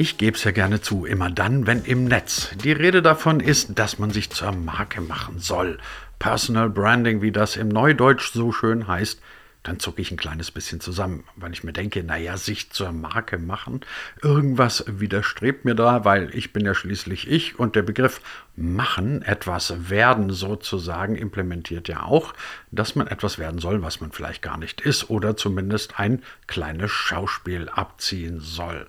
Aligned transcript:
Ich 0.00 0.16
gebe 0.16 0.36
es 0.36 0.44
ja 0.44 0.52
gerne 0.52 0.80
zu, 0.80 1.06
immer 1.06 1.28
dann, 1.28 1.66
wenn 1.66 1.82
im 1.82 2.04
Netz 2.04 2.50
die 2.62 2.70
Rede 2.70 3.02
davon 3.02 3.40
ist, 3.40 3.80
dass 3.80 3.98
man 3.98 4.12
sich 4.12 4.30
zur 4.30 4.52
Marke 4.52 5.00
machen 5.00 5.40
soll. 5.40 5.78
Personal 6.20 6.70
Branding, 6.70 7.20
wie 7.20 7.32
das 7.32 7.56
im 7.56 7.66
Neudeutsch 7.66 8.30
so 8.32 8.52
schön 8.52 8.86
heißt, 8.86 9.20
dann 9.64 9.80
zucke 9.80 10.00
ich 10.00 10.12
ein 10.12 10.16
kleines 10.16 10.52
bisschen 10.52 10.80
zusammen, 10.80 11.24
weil 11.34 11.52
ich 11.52 11.64
mir 11.64 11.72
denke, 11.72 12.04
naja, 12.04 12.36
sich 12.36 12.70
zur 12.70 12.92
Marke 12.92 13.38
machen, 13.38 13.80
irgendwas 14.22 14.84
widerstrebt 14.86 15.64
mir 15.64 15.74
da, 15.74 16.04
weil 16.04 16.32
ich 16.32 16.52
bin 16.52 16.64
ja 16.64 16.74
schließlich 16.74 17.28
ich 17.28 17.58
und 17.58 17.74
der 17.74 17.82
Begriff 17.82 18.20
machen, 18.54 19.22
etwas 19.22 19.90
werden 19.90 20.30
sozusagen, 20.30 21.16
implementiert 21.16 21.88
ja 21.88 22.04
auch, 22.04 22.34
dass 22.70 22.94
man 22.94 23.08
etwas 23.08 23.40
werden 23.40 23.58
soll, 23.58 23.82
was 23.82 24.00
man 24.00 24.12
vielleicht 24.12 24.42
gar 24.42 24.58
nicht 24.58 24.80
ist 24.80 25.10
oder 25.10 25.36
zumindest 25.36 25.98
ein 25.98 26.22
kleines 26.46 26.92
Schauspiel 26.92 27.68
abziehen 27.68 28.38
soll. 28.38 28.86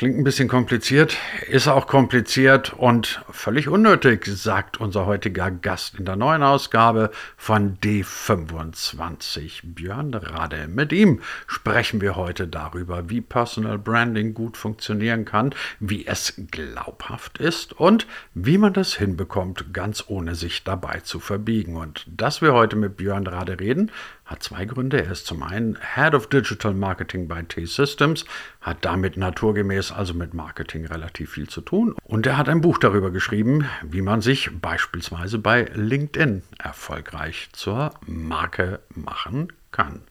Klingt 0.00 0.16
ein 0.16 0.24
bisschen 0.24 0.48
kompliziert, 0.48 1.18
ist 1.50 1.68
auch 1.68 1.86
kompliziert 1.86 2.72
und 2.72 3.22
völlig 3.30 3.68
unnötig, 3.68 4.24
sagt 4.24 4.80
unser 4.80 5.04
heutiger 5.04 5.50
Gast 5.50 5.98
in 5.98 6.06
der 6.06 6.16
neuen 6.16 6.42
Ausgabe 6.42 7.10
von 7.36 7.76
D25, 7.80 9.60
Björn 9.62 10.14
Rade. 10.14 10.68
Mit 10.68 10.94
ihm 10.94 11.20
sprechen 11.46 12.00
wir 12.00 12.16
heute 12.16 12.48
darüber, 12.48 13.10
wie 13.10 13.20
Personal 13.20 13.76
Branding 13.76 14.32
gut 14.32 14.56
funktionieren 14.56 15.26
kann, 15.26 15.54
wie 15.80 16.06
es 16.06 16.32
glaubhaft 16.50 17.36
ist 17.36 17.74
und 17.74 18.06
wie 18.32 18.56
man 18.56 18.72
das 18.72 18.94
hinbekommt, 18.94 19.74
ganz 19.74 20.04
ohne 20.08 20.34
sich 20.34 20.64
dabei 20.64 21.00
zu 21.00 21.20
verbiegen. 21.20 21.76
Und 21.76 22.06
dass 22.06 22.40
wir 22.40 22.54
heute 22.54 22.76
mit 22.76 22.96
Björn 22.96 23.26
Rade 23.26 23.60
reden, 23.60 23.90
hat 24.30 24.44
zwei 24.44 24.64
Gründe. 24.64 25.04
Er 25.04 25.10
ist 25.10 25.26
zum 25.26 25.42
einen 25.42 25.76
Head 25.94 26.14
of 26.14 26.28
Digital 26.28 26.72
Marketing 26.72 27.26
bei 27.26 27.42
T-Systems, 27.42 28.24
hat 28.60 28.84
damit 28.84 29.16
naturgemäß 29.16 29.90
also 29.90 30.14
mit 30.14 30.34
Marketing 30.34 30.86
relativ 30.86 31.32
viel 31.32 31.48
zu 31.48 31.60
tun. 31.60 31.96
Und 32.04 32.26
er 32.26 32.38
hat 32.38 32.48
ein 32.48 32.60
Buch 32.60 32.78
darüber 32.78 33.10
geschrieben, 33.10 33.66
wie 33.82 34.02
man 34.02 34.20
sich 34.20 34.48
beispielsweise 34.60 35.38
bei 35.38 35.68
LinkedIn 35.74 36.42
erfolgreich 36.58 37.48
zur 37.52 37.92
Marke 38.06 38.78
machen 38.94 39.52
kann. 39.72 40.02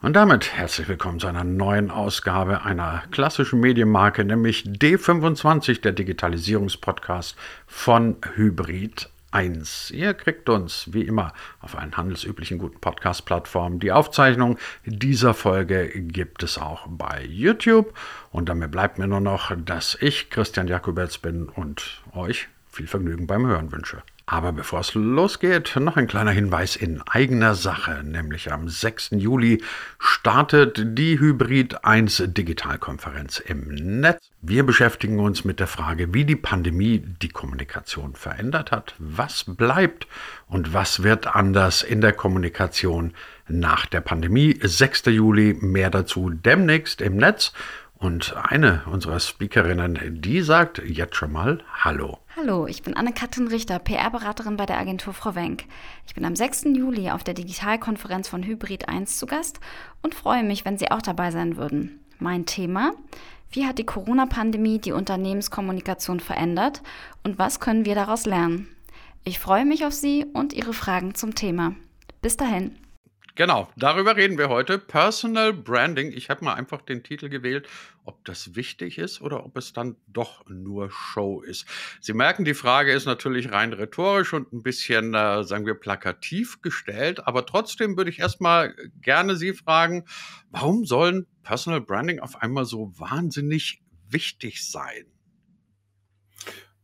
Und 0.00 0.12
damit 0.12 0.52
herzlich 0.52 0.86
willkommen 0.86 1.18
zu 1.18 1.26
einer 1.26 1.44
neuen 1.44 1.90
Ausgabe 1.90 2.62
einer 2.62 3.02
klassischen 3.10 3.58
Medienmarke, 3.60 4.22
nämlich 4.22 4.64
D25, 4.64 5.80
der 5.80 5.92
Digitalisierungspodcast 5.92 7.36
von 7.66 8.16
Hybrid 8.34 9.08
1. 9.34 9.90
Ihr 9.90 10.14
kriegt 10.14 10.48
uns 10.48 10.92
wie 10.92 11.02
immer 11.02 11.32
auf 11.60 11.76
allen 11.76 11.96
handelsüblichen 11.96 12.58
guten 12.58 12.80
Podcast-Plattformen. 12.80 13.80
Die 13.80 13.92
Aufzeichnung 13.92 14.58
dieser 14.84 15.34
Folge 15.34 15.88
gibt 15.88 16.42
es 16.42 16.56
auch 16.56 16.86
bei 16.88 17.24
YouTube. 17.24 17.92
Und 18.30 18.48
damit 18.48 18.70
bleibt 18.70 18.98
mir 18.98 19.08
nur 19.08 19.20
noch, 19.20 19.52
dass 19.56 19.98
ich 20.00 20.30
Christian 20.30 20.68
Jakubetz 20.68 21.18
bin 21.18 21.48
und 21.48 22.02
euch 22.12 22.48
viel 22.70 22.86
Vergnügen 22.86 23.26
beim 23.26 23.46
Hören 23.46 23.72
wünsche. 23.72 24.02
Aber 24.26 24.52
bevor 24.52 24.80
es 24.80 24.94
losgeht, 24.94 25.76
noch 25.76 25.98
ein 25.98 26.06
kleiner 26.06 26.30
Hinweis 26.30 26.76
in 26.76 27.02
eigener 27.02 27.54
Sache, 27.54 28.02
nämlich 28.02 28.50
am 28.50 28.70
6. 28.70 29.10
Juli 29.12 29.62
startet 29.98 30.80
die 30.98 31.18
Hybrid 31.18 31.84
1 31.84 32.22
Digitalkonferenz 32.28 33.38
im 33.40 33.68
Netz. 34.00 34.30
Wir 34.40 34.64
beschäftigen 34.64 35.20
uns 35.20 35.44
mit 35.44 35.60
der 35.60 35.66
Frage, 35.66 36.14
wie 36.14 36.24
die 36.24 36.36
Pandemie 36.36 37.00
die 37.00 37.28
Kommunikation 37.28 38.14
verändert 38.14 38.72
hat, 38.72 38.94
was 38.98 39.44
bleibt 39.46 40.06
und 40.46 40.72
was 40.72 41.02
wird 41.02 41.36
anders 41.36 41.82
in 41.82 42.00
der 42.00 42.14
Kommunikation 42.14 43.12
nach 43.46 43.84
der 43.84 44.00
Pandemie. 44.00 44.58
6. 44.58 45.04
Juli, 45.06 45.54
mehr 45.60 45.90
dazu 45.90 46.30
demnächst 46.30 47.02
im 47.02 47.16
Netz. 47.16 47.52
Und 47.98 48.34
eine 48.36 48.82
unserer 48.90 49.20
Speakerinnen, 49.20 50.20
die 50.20 50.42
sagt 50.42 50.82
jetzt 50.84 51.16
schon 51.16 51.32
mal 51.32 51.62
Hallo. 51.72 52.18
Hallo, 52.36 52.66
ich 52.66 52.82
bin 52.82 52.96
Anne-Katrin 52.96 53.48
Richter, 53.48 53.78
PR-Beraterin 53.78 54.56
bei 54.56 54.66
der 54.66 54.78
Agentur 54.78 55.14
Frau 55.14 55.34
Wenk. 55.34 55.64
Ich 56.06 56.14
bin 56.14 56.24
am 56.24 56.34
6. 56.34 56.64
Juli 56.74 57.10
auf 57.10 57.22
der 57.22 57.34
Digitalkonferenz 57.34 58.28
von 58.28 58.42
Hybrid 58.42 58.88
1 58.88 59.18
zu 59.18 59.26
Gast 59.26 59.60
und 60.02 60.14
freue 60.14 60.42
mich, 60.42 60.64
wenn 60.64 60.76
Sie 60.76 60.90
auch 60.90 61.02
dabei 61.02 61.30
sein 61.30 61.56
würden. 61.56 62.00
Mein 62.18 62.46
Thema, 62.46 62.92
wie 63.50 63.66
hat 63.66 63.78
die 63.78 63.86
Corona-Pandemie 63.86 64.80
die 64.80 64.92
Unternehmenskommunikation 64.92 66.18
verändert 66.18 66.82
und 67.22 67.38
was 67.38 67.60
können 67.60 67.84
wir 67.84 67.94
daraus 67.94 68.26
lernen? 68.26 68.68
Ich 69.22 69.38
freue 69.38 69.64
mich 69.64 69.86
auf 69.86 69.92
Sie 69.92 70.26
und 70.32 70.52
Ihre 70.52 70.74
Fragen 70.74 71.14
zum 71.14 71.34
Thema. 71.34 71.74
Bis 72.20 72.36
dahin. 72.36 72.76
Genau, 73.36 73.68
darüber 73.76 74.16
reden 74.16 74.38
wir 74.38 74.48
heute. 74.48 74.78
Personal 74.78 75.52
Branding. 75.52 76.12
Ich 76.12 76.30
habe 76.30 76.44
mal 76.44 76.54
einfach 76.54 76.82
den 76.82 77.02
Titel 77.02 77.28
gewählt, 77.28 77.66
ob 78.04 78.24
das 78.24 78.54
wichtig 78.54 78.96
ist 78.96 79.20
oder 79.20 79.44
ob 79.44 79.56
es 79.56 79.72
dann 79.72 79.96
doch 80.06 80.48
nur 80.48 80.88
Show 80.92 81.40
ist. 81.42 81.66
Sie 82.00 82.12
merken, 82.12 82.44
die 82.44 82.54
Frage 82.54 82.92
ist 82.92 83.06
natürlich 83.06 83.50
rein 83.50 83.72
rhetorisch 83.72 84.32
und 84.32 84.52
ein 84.52 84.62
bisschen, 84.62 85.14
äh, 85.14 85.42
sagen 85.42 85.66
wir, 85.66 85.74
plakativ 85.74 86.62
gestellt. 86.62 87.26
Aber 87.26 87.44
trotzdem 87.44 87.96
würde 87.96 88.10
ich 88.10 88.20
erstmal 88.20 88.72
gerne 89.00 89.34
Sie 89.34 89.52
fragen, 89.52 90.04
warum 90.50 90.84
sollen 90.84 91.26
Personal 91.42 91.80
Branding 91.80 92.20
auf 92.20 92.40
einmal 92.40 92.66
so 92.66 92.92
wahnsinnig 92.96 93.82
wichtig 94.08 94.64
sein? 94.64 95.06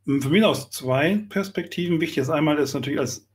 Für 0.04 0.28
mich 0.28 0.42
aus 0.42 0.70
zwei 0.70 1.24
Perspektiven 1.28 2.00
wichtig. 2.00 2.16
Das 2.16 2.30
einmal 2.30 2.58
ist 2.58 2.74
natürlich 2.74 2.98
als 2.98 3.28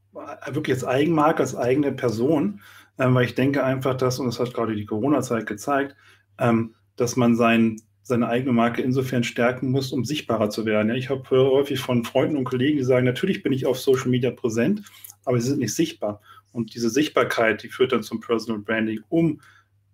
wirklich 0.52 0.76
als 0.76 0.84
Eigenmarke, 0.84 1.40
als 1.40 1.56
eigene 1.56 1.92
Person 1.92 2.62
ähm, 2.98 3.16
weil 3.16 3.26
ich 3.26 3.36
denke 3.36 3.64
einfach, 3.64 3.96
dass, 3.96 4.20
und 4.20 4.28
das 4.28 4.40
hat 4.40 4.54
gerade 4.54 4.76
die 4.76 4.86
Corona-Zeit 4.86 5.46
gezeigt, 5.46 5.96
ähm, 6.40 6.76
dass 6.96 7.16
man 7.16 7.36
sein, 7.36 7.82
seine 8.04 8.28
eigene 8.28 8.54
Marke 8.54 8.82
insofern 8.82 9.24
stärken 9.24 9.72
muss, 9.72 9.92
um 9.92 10.06
sichtbarer 10.06 10.50
zu 10.50 10.66
werden. 10.66 10.90
Ja, 10.90 10.96
ich 10.96 11.10
habe 11.10 11.28
häufig 11.30 11.80
von 11.80 12.06
Freunden 12.06 12.38
und 12.38 12.46
Kollegen, 12.46 12.78
die 12.78 12.84
sagen, 12.84 13.06
natürlich 13.06 13.44
bin 13.44 13.54
ich 13.54 13.66
auf 13.66 13.80
Social 13.80 14.10
Media 14.10 14.32
präsent, 14.32 14.84
aber 15.26 15.40
sie 15.40 15.50
sind 15.50 15.60
nicht 15.60 15.76
sichtbar. 15.76 16.22
Und 16.52 16.74
diese 16.74 16.90
Sichtbarkeit, 16.90 17.64
die 17.64 17.70
führt 17.70 17.92
dann 17.92 18.04
zum 18.04 18.22
Personal 18.22 18.62
Branding, 18.62 19.02
um 19.10 19.42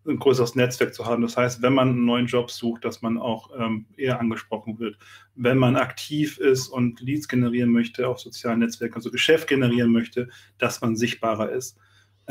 ein 0.08 0.18
größeres 0.18 0.56
Netzwerk 0.56 0.94
zu 0.94 1.06
haben. 1.06 1.22
Das 1.22 1.38
heißt, 1.38 1.62
wenn 1.62 1.74
man 1.74 1.90
einen 1.90 2.06
neuen 2.06 2.26
Job 2.26 2.52
sucht, 2.52 2.86
dass 2.86 3.02
man 3.02 3.18
auch 3.18 3.50
ähm, 3.58 3.86
eher 3.98 4.20
angesprochen 4.20 4.80
wird. 4.80 4.98
Wenn 5.36 5.58
man 5.58 5.76
aktiv 5.76 6.38
ist 6.38 6.68
und 6.68 7.00
Leads 7.02 7.28
generieren 7.28 7.72
möchte 7.72 8.08
auf 8.08 8.20
sozialen 8.20 8.60
Netzwerken, 8.60 8.96
also 8.96 9.12
Geschäft 9.12 9.48
generieren 9.48 9.92
möchte, 9.92 10.30
dass 10.58 10.82
man 10.82 10.96
sichtbarer 10.96 11.52
ist 11.52 11.78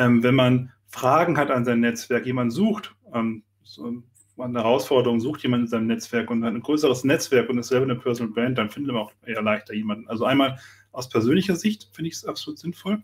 ähm, 0.00 0.22
wenn 0.22 0.34
man 0.34 0.72
Fragen 0.88 1.36
hat 1.36 1.50
an 1.50 1.64
sein 1.64 1.80
Netzwerk, 1.80 2.26
jemand 2.26 2.52
sucht, 2.52 2.94
ähm, 3.14 3.44
so 3.62 4.02
eine 4.38 4.58
Herausforderung, 4.58 5.20
sucht 5.20 5.42
jemand 5.42 5.64
in 5.64 5.68
seinem 5.68 5.86
Netzwerk 5.86 6.30
und 6.30 6.42
hat 6.42 6.54
ein 6.54 6.62
größeres 6.62 7.04
Netzwerk 7.04 7.48
und 7.50 7.58
ist 7.58 7.68
selber 7.68 7.84
eine 7.84 7.96
Personal 7.96 8.32
Brand, 8.32 8.58
dann 8.58 8.70
findet 8.70 8.94
man 8.94 9.02
auch 9.02 9.12
eher 9.24 9.42
leichter 9.42 9.74
jemanden. 9.74 10.08
Also 10.08 10.24
einmal 10.24 10.58
aus 10.92 11.08
persönlicher 11.10 11.54
Sicht 11.54 11.88
finde 11.92 12.08
ich 12.08 12.14
es 12.14 12.24
absolut 12.24 12.58
sinnvoll, 12.58 13.02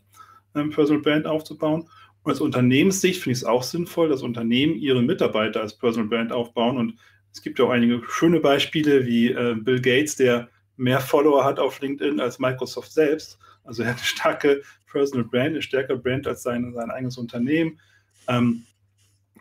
eine 0.55 0.71
Personal 0.71 1.03
Brand 1.03 1.27
aufzubauen. 1.27 1.89
Und 2.23 2.33
aus 2.33 2.41
Unternehmenssicht 2.41 3.23
finde 3.23 3.35
ich 3.35 3.39
es 3.39 3.45
auch 3.45 3.63
sinnvoll, 3.63 4.09
dass 4.09 4.23
Unternehmen 4.23 4.75
ihre 4.75 5.03
Mitarbeiter 5.03 5.61
als 5.61 5.77
Personal 5.77 6.09
Brand 6.09 6.33
aufbauen. 6.33 6.79
Und 6.79 6.97
es 7.31 7.43
gibt 7.43 7.59
ja 7.59 7.67
auch 7.67 7.71
einige 7.71 8.03
schöne 8.09 8.41
Beispiele 8.41 9.05
wie 9.07 9.31
äh, 9.31 9.55
Bill 9.55 9.81
Gates, 9.81 10.17
der 10.17 10.49
mehr 10.77 11.01
Follower 11.01 11.45
hat 11.45 11.61
auf 11.61 11.79
LinkedIn 11.81 12.19
als 12.21 12.39
Microsoft 12.39 12.91
selbst. 12.91 13.39
Also 13.67 13.83
er 13.83 13.91
hat 13.91 13.97
eine 13.97 14.05
starke 14.05 14.63
Personal 14.91 15.25
Brand, 15.25 15.49
eine 15.49 15.63
stärkere 15.63 15.99
Brand 15.99 16.27
als 16.27 16.43
sein, 16.43 16.73
sein 16.75 16.91
eigenes 16.91 17.19
Unternehmen. 17.19 17.79
Ähm, 18.29 18.65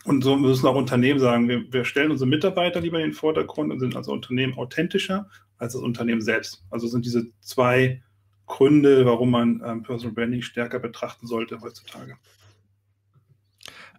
und 0.03 0.23
so 0.23 0.35
müssen 0.35 0.67
auch 0.67 0.75
Unternehmen 0.75 1.19
sagen, 1.19 1.47
wir, 1.47 1.71
wir, 1.73 1.85
stellen 1.85 2.11
unsere 2.11 2.29
Mitarbeiter 2.29 2.79
lieber 2.79 2.99
in 2.99 3.09
den 3.09 3.13
Vordergrund 3.13 3.71
und 3.71 3.79
sind 3.79 3.95
als 3.95 4.07
Unternehmen 4.07 4.55
authentischer 4.55 5.27
als 5.57 5.73
das 5.73 5.81
Unternehmen 5.81 6.21
selbst. 6.21 6.63
Also 6.69 6.87
sind 6.87 7.05
diese 7.05 7.27
zwei 7.39 8.01
Gründe, 8.45 9.05
warum 9.05 9.31
man 9.31 9.61
ähm, 9.65 9.83
Personal 9.83 10.13
Branding 10.13 10.41
stärker 10.41 10.79
betrachten 10.79 11.27
sollte 11.27 11.61
heutzutage. 11.61 12.17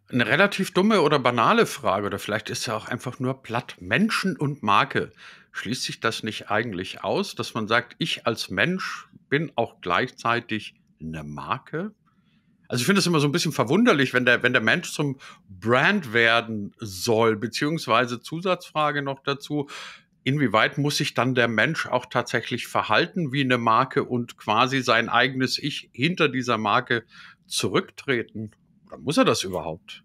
Eine 0.08 0.26
relativ 0.26 0.72
dumme 0.72 1.00
oder 1.00 1.18
banale 1.18 1.66
Frage, 1.66 2.06
oder 2.06 2.20
vielleicht 2.20 2.48
ist 2.48 2.66
ja 2.66 2.76
auch 2.76 2.86
einfach 2.86 3.18
nur 3.18 3.42
platt. 3.42 3.76
Menschen 3.80 4.36
und 4.36 4.62
Marke. 4.62 5.10
Schließt 5.50 5.82
sich 5.82 6.00
das 6.00 6.22
nicht 6.22 6.50
eigentlich 6.50 7.02
aus, 7.02 7.34
dass 7.34 7.54
man 7.54 7.66
sagt, 7.66 7.96
ich 7.98 8.26
als 8.26 8.50
Mensch 8.50 9.08
bin 9.28 9.52
auch 9.56 9.80
gleichzeitig 9.80 10.74
eine 11.00 11.24
Marke? 11.24 11.92
Also 12.68 12.82
ich 12.82 12.86
finde 12.86 12.98
es 12.98 13.06
immer 13.06 13.20
so 13.20 13.28
ein 13.28 13.32
bisschen 13.32 13.52
verwunderlich, 13.52 14.12
wenn 14.12 14.24
der, 14.24 14.42
wenn 14.42 14.52
der 14.52 14.62
Mensch 14.62 14.92
zum 14.92 15.18
Brand 15.48 16.12
werden 16.12 16.72
soll, 16.78 17.36
beziehungsweise 17.36 18.20
Zusatzfrage 18.20 19.02
noch 19.02 19.20
dazu, 19.20 19.68
inwieweit 20.24 20.76
muss 20.76 20.96
sich 20.96 21.14
dann 21.14 21.36
der 21.36 21.46
Mensch 21.46 21.86
auch 21.86 22.06
tatsächlich 22.06 22.66
verhalten 22.66 23.32
wie 23.32 23.42
eine 23.42 23.58
Marke 23.58 24.04
und 24.04 24.36
quasi 24.36 24.82
sein 24.82 25.08
eigenes 25.08 25.58
Ich 25.58 25.88
hinter 25.92 26.28
dieser 26.28 26.58
Marke 26.58 27.04
zurücktreten? 27.46 28.50
Oder 28.86 28.98
muss 28.98 29.18
er 29.18 29.24
das 29.24 29.44
überhaupt? 29.44 30.02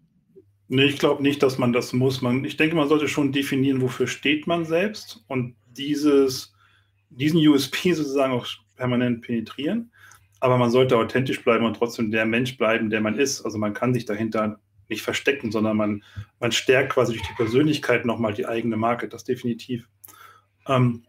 Nee, 0.68 0.84
ich 0.84 0.98
glaube 0.98 1.22
nicht, 1.22 1.42
dass 1.42 1.58
man 1.58 1.72
das 1.72 1.92
muss. 1.92 2.22
Man, 2.22 2.44
ich 2.44 2.56
denke, 2.56 2.76
man 2.76 2.88
sollte 2.88 3.08
schon 3.08 3.32
definieren, 3.32 3.82
wofür 3.82 4.06
steht 4.06 4.46
man 4.46 4.64
selbst 4.64 5.24
und 5.26 5.56
dieses, 5.66 6.54
diesen 7.10 7.46
USP 7.46 7.92
sozusagen 7.92 8.32
auch 8.32 8.46
permanent 8.76 9.22
penetrieren. 9.22 9.90
Aber 10.40 10.58
man 10.58 10.70
sollte 10.70 10.96
authentisch 10.96 11.42
bleiben 11.44 11.64
und 11.64 11.76
trotzdem 11.76 12.10
der 12.10 12.26
Mensch 12.26 12.56
bleiben, 12.56 12.90
der 12.90 13.00
man 13.00 13.16
ist. 13.16 13.44
Also 13.44 13.58
man 13.58 13.74
kann 13.74 13.94
sich 13.94 14.04
dahinter 14.04 14.58
nicht 14.88 15.02
verstecken, 15.02 15.52
sondern 15.52 15.76
man, 15.76 16.04
man 16.40 16.52
stärkt 16.52 16.92
quasi 16.92 17.12
durch 17.12 17.26
die 17.26 17.34
Persönlichkeit 17.34 18.04
nochmal 18.04 18.34
die 18.34 18.46
eigene 18.46 18.76
Marke, 18.76 19.08
das 19.08 19.24
definitiv. 19.24 19.88
Ähm, 20.66 21.04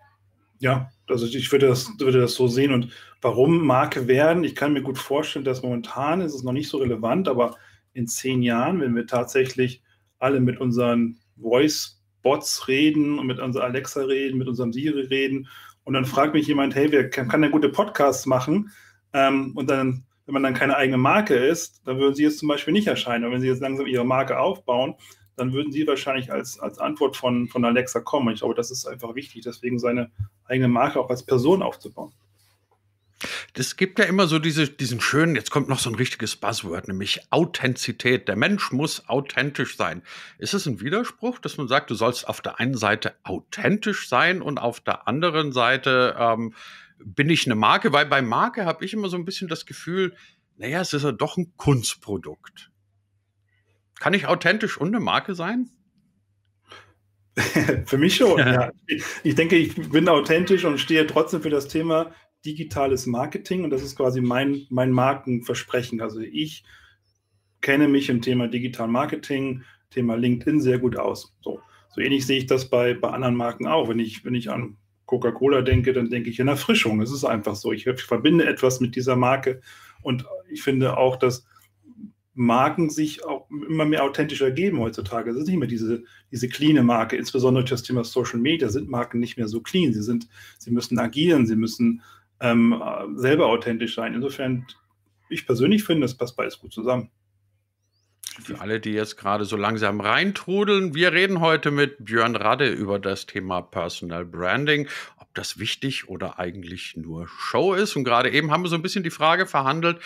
ja, 0.60 0.92
also 1.10 1.25
ich 1.25 1.51
würde 1.51 1.68
das, 1.68 2.00
würde 2.00 2.21
das 2.21 2.36
so 2.36 2.48
sehen. 2.48 2.74
Und 2.74 2.89
warum 3.21 3.66
Marke 3.66 4.07
werden? 4.07 4.44
Ich 4.44 4.56
kann 4.56 4.74
mir 4.74 4.81
gut 4.81 4.98
vorstellen, 4.98 5.45
dass 5.45 5.63
momentan 5.63 6.21
ist 6.21 6.33
es 6.33 6.44
noch 6.44 6.54
nicht 6.54 6.69
so 6.69 6.77
relevant, 6.77 7.27
aber 7.27 7.57
in 7.94 8.07
zehn 8.07 8.42
Jahren, 8.42 8.80
wenn 8.81 8.95
wir 8.95 9.06
tatsächlich 9.06 9.81
alle 10.19 10.39
mit 10.39 10.59
unseren 10.59 11.18
Voice-Bots 11.42 12.68
reden 12.68 13.19
und 13.19 13.27
mit 13.27 13.39
unserer 13.39 13.66
Alexa 13.66 14.04
reden, 14.04 14.38
mit 14.38 14.48
unserem 14.48 14.71
Siri 14.71 15.01
reden 15.01 15.48
und 15.83 15.94
dann 15.94 16.06
fragt 16.06 16.33
mich 16.33 16.47
jemand, 16.47 16.75
hey, 16.75 16.91
wer 16.91 17.09
kann, 17.09 17.27
kann 17.27 17.41
der 17.41 17.50
gute 17.50 17.69
Podcasts 17.69 18.25
machen? 18.25 18.71
Ähm, 19.13 19.51
und 19.56 19.69
dann, 19.69 20.06
wenn 20.25 20.33
man 20.33 20.44
dann 20.44 20.53
keine 20.53 20.77
eigene 20.77 20.97
Marke 20.97 21.35
ist, 21.35 21.81
dann 21.85 21.97
würden 22.00 22.15
sie 22.15 22.24
jetzt 22.24 22.39
zum 22.39 22.47
Beispiel 22.47 22.74
nicht 22.74 22.88
erscheinen. 22.88 23.25
Und 23.25 23.31
wenn 23.31 23.41
sie 23.41 23.47
jetzt 23.47 23.62
langsam 23.62 23.85
ihre 23.85 24.06
Marke 24.06 24.39
aufbauen, 24.39 24.95
dann 25.35 25.51
würden 25.53 25.71
sie 25.71 25.85
wahrscheinlich 25.88 26.31
als, 26.31 26.59
als 26.59 26.77
Antwort 26.80 27.18
von, 27.18 27.47
von 27.47 27.65
Alexa 27.65 28.00
kommen. 28.00 28.27
Und 28.27 28.33
ich 28.33 28.39
glaube, 28.39 28.56
das 28.56 28.71
ist 28.71 28.85
einfach 28.85 29.15
wichtig, 29.15 29.41
deswegen 29.44 29.80
seine 29.80 30.12
eigene 30.45 30.68
Marke 30.68 31.00
auch 31.00 31.09
als 31.09 31.24
Person 31.24 31.62
aufzubauen. 31.62 32.13
Es 33.53 33.75
gibt 33.75 33.99
ja 33.99 34.05
immer 34.05 34.27
so 34.27 34.39
diese, 34.39 34.67
diesen 34.67 35.01
schönen, 35.01 35.35
jetzt 35.35 35.51
kommt 35.51 35.69
noch 35.69 35.79
so 35.79 35.89
ein 35.89 35.95
richtiges 35.95 36.35
Buzzword, 36.35 36.87
nämlich 36.87 37.21
Authentizität. 37.29 38.27
Der 38.27 38.35
Mensch 38.35 38.71
muss 38.71 39.07
authentisch 39.07 39.77
sein. 39.77 40.03
Ist 40.37 40.53
es 40.53 40.65
ein 40.65 40.81
Widerspruch, 40.81 41.39
dass 41.39 41.57
man 41.57 41.67
sagt, 41.67 41.89
du 41.89 41.95
sollst 41.95 42.27
auf 42.27 42.41
der 42.41 42.59
einen 42.59 42.77
Seite 42.77 43.15
authentisch 43.23 44.07
sein 44.09 44.41
und 44.41 44.57
auf 44.57 44.79
der 44.79 45.07
anderen 45.07 45.51
Seite 45.51 46.15
ähm, 46.17 46.53
bin 47.03 47.29
ich 47.29 47.45
eine 47.45 47.55
Marke? 47.55 47.93
Weil 47.93 48.05
bei 48.05 48.21
Marke 48.21 48.65
habe 48.65 48.85
ich 48.85 48.93
immer 48.93 49.09
so 49.09 49.17
ein 49.17 49.25
bisschen 49.25 49.47
das 49.47 49.65
Gefühl, 49.65 50.15
naja, 50.57 50.81
es 50.81 50.93
ist 50.93 51.03
ja 51.03 51.11
doch 51.11 51.37
ein 51.37 51.53
Kunstprodukt. 51.57 52.71
Kann 53.99 54.13
ich 54.13 54.27
authentisch 54.27 54.77
und 54.77 54.89
eine 54.89 54.99
Marke 54.99 55.35
sein? 55.35 55.69
für 57.85 57.97
mich 57.97 58.15
schon, 58.15 58.37
ja. 58.37 58.71
Ich 59.23 59.35
denke, 59.35 59.55
ich 59.55 59.75
bin 59.89 60.07
authentisch 60.07 60.65
und 60.65 60.77
stehe 60.79 61.07
trotzdem 61.07 61.41
für 61.41 61.49
das 61.49 61.67
Thema 61.67 62.13
digitales 62.45 63.06
Marketing 63.06 63.63
und 63.63 63.69
das 63.69 63.84
ist 63.84 63.95
quasi 63.95 64.22
mein, 64.22 64.66
mein 64.69 64.92
Markenversprechen. 64.92 66.01
Also 66.01 66.19
ich 66.19 66.63
kenne 67.62 67.88
mich 67.88 68.10
im 68.10 68.22
Thema 68.22 68.48
Digital 68.48 68.88
Marketing, 68.88 69.63
Thema 69.90 70.16
LinkedIn 70.16 70.60
sehr 70.60 70.80
gut 70.80 70.98
aus. 70.98 71.34
So, 71.42 71.62
so 71.94 72.01
ähnlich 72.01 72.25
sehe 72.25 72.40
ich 72.40 72.45
das 72.45 72.69
bei, 72.69 72.94
bei 72.94 73.10
anderen 73.10 73.36
Marken 73.36 73.68
auch. 73.68 73.88
Wenn 73.88 74.00
ich, 74.00 74.25
wenn 74.25 74.36
ich 74.36 74.50
an 74.50 74.78
Coca-Cola 75.06 75.62
denke, 75.62 75.94
dann 75.94 76.10
denke 76.10 76.30
ich 76.30 76.40
in 76.40 76.48
Erfrischung. 76.48 77.01
Es 77.01 77.12
ist 77.12 77.24
einfach 77.24 77.56
so. 77.56 77.72
Ich, 77.72 77.88
ich 77.88 78.04
verbinde 78.04 78.45
etwas 78.45 78.80
mit 78.80 78.95
dieser 78.95 79.16
Marke 79.16 79.62
und 80.01 80.25
ich 80.50 80.62
finde 80.62 80.98
auch, 80.98 81.16
dass 81.16 81.45
Marken 82.36 82.90
sich 82.90 83.24
auch 83.24 83.48
immer 83.50 83.86
mehr 83.86 84.04
authentischer 84.04 84.50
geben 84.50 84.80
heutzutage. 84.80 85.30
Es 85.30 85.38
ist 85.38 85.48
nicht 85.48 85.60
mehr 85.60 85.68
diese, 85.68 86.04
diese 86.31 86.50
cleane 86.50 86.84
Marke, 86.84 87.16
insbesondere 87.16 87.63
durch 87.63 87.69
das 87.69 87.84
Thema 87.84 88.04
Social 88.04 88.40
Media 88.40 88.69
sind 88.69 88.90
Marken 88.90 89.19
nicht 89.19 89.38
mehr 89.38 89.48
so 89.48 89.62
clean. 89.62 89.94
Sie 89.94 90.01
sind, 90.01 90.28
sie 90.57 90.72
müssen 90.72 90.98
agieren, 90.98 91.45
sie 91.45 91.56
müssen 91.56 92.01
ähm, 92.39 92.81
selber 93.15 93.47
authentisch 93.47 93.95
sein. 93.95 94.13
Insofern, 94.13 94.65
ich 95.30 95.45
persönlich 95.45 95.83
finde, 95.83 96.01
das 96.01 96.18
passt 96.18 96.35
beides 96.35 96.59
gut 96.59 96.74
zusammen. 96.74 97.09
Für 98.41 98.62
alle, 98.62 98.80
die 98.80 98.94
jetzt 98.94 99.18
gerade 99.18 99.45
so 99.45 99.56
langsam 99.56 100.01
reintrudeln, 100.01 100.95
wir 100.95 101.13
reden 101.13 101.39
heute 101.39 101.69
mit 101.69 102.03
Björn 102.03 102.35
Radde 102.35 102.68
über 102.68 102.97
das 102.97 103.27
Thema 103.27 103.62
Personal 103.62 104.25
Branding, 104.25 104.88
ob 105.19 105.27
das 105.35 105.59
wichtig 105.59 106.09
oder 106.09 106.39
eigentlich 106.39 106.97
nur 106.97 107.27
Show 107.27 107.75
ist. 107.75 107.95
Und 107.95 108.06
gerade 108.06 108.31
eben 108.31 108.50
haben 108.50 108.63
wir 108.63 108.69
so 108.69 108.75
ein 108.75 108.81
bisschen 108.81 109.03
die 109.03 109.12
Frage 109.12 109.45
verhandelt, 109.45 110.00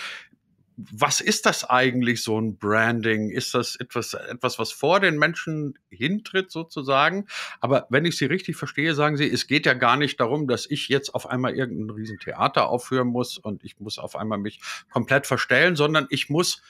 was 0.77 1.21
ist 1.21 1.47
das 1.47 1.67
eigentlich, 1.67 2.21
so 2.21 2.39
ein 2.39 2.57
Branding? 2.57 3.31
Ist 3.31 3.55
das 3.55 3.75
etwas, 3.77 4.13
etwas, 4.13 4.59
was 4.59 4.71
vor 4.71 4.99
den 4.99 5.17
Menschen 5.17 5.79
hintritt, 5.89 6.51
sozusagen? 6.51 7.25
Aber 7.59 7.87
wenn 7.89 8.05
ich 8.05 8.15
Sie 8.15 8.25
richtig 8.25 8.57
verstehe, 8.57 8.93
sagen 8.93 9.17
Sie, 9.17 9.27
es 9.27 9.47
geht 9.47 9.65
ja 9.65 9.73
gar 9.73 9.97
nicht 9.97 10.19
darum, 10.19 10.47
dass 10.47 10.69
ich 10.69 10.87
jetzt 10.87 11.15
auf 11.15 11.27
einmal 11.27 11.55
irgendein 11.55 11.89
Riesentheater 11.89 12.69
aufführen 12.69 13.07
muss 13.07 13.39
und 13.39 13.63
ich 13.63 13.79
muss 13.79 13.97
auf 13.97 14.15
einmal 14.15 14.37
mich 14.37 14.61
komplett 14.91 15.25
verstellen, 15.25 15.75
sondern 15.75 16.05
ich 16.11 16.29
muss 16.29 16.61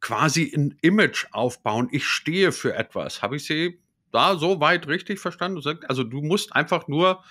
quasi 0.00 0.52
ein 0.54 0.76
Image 0.82 1.26
aufbauen. 1.30 1.88
Ich 1.92 2.06
stehe 2.06 2.50
für 2.50 2.74
etwas. 2.74 3.22
Habe 3.22 3.36
ich 3.36 3.44
Sie 3.44 3.78
da 4.10 4.36
so 4.36 4.58
weit 4.58 4.88
richtig 4.88 5.20
verstanden? 5.20 5.62
Also 5.86 6.02
du 6.02 6.20
musst 6.20 6.52
einfach 6.52 6.88
nur 6.88 7.22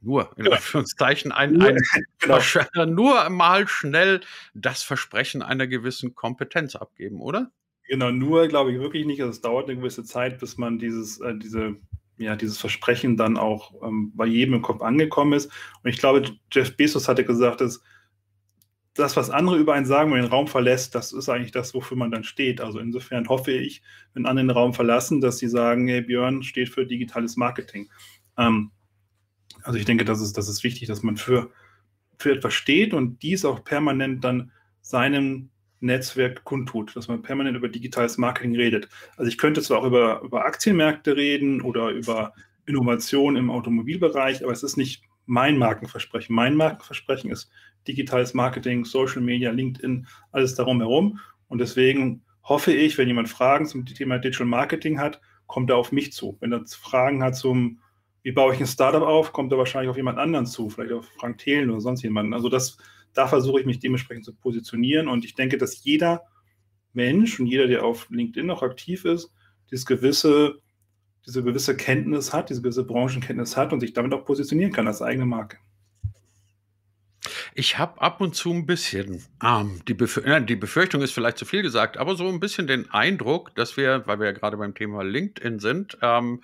nur 0.00 0.30
in 0.36 0.44
genau. 0.44 0.56
Anführungszeichen 0.56 1.32
ein, 1.32 1.54
nur, 1.54 1.68
ein 1.68 1.78
genau. 2.18 2.86
nur 2.86 3.28
mal 3.30 3.66
schnell 3.68 4.20
das 4.54 4.82
Versprechen 4.82 5.42
einer 5.42 5.66
gewissen 5.66 6.14
Kompetenz 6.14 6.76
abgeben, 6.76 7.20
oder? 7.20 7.50
Genau, 7.88 8.10
nur 8.10 8.48
glaube 8.48 8.72
ich 8.72 8.78
wirklich 8.78 9.06
nicht. 9.06 9.20
Also 9.20 9.30
es 9.30 9.40
dauert 9.40 9.68
eine 9.68 9.78
gewisse 9.78 10.04
Zeit, 10.04 10.38
bis 10.38 10.58
man 10.58 10.78
dieses, 10.78 11.20
äh, 11.20 11.34
diese, 11.36 11.76
ja, 12.18 12.36
dieses 12.36 12.58
Versprechen 12.58 13.16
dann 13.16 13.36
auch 13.36 13.74
ähm, 13.82 14.12
bei 14.14 14.26
jedem 14.26 14.54
im 14.54 14.62
Kopf 14.62 14.82
angekommen 14.82 15.32
ist. 15.32 15.50
Und 15.82 15.90
ich 15.90 15.98
glaube, 15.98 16.22
Jeff 16.52 16.76
Bezos 16.76 17.08
hatte 17.08 17.24
gesagt, 17.24 17.60
dass 17.60 17.82
das, 18.98 19.16
was 19.16 19.30
andere 19.30 19.56
über 19.56 19.74
einen 19.74 19.86
sagen, 19.86 20.10
wenn 20.10 20.18
man 20.18 20.28
den 20.28 20.32
Raum 20.32 20.48
verlässt, 20.48 20.94
das 20.94 21.12
ist 21.12 21.28
eigentlich 21.28 21.52
das, 21.52 21.72
wofür 21.72 21.96
man 21.96 22.10
dann 22.10 22.24
steht. 22.24 22.60
Also 22.60 22.80
insofern 22.80 23.28
hoffe 23.28 23.52
ich, 23.52 23.82
wenn 24.12 24.26
andere 24.26 24.46
den 24.46 24.50
Raum 24.50 24.74
verlassen, 24.74 25.20
dass 25.20 25.38
sie 25.38 25.48
sagen, 25.48 25.86
hey, 25.86 26.02
Björn 26.02 26.42
steht 26.42 26.68
für 26.68 26.84
digitales 26.84 27.36
Marketing. 27.36 27.88
Ähm, 28.36 28.72
also 29.68 29.78
ich 29.78 29.84
denke, 29.84 30.06
das 30.06 30.22
ist, 30.22 30.38
das 30.38 30.48
ist 30.48 30.64
wichtig, 30.64 30.88
dass 30.88 31.02
man 31.02 31.18
für, 31.18 31.50
für 32.18 32.32
etwas 32.32 32.54
steht 32.54 32.94
und 32.94 33.22
dies 33.22 33.44
auch 33.44 33.64
permanent 33.64 34.24
dann 34.24 34.50
seinem 34.80 35.50
Netzwerk 35.80 36.42
kundtut, 36.44 36.96
dass 36.96 37.06
man 37.06 37.20
permanent 37.20 37.54
über 37.54 37.68
digitales 37.68 38.16
Marketing 38.16 38.56
redet. 38.56 38.88
Also 39.18 39.28
ich 39.28 39.36
könnte 39.36 39.60
zwar 39.60 39.80
auch 39.80 39.84
über, 39.84 40.22
über 40.22 40.46
Aktienmärkte 40.46 41.16
reden 41.16 41.60
oder 41.60 41.90
über 41.90 42.32
Innovation 42.64 43.36
im 43.36 43.50
Automobilbereich, 43.50 44.42
aber 44.42 44.52
es 44.52 44.62
ist 44.62 44.78
nicht 44.78 45.02
mein 45.26 45.58
Markenversprechen. 45.58 46.34
Mein 46.34 46.54
Markenversprechen 46.54 47.30
ist 47.30 47.50
digitales 47.86 48.32
Marketing, 48.32 48.86
Social 48.86 49.20
Media, 49.20 49.50
LinkedIn, 49.50 50.06
alles 50.32 50.54
darum 50.54 50.80
herum. 50.80 51.20
Und 51.48 51.58
deswegen 51.58 52.22
hoffe 52.42 52.72
ich, 52.72 52.96
wenn 52.96 53.08
jemand 53.08 53.28
Fragen 53.28 53.66
zum 53.66 53.84
Thema 53.84 54.16
Digital 54.16 54.46
Marketing 54.46 54.98
hat, 54.98 55.20
kommt 55.46 55.68
er 55.68 55.76
auf 55.76 55.92
mich 55.92 56.14
zu. 56.14 56.38
Wenn 56.40 56.52
er 56.52 56.64
Fragen 56.66 57.22
hat 57.22 57.36
zum 57.36 57.80
wie 58.28 58.32
baue 58.32 58.52
ich 58.52 58.60
ein 58.60 58.66
Startup 58.66 59.00
auf, 59.00 59.32
kommt 59.32 59.52
er 59.52 59.58
wahrscheinlich 59.58 59.88
auf 59.88 59.96
jemand 59.96 60.18
anderen 60.18 60.44
zu, 60.44 60.68
vielleicht 60.68 60.92
auf 60.92 61.08
Frank 61.18 61.38
Thelen 61.38 61.70
oder 61.70 61.80
sonst 61.80 62.02
jemanden. 62.02 62.34
Also 62.34 62.50
das, 62.50 62.76
da 63.14 63.26
versuche 63.26 63.60
ich 63.60 63.64
mich 63.64 63.78
dementsprechend 63.78 64.26
zu 64.26 64.34
positionieren 64.34 65.08
und 65.08 65.24
ich 65.24 65.34
denke, 65.34 65.56
dass 65.56 65.82
jeder 65.82 66.24
Mensch 66.92 67.40
und 67.40 67.46
jeder, 67.46 67.66
der 67.68 67.86
auf 67.86 68.10
LinkedIn 68.10 68.44
noch 68.44 68.62
aktiv 68.62 69.06
ist, 69.06 69.32
dieses 69.70 69.86
gewisse, 69.86 70.58
diese 71.26 71.42
gewisse 71.42 71.74
Kenntnis 71.74 72.34
hat, 72.34 72.50
diese 72.50 72.60
gewisse 72.60 72.84
Branchenkenntnis 72.84 73.56
hat 73.56 73.72
und 73.72 73.80
sich 73.80 73.94
damit 73.94 74.12
auch 74.12 74.26
positionieren 74.26 74.74
kann 74.74 74.86
als 74.86 75.00
eigene 75.00 75.24
Marke. 75.24 75.56
Ich 77.54 77.78
habe 77.78 77.98
ab 78.02 78.20
und 78.20 78.34
zu 78.34 78.52
ein 78.52 78.66
bisschen, 78.66 79.24
ähm, 79.42 79.80
die, 79.88 79.94
Befür 79.94 80.26
äh, 80.26 80.44
die, 80.44 80.56
Befürchtung 80.56 81.00
ist 81.00 81.12
vielleicht 81.12 81.38
zu 81.38 81.46
viel 81.46 81.62
gesagt, 81.62 81.96
aber 81.96 82.14
so 82.14 82.28
ein 82.28 82.40
bisschen 82.40 82.66
den 82.66 82.90
Eindruck, 82.90 83.54
dass 83.54 83.78
wir, 83.78 84.06
weil 84.06 84.18
wir 84.18 84.26
ja 84.26 84.32
gerade 84.32 84.58
beim 84.58 84.74
Thema 84.74 85.02
LinkedIn 85.02 85.60
sind, 85.60 85.96
ähm, 86.02 86.42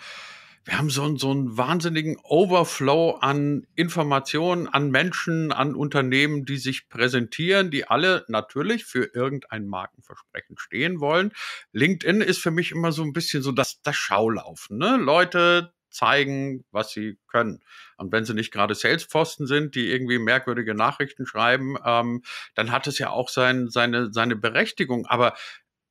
wir 0.64 0.78
haben 0.78 0.88
so, 0.88 1.02
einen, 1.02 1.18
so 1.18 1.30
einen 1.30 1.58
wahnsinnigen 1.58 2.16
Overflow 2.22 3.18
an 3.20 3.66
Informationen, 3.74 4.66
an 4.66 4.90
Menschen, 4.90 5.52
an 5.52 5.74
Unternehmen, 5.74 6.46
die 6.46 6.56
sich 6.56 6.88
präsentieren, 6.88 7.70
die 7.70 7.86
alle 7.86 8.24
natürlich 8.28 8.86
für 8.86 9.10
irgendein 9.14 9.66
Markenversprechen 9.66 10.56
stehen 10.56 11.00
wollen. 11.00 11.32
LinkedIn 11.72 12.22
ist 12.22 12.38
für 12.38 12.50
mich 12.50 12.70
immer 12.70 12.92
so 12.92 13.02
ein 13.02 13.12
bisschen 13.12 13.42
so 13.42 13.52
das, 13.52 13.82
das 13.82 13.96
Schaulaufen. 13.96 14.78
Ne? 14.78 14.96
Leute 14.96 15.74
zeigen, 15.90 16.64
was 16.70 16.90
sie 16.90 17.18
können. 17.28 17.62
Und 17.96 18.10
wenn 18.10 18.24
sie 18.24 18.34
nicht 18.34 18.52
gerade 18.52 18.74
Salesposten 18.74 19.46
sind, 19.46 19.74
die 19.74 19.90
irgendwie 19.90 20.18
merkwürdige 20.18 20.74
Nachrichten 20.74 21.26
schreiben, 21.26 21.76
ähm, 21.84 22.22
dann 22.54 22.72
hat 22.72 22.86
es 22.86 22.98
ja 22.98 23.10
auch 23.10 23.28
sein, 23.28 23.68
seine, 23.68 24.12
seine 24.12 24.34
Berechtigung. 24.34 25.06
Aber 25.06 25.34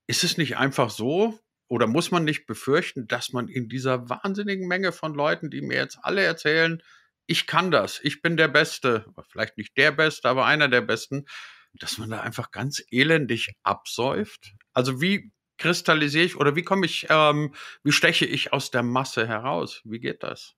ist 0.07 0.23
es 0.23 0.37
nicht 0.37 0.57
einfach 0.57 0.89
so, 0.89 1.39
oder 1.67 1.87
muss 1.87 2.11
man 2.11 2.23
nicht 2.23 2.45
befürchten, 2.45 3.07
dass 3.07 3.31
man 3.31 3.47
in 3.47 3.69
dieser 3.69 4.09
wahnsinnigen 4.09 4.67
Menge 4.67 4.91
von 4.91 5.13
Leuten, 5.13 5.49
die 5.49 5.61
mir 5.61 5.77
jetzt 5.77 5.99
alle 6.01 6.23
erzählen, 6.23 6.81
ich 7.25 7.47
kann 7.47 7.71
das, 7.71 7.99
ich 8.03 8.21
bin 8.21 8.37
der 8.37 8.49
Beste, 8.49 9.05
vielleicht 9.29 9.57
nicht 9.57 9.77
der 9.77 9.91
Beste, 9.91 10.29
aber 10.29 10.45
einer 10.45 10.67
der 10.67 10.81
Besten, 10.81 11.25
dass 11.73 11.97
man 11.97 12.09
da 12.09 12.21
einfach 12.21 12.51
ganz 12.51 12.83
elendig 12.91 13.53
absäuft? 13.63 14.53
Also 14.73 15.01
wie 15.01 15.31
kristallisiere 15.57 16.25
ich 16.25 16.35
oder 16.35 16.55
wie 16.55 16.63
komme 16.63 16.85
ich, 16.85 17.07
ähm, 17.09 17.53
wie 17.83 17.91
steche 17.91 18.25
ich 18.25 18.53
aus 18.53 18.71
der 18.71 18.83
Masse 18.83 19.27
heraus? 19.27 19.81
Wie 19.85 19.99
geht 19.99 20.23
das? 20.23 20.55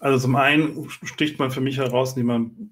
Also 0.00 0.18
zum 0.18 0.36
einen 0.36 0.90
sticht 1.02 1.38
man 1.38 1.50
für 1.50 1.60
mich 1.60 1.76
heraus, 1.76 2.12
indem 2.12 2.26
man 2.26 2.63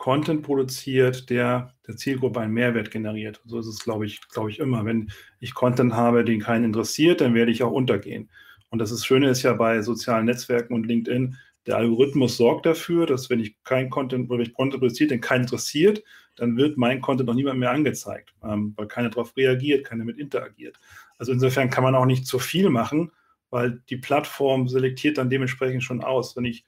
Content 0.00 0.42
produziert, 0.42 1.28
der 1.28 1.74
der 1.86 1.94
Zielgruppe 1.94 2.40
einen 2.40 2.54
Mehrwert 2.54 2.90
generiert. 2.90 3.42
So 3.44 3.58
ist 3.58 3.66
es, 3.66 3.80
glaube 3.80 4.06
ich, 4.06 4.26
glaube 4.30 4.50
ich, 4.50 4.58
immer. 4.58 4.86
Wenn 4.86 5.10
ich 5.40 5.52
Content 5.52 5.92
habe, 5.92 6.24
den 6.24 6.40
keinen 6.40 6.64
interessiert, 6.64 7.20
dann 7.20 7.34
werde 7.34 7.52
ich 7.52 7.62
auch 7.62 7.70
untergehen. 7.70 8.30
Und 8.70 8.78
das 8.78 8.92
ist 8.92 9.04
Schöne 9.04 9.28
ist 9.28 9.42
ja 9.42 9.52
bei 9.52 9.82
sozialen 9.82 10.24
Netzwerken 10.24 10.72
und 10.72 10.86
LinkedIn, 10.86 11.36
der 11.66 11.76
Algorithmus 11.76 12.38
sorgt 12.38 12.64
dafür, 12.64 13.04
dass 13.04 13.28
wenn 13.28 13.40
ich 13.40 13.62
kein 13.62 13.90
Content 13.90 14.30
oder 14.30 14.42
ich 14.42 14.54
Content 14.54 14.80
produziere, 14.80 15.08
den 15.08 15.20
keinen 15.20 15.42
interessiert, 15.42 16.02
dann 16.34 16.56
wird 16.56 16.78
mein 16.78 17.02
Content 17.02 17.26
noch 17.26 17.34
niemand 17.34 17.58
mehr 17.58 17.70
angezeigt, 17.70 18.32
ähm, 18.42 18.72
weil 18.76 18.86
keiner 18.86 19.10
darauf 19.10 19.36
reagiert, 19.36 19.84
keiner 19.84 20.06
mit 20.06 20.16
interagiert. 20.16 20.80
Also 21.18 21.30
insofern 21.30 21.68
kann 21.68 21.84
man 21.84 21.94
auch 21.94 22.06
nicht 22.06 22.26
zu 22.26 22.38
viel 22.38 22.70
machen, 22.70 23.12
weil 23.50 23.82
die 23.90 23.98
Plattform 23.98 24.66
selektiert 24.66 25.18
dann 25.18 25.28
dementsprechend 25.28 25.84
schon 25.84 26.02
aus. 26.02 26.38
Wenn 26.38 26.46
ich 26.46 26.64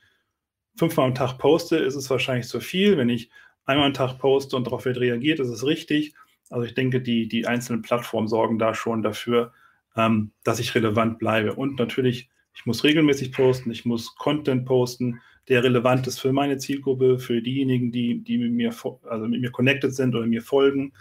fünfmal 0.77 1.07
am 1.07 1.15
Tag 1.15 1.39
poste, 1.39 1.77
ist 1.77 1.97
es 1.97 2.11
wahrscheinlich 2.11 2.49
zu 2.49 2.61
viel. 2.61 2.97
Wenn 2.97 3.09
ich 3.09 3.31
einmal 3.65 3.87
am 3.87 3.95
Tag 3.95 4.19
poste 4.19 4.57
und 4.57 4.67
darauf 4.67 4.85
wird 4.85 4.99
reagiert, 4.99 5.41
ist 5.41 5.49
es 5.49 5.67
richtig. 5.67 6.15
Also 6.51 6.67
ich 6.67 6.75
denke, 6.75 7.01
die, 7.01 7.29
die 7.29 7.47
einzelnen 7.47 7.83
Plattformen 7.83 8.29
sorgen 8.29 8.59
da 8.59 8.75
schon 8.75 9.03
dafür, 9.03 9.53
ähm, 9.97 10.33
dass 10.45 10.59
ich 10.59 10.75
relevant 10.75 11.19
bleibe. 11.19 11.55
Und 11.55 11.79
natürlich, 11.79 12.29
ich 12.55 12.67
muss 12.67 12.85
regelmäßig 12.85 13.33
posten, 13.33 13.71
ich 13.71 13.85
muss 13.85 14.15
Content 14.17 14.67
posten, 14.67 15.21
der 15.49 15.65
relevant 15.65 16.07
ist 16.07 16.21
für 16.21 16.33
meine 16.33 16.59
Zielgruppe, 16.59 17.19
für 17.19 17.43
diejenigen, 17.43 17.91
die, 17.91 18.23
die 18.23 18.39
mit 18.39 18.53
mir, 18.53 18.75
also 19.09 19.27
mit 19.27 19.41
mir 19.41 19.51
connected 19.51 19.95
sind 19.95 20.15
oder 20.15 20.27
mir 20.27 20.43
folgen. 20.43 20.93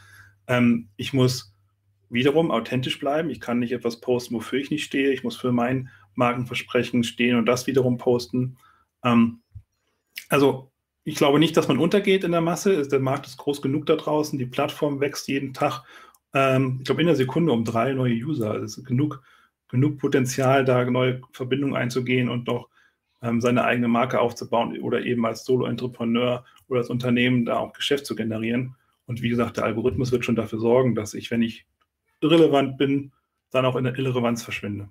Ähm, 0.48 0.90
ich 0.96 1.14
muss 1.14 1.54
wiederum 2.10 2.52
authentisch 2.52 3.00
bleiben. 3.00 3.30
Ich 3.30 3.40
kann 3.40 3.60
nicht 3.60 3.72
etwas 3.72 4.02
posten, 4.02 4.36
wofür 4.36 4.60
ich 4.60 4.72
nicht 4.72 4.84
stehe. 4.84 5.12
Ich 5.12 5.24
muss 5.24 5.38
für 5.38 5.52
mein 5.52 5.90
Markenversprechen 6.16 7.04
stehen 7.04 7.38
und 7.38 7.46
das 7.46 7.68
wiederum 7.68 7.98
posten. 7.98 8.58
Ähm, 9.04 9.42
also 10.32 10.72
ich 11.04 11.16
glaube 11.16 11.40
nicht, 11.40 11.58
dass 11.58 11.68
man 11.68 11.78
untergeht 11.78 12.24
in 12.24 12.32
der 12.32 12.42
Masse. 12.42 12.88
Der 12.88 13.00
Markt 13.00 13.28
ist 13.28 13.38
groß 13.38 13.62
genug 13.62 13.86
da 13.86 13.96
draußen. 13.96 14.40
Die 14.40 14.46
Plattform 14.46 15.00
wächst 15.00 15.28
jeden 15.28 15.54
Tag. 15.54 15.84
Ähm, 16.34 16.78
ich 16.80 16.86
glaube 16.86 17.02
in 17.02 17.08
der 17.08 17.16
Sekunde 17.16 17.52
um 17.52 17.66
drei 17.66 17.94
neue 17.94 18.14
User. 18.14 18.56
Es 18.56 18.78
ist 18.78 18.86
genug, 18.86 19.22
genug 19.68 19.98
Potenzial, 19.98 20.64
da 20.64 20.86
neue 20.86 21.22
Verbindungen 21.34 21.76
einzugehen 21.76 22.30
und 22.30 22.48
noch 22.48 22.70
ähm, 23.22 23.42
seine 23.42 23.66
eigene 23.66 23.90
Marke 23.90 24.22
aufzubauen 24.22 24.80
oder 24.80 25.04
eben 25.04 25.26
als 25.26 25.44
Solo-Entrepreneur 25.44 26.46
oder 26.68 26.80
als 26.80 26.90
Unternehmen 26.90 27.46
da 27.46 27.58
auch 27.58 27.74
Geschäft 27.74 28.06
zu 28.06 28.16
generieren. 28.16 28.76
Und 29.08 29.22
wie 29.22 29.30
gesagt, 29.30 29.58
der 29.58 29.66
Algorithmus 29.66 30.12
wird 30.12 30.24
schon 30.24 30.36
dafür 30.36 30.60
sorgen, 30.60 30.96
dass 30.96 31.14
ich, 31.14 31.30
wenn 31.32 31.42
ich 31.42 31.66
irrelevant 32.22 32.78
bin, 32.78 33.12
dann 33.50 33.66
auch 33.66 33.76
in 33.76 33.84
der 33.84 33.98
Irrelevanz 33.98 34.44
verschwinde. 34.44 34.90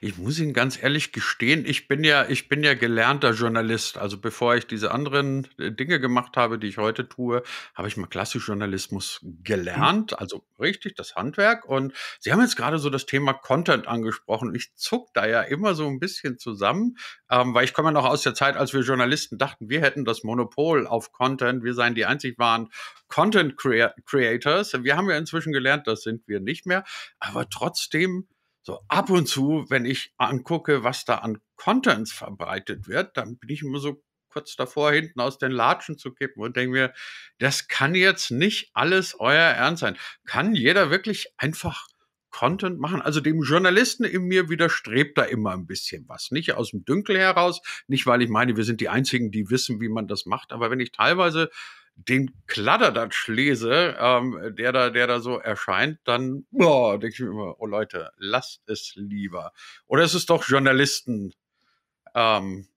Ich 0.00 0.16
muss 0.16 0.38
Ihnen 0.38 0.52
ganz 0.52 0.80
ehrlich 0.80 1.10
gestehen, 1.10 1.64
ich 1.66 1.88
bin 1.88 2.04
ja, 2.04 2.28
ich 2.28 2.48
bin 2.48 2.62
ja 2.62 2.74
gelernter 2.74 3.32
Journalist. 3.32 3.98
Also 3.98 4.16
bevor 4.16 4.54
ich 4.54 4.66
diese 4.66 4.92
anderen 4.92 5.48
äh, 5.58 5.72
Dinge 5.72 5.98
gemacht 5.98 6.36
habe, 6.36 6.58
die 6.58 6.68
ich 6.68 6.78
heute 6.78 7.08
tue, 7.08 7.42
habe 7.74 7.88
ich 7.88 7.96
mal 7.96 8.06
klassisch 8.06 8.46
Journalismus 8.46 9.18
gelernt, 9.42 10.16
also 10.16 10.44
richtig 10.60 10.94
das 10.94 11.16
Handwerk. 11.16 11.64
Und 11.64 11.94
Sie 12.20 12.32
haben 12.32 12.40
jetzt 12.40 12.56
gerade 12.56 12.78
so 12.78 12.90
das 12.90 13.06
Thema 13.06 13.32
Content 13.32 13.88
angesprochen. 13.88 14.54
Ich 14.54 14.72
zuck 14.76 15.12
da 15.14 15.26
ja 15.26 15.42
immer 15.42 15.74
so 15.74 15.88
ein 15.88 15.98
bisschen 15.98 16.38
zusammen, 16.38 16.96
ähm, 17.28 17.52
weil 17.54 17.64
ich 17.64 17.74
komme 17.74 17.88
ja 17.88 17.92
noch 17.92 18.04
aus 18.04 18.22
der 18.22 18.34
Zeit, 18.34 18.56
als 18.56 18.72
wir 18.72 18.82
Journalisten 18.82 19.36
dachten, 19.36 19.68
wir 19.68 19.80
hätten 19.80 20.04
das 20.04 20.22
Monopol 20.22 20.86
auf 20.86 21.10
Content, 21.10 21.64
wir 21.64 21.74
seien 21.74 21.96
die 21.96 22.06
einzig 22.06 22.38
wahren 22.38 22.68
Content 23.08 23.56
Creators. 23.56 24.84
Wir 24.84 24.96
haben 24.96 25.10
ja 25.10 25.16
inzwischen 25.16 25.52
gelernt, 25.52 25.88
das 25.88 26.02
sind 26.02 26.28
wir 26.28 26.38
nicht 26.38 26.66
mehr. 26.66 26.84
Aber 27.18 27.48
trotzdem 27.48 28.28
so 28.68 28.80
ab 28.88 29.08
und 29.08 29.26
zu, 29.26 29.64
wenn 29.70 29.86
ich 29.86 30.12
angucke, 30.18 30.84
was 30.84 31.06
da 31.06 31.16
an 31.16 31.38
Contents 31.56 32.12
verbreitet 32.12 32.86
wird, 32.86 33.16
dann 33.16 33.38
bin 33.38 33.48
ich 33.48 33.62
immer 33.62 33.78
so 33.78 34.04
kurz 34.28 34.56
davor, 34.56 34.92
hinten 34.92 35.20
aus 35.20 35.38
den 35.38 35.52
Latschen 35.52 35.96
zu 35.96 36.12
kippen 36.12 36.42
und 36.42 36.54
denke 36.54 36.72
mir, 36.72 36.92
das 37.38 37.66
kann 37.68 37.94
jetzt 37.94 38.30
nicht 38.30 38.70
alles 38.74 39.18
euer 39.18 39.38
Ernst 39.38 39.80
sein. 39.80 39.96
Kann 40.26 40.54
jeder 40.54 40.90
wirklich 40.90 41.32
einfach 41.38 41.86
Content 42.28 42.78
machen? 42.78 43.00
Also 43.00 43.20
dem 43.22 43.40
Journalisten 43.40 44.04
in 44.04 44.24
mir 44.24 44.50
widerstrebt 44.50 45.16
da 45.16 45.22
immer 45.22 45.52
ein 45.52 45.66
bisschen 45.66 46.06
was. 46.06 46.30
Nicht 46.30 46.52
aus 46.52 46.72
dem 46.72 46.84
Dünkel 46.84 47.18
heraus, 47.18 47.62
nicht 47.86 48.06
weil 48.06 48.20
ich 48.20 48.28
meine, 48.28 48.54
wir 48.58 48.64
sind 48.64 48.82
die 48.82 48.90
Einzigen, 48.90 49.30
die 49.30 49.48
wissen, 49.48 49.80
wie 49.80 49.88
man 49.88 50.08
das 50.08 50.26
macht, 50.26 50.52
aber 50.52 50.70
wenn 50.70 50.80
ich 50.80 50.92
teilweise 50.92 51.48
den 52.06 52.30
Kladderadatsch 52.46 53.28
lese, 53.28 53.96
ähm, 53.98 54.54
der 54.56 54.72
da, 54.72 54.90
der 54.90 55.06
da 55.06 55.20
so 55.20 55.38
erscheint, 55.38 55.98
dann 56.04 56.46
oh, 56.52 56.96
denke 56.96 57.14
ich 57.14 57.20
mir 57.20 57.30
immer, 57.30 57.56
oh 57.58 57.66
Leute, 57.66 58.12
lasst 58.16 58.62
es 58.68 58.92
lieber. 58.94 59.52
Oder 59.86 60.04
ist 60.04 60.14
es 60.14 60.26
doch 60.26 60.46
Journalisten 60.46 61.32
ähm, 62.14 62.68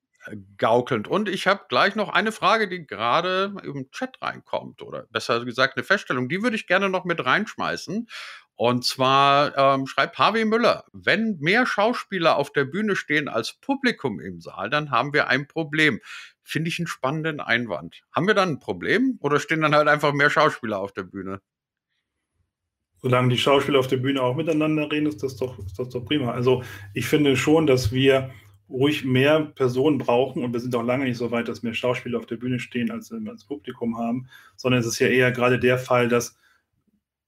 gaukelnd? 0.58 1.08
Und 1.08 1.30
ich 1.30 1.46
habe 1.46 1.66
gleich 1.70 1.96
noch 1.96 2.10
eine 2.10 2.32
Frage, 2.32 2.68
die 2.68 2.86
gerade 2.86 3.54
im 3.64 3.92
Chat 3.92 4.22
reinkommt, 4.22 4.82
oder 4.82 5.06
besser 5.12 5.46
gesagt 5.46 5.78
eine 5.78 5.84
Feststellung, 5.84 6.28
die 6.28 6.42
würde 6.42 6.56
ich 6.56 6.68
gerne 6.68 6.90
noch 6.90 7.06
mit 7.06 7.24
reinschmeißen. 7.24 8.08
Und 8.56 8.86
zwar 8.86 9.58
ähm, 9.58 9.88
schreibt 9.88 10.20
Harvey 10.20 10.46
Müller, 10.46 10.86
wenn 10.94 11.38
mehr 11.40 11.66
Schauspieler 11.66 12.36
auf 12.36 12.52
der 12.52 12.66
Bühne 12.66 12.96
stehen 12.96 13.28
als 13.28 13.54
Publikum 13.54 14.20
im 14.20 14.40
Saal, 14.40 14.70
dann 14.70 14.92
haben 14.92 15.14
wir 15.14 15.28
ein 15.28 15.48
Problem. 15.48 16.00
Finde 16.44 16.70
ich 16.70 16.80
einen 16.80 16.88
spannenden 16.88 17.40
Einwand. 17.40 18.04
Haben 18.12 18.28
wir 18.28 18.34
dann 18.34 18.50
ein 18.50 18.60
Problem 18.60 19.18
oder 19.22 19.40
stehen 19.40 19.62
dann 19.62 19.76
halt 19.76 19.88
einfach 19.88 20.14
mehr 20.14 20.30
Schauspieler 20.30 20.80
auf 20.80 20.92
der 20.92 21.04
Bühne? 21.04 21.42
Solange 23.02 23.30
die 23.30 23.38
Schauspieler 23.38 23.80
auf 23.80 23.88
der 23.88 23.98
Bühne 23.98 24.22
auch 24.22 24.36
miteinander 24.36 24.92
reden, 24.92 25.08
ist 25.08 25.24
das 25.24 25.36
doch, 25.36 25.58
ist 25.60 25.80
das 25.80 25.90
doch 25.90 26.06
prima. 26.06 26.32
Also 26.32 26.64
ich 26.94 27.08
finde 27.08 27.36
schon, 27.36 27.66
dass 27.66 27.92
wir 27.92 28.32
ruhig 28.70 29.04
mehr 29.04 29.42
Personen 29.42 29.98
brauchen 29.98 30.44
und 30.44 30.54
wir 30.54 30.60
sind 30.60 30.76
auch 30.76 30.84
lange 30.84 31.06
nicht 31.06 31.18
so 31.18 31.32
weit, 31.32 31.48
dass 31.48 31.64
mehr 31.64 31.74
Schauspieler 31.74 32.20
auf 32.20 32.26
der 32.26 32.38
Bühne 32.38 32.60
stehen, 32.60 32.92
als 32.92 33.12
wir 33.12 33.20
als 33.30 33.46
Publikum 33.46 33.98
haben, 33.98 34.28
sondern 34.56 34.80
es 34.80 34.88
ist 34.88 35.00
ja 35.00 35.08
eher 35.08 35.32
gerade 35.32 35.60
der 35.60 35.78
Fall, 35.78 36.08
dass 36.08 36.38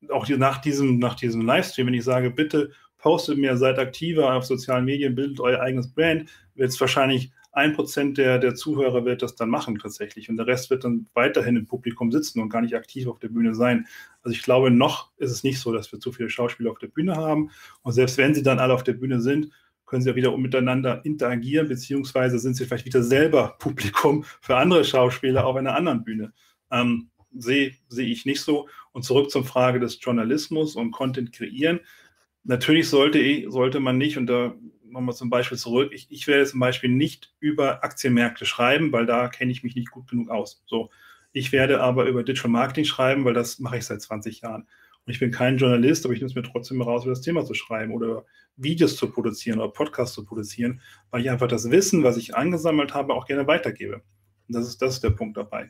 auch 0.09 0.27
nach 0.29 0.59
diesem, 0.59 0.99
nach 0.99 1.15
diesem 1.15 1.41
Livestream, 1.41 1.87
wenn 1.87 1.93
ich 1.93 2.03
sage, 2.03 2.29
bitte 2.29 2.71
postet 2.97 3.37
mehr, 3.37 3.57
seid 3.57 3.79
aktiver 3.79 4.33
auf 4.33 4.45
sozialen 4.45 4.85
Medien, 4.85 5.15
bildet 5.15 5.39
euer 5.39 5.59
eigenes 5.59 5.93
Brand, 5.93 6.29
wird 6.55 6.69
es 6.69 6.79
wahrscheinlich 6.79 7.31
ein 7.53 7.73
Prozent 7.73 8.17
der, 8.17 8.39
der 8.39 8.55
Zuhörer 8.55 9.05
wird 9.05 9.21
das 9.21 9.35
dann 9.35 9.49
machen 9.49 9.77
tatsächlich 9.77 10.29
und 10.29 10.37
der 10.37 10.47
Rest 10.47 10.69
wird 10.69 10.83
dann 10.83 11.07
weiterhin 11.13 11.55
im 11.55 11.67
Publikum 11.67 12.11
sitzen 12.11 12.41
und 12.41 12.49
gar 12.49 12.61
nicht 12.61 12.75
aktiv 12.75 13.07
auf 13.07 13.19
der 13.19 13.29
Bühne 13.29 13.55
sein. 13.55 13.87
Also 14.23 14.35
ich 14.35 14.43
glaube, 14.43 14.71
noch 14.71 15.11
ist 15.17 15.31
es 15.31 15.43
nicht 15.43 15.59
so, 15.59 15.71
dass 15.71 15.91
wir 15.91 15.99
zu 15.99 16.11
viele 16.11 16.29
Schauspieler 16.29 16.71
auf 16.71 16.79
der 16.79 16.87
Bühne 16.87 17.15
haben 17.15 17.51
und 17.83 17.93
selbst 17.93 18.17
wenn 18.17 18.33
sie 18.33 18.43
dann 18.43 18.59
alle 18.59 18.73
auf 18.73 18.83
der 18.83 18.93
Bühne 18.93 19.21
sind, 19.21 19.51
können 19.85 20.01
sie 20.01 20.09
ja 20.09 20.15
wieder 20.15 20.35
miteinander 20.35 21.05
interagieren, 21.05 21.67
beziehungsweise 21.67 22.39
sind 22.39 22.55
sie 22.55 22.65
vielleicht 22.65 22.85
wieder 22.85 23.03
selber 23.03 23.55
Publikum 23.59 24.25
für 24.41 24.57
andere 24.57 24.83
Schauspieler 24.83 25.45
auf 25.45 25.55
einer 25.55 25.75
anderen 25.75 26.03
Bühne. 26.03 26.33
Ähm, 26.71 27.09
sehe 27.35 27.73
seh 27.87 28.05
ich 28.05 28.25
nicht 28.25 28.41
so. 28.41 28.67
Und 28.91 29.03
zurück 29.03 29.29
zur 29.29 29.43
Frage 29.43 29.79
des 29.79 29.99
Journalismus 30.01 30.75
und 30.75 30.91
Content 30.91 31.31
kreieren. 31.31 31.79
Natürlich 32.43 32.89
sollte, 32.89 33.49
sollte 33.49 33.79
man 33.79 33.97
nicht, 33.97 34.17
und 34.17 34.27
da 34.27 34.55
nochmal 34.93 35.15
zum 35.15 35.29
Beispiel 35.29 35.57
zurück, 35.57 35.91
ich, 35.93 36.07
ich 36.09 36.27
werde 36.27 36.45
zum 36.45 36.59
Beispiel 36.59 36.89
nicht 36.89 37.33
über 37.39 37.83
Aktienmärkte 37.83 38.45
schreiben, 38.45 38.91
weil 38.91 39.05
da 39.05 39.27
kenne 39.27 39.51
ich 39.51 39.63
mich 39.63 39.75
nicht 39.75 39.91
gut 39.91 40.07
genug 40.09 40.29
aus. 40.29 40.63
So, 40.65 40.89
ich 41.33 41.51
werde 41.51 41.81
aber 41.81 42.05
über 42.05 42.23
Digital 42.23 42.51
Marketing 42.51 42.85
schreiben, 42.85 43.25
weil 43.25 43.33
das 43.33 43.59
mache 43.59 43.77
ich 43.77 43.85
seit 43.85 44.01
20 44.01 44.41
Jahren. 44.41 44.67
Und 45.05 45.11
ich 45.11 45.19
bin 45.19 45.31
kein 45.31 45.57
Journalist, 45.57 46.05
aber 46.05 46.13
ich 46.13 46.21
nehme 46.21 46.29
es 46.29 46.35
mir 46.35 46.43
trotzdem 46.43 46.81
raus, 46.81 47.03
über 47.03 47.11
das 47.11 47.21
Thema 47.21 47.43
zu 47.43 47.53
schreiben 47.53 47.91
oder 47.93 48.25
Videos 48.55 48.95
zu 48.95 49.09
produzieren 49.09 49.59
oder 49.59 49.69
Podcasts 49.69 50.15
zu 50.15 50.23
produzieren, 50.23 50.79
weil 51.11 51.21
ich 51.21 51.29
einfach 51.29 51.47
das 51.47 51.69
Wissen, 51.71 52.03
was 52.03 52.17
ich 52.17 52.35
angesammelt 52.35 52.93
habe, 52.93 53.13
auch 53.13 53.25
gerne 53.25 53.47
weitergebe. 53.47 53.95
Und 53.95 54.55
das 54.55 54.67
ist, 54.67 54.81
das 54.81 54.95
ist 54.95 55.03
der 55.03 55.09
Punkt 55.09 55.35
dabei. 55.35 55.69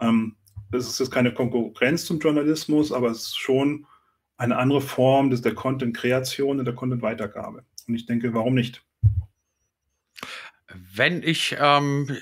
Ähm, 0.00 0.36
das 0.70 0.86
ist 0.86 1.00
jetzt 1.00 1.10
keine 1.10 1.34
Konkurrenz 1.34 2.04
zum 2.04 2.20
Journalismus, 2.20 2.92
aber 2.92 3.10
es 3.10 3.22
ist 3.22 3.38
schon 3.38 3.86
eine 4.36 4.56
andere 4.56 4.80
Form 4.80 5.30
des, 5.30 5.42
der 5.42 5.54
Content-Kreation 5.54 6.58
und 6.58 6.64
der 6.64 6.74
Content-Weitergabe. 6.74 7.64
Und 7.90 7.96
ich 7.96 8.06
denke, 8.06 8.32
warum 8.34 8.54
nicht? 8.54 8.84
Wenn 10.72 11.24
ich, 11.24 11.56
ähm, 11.58 12.16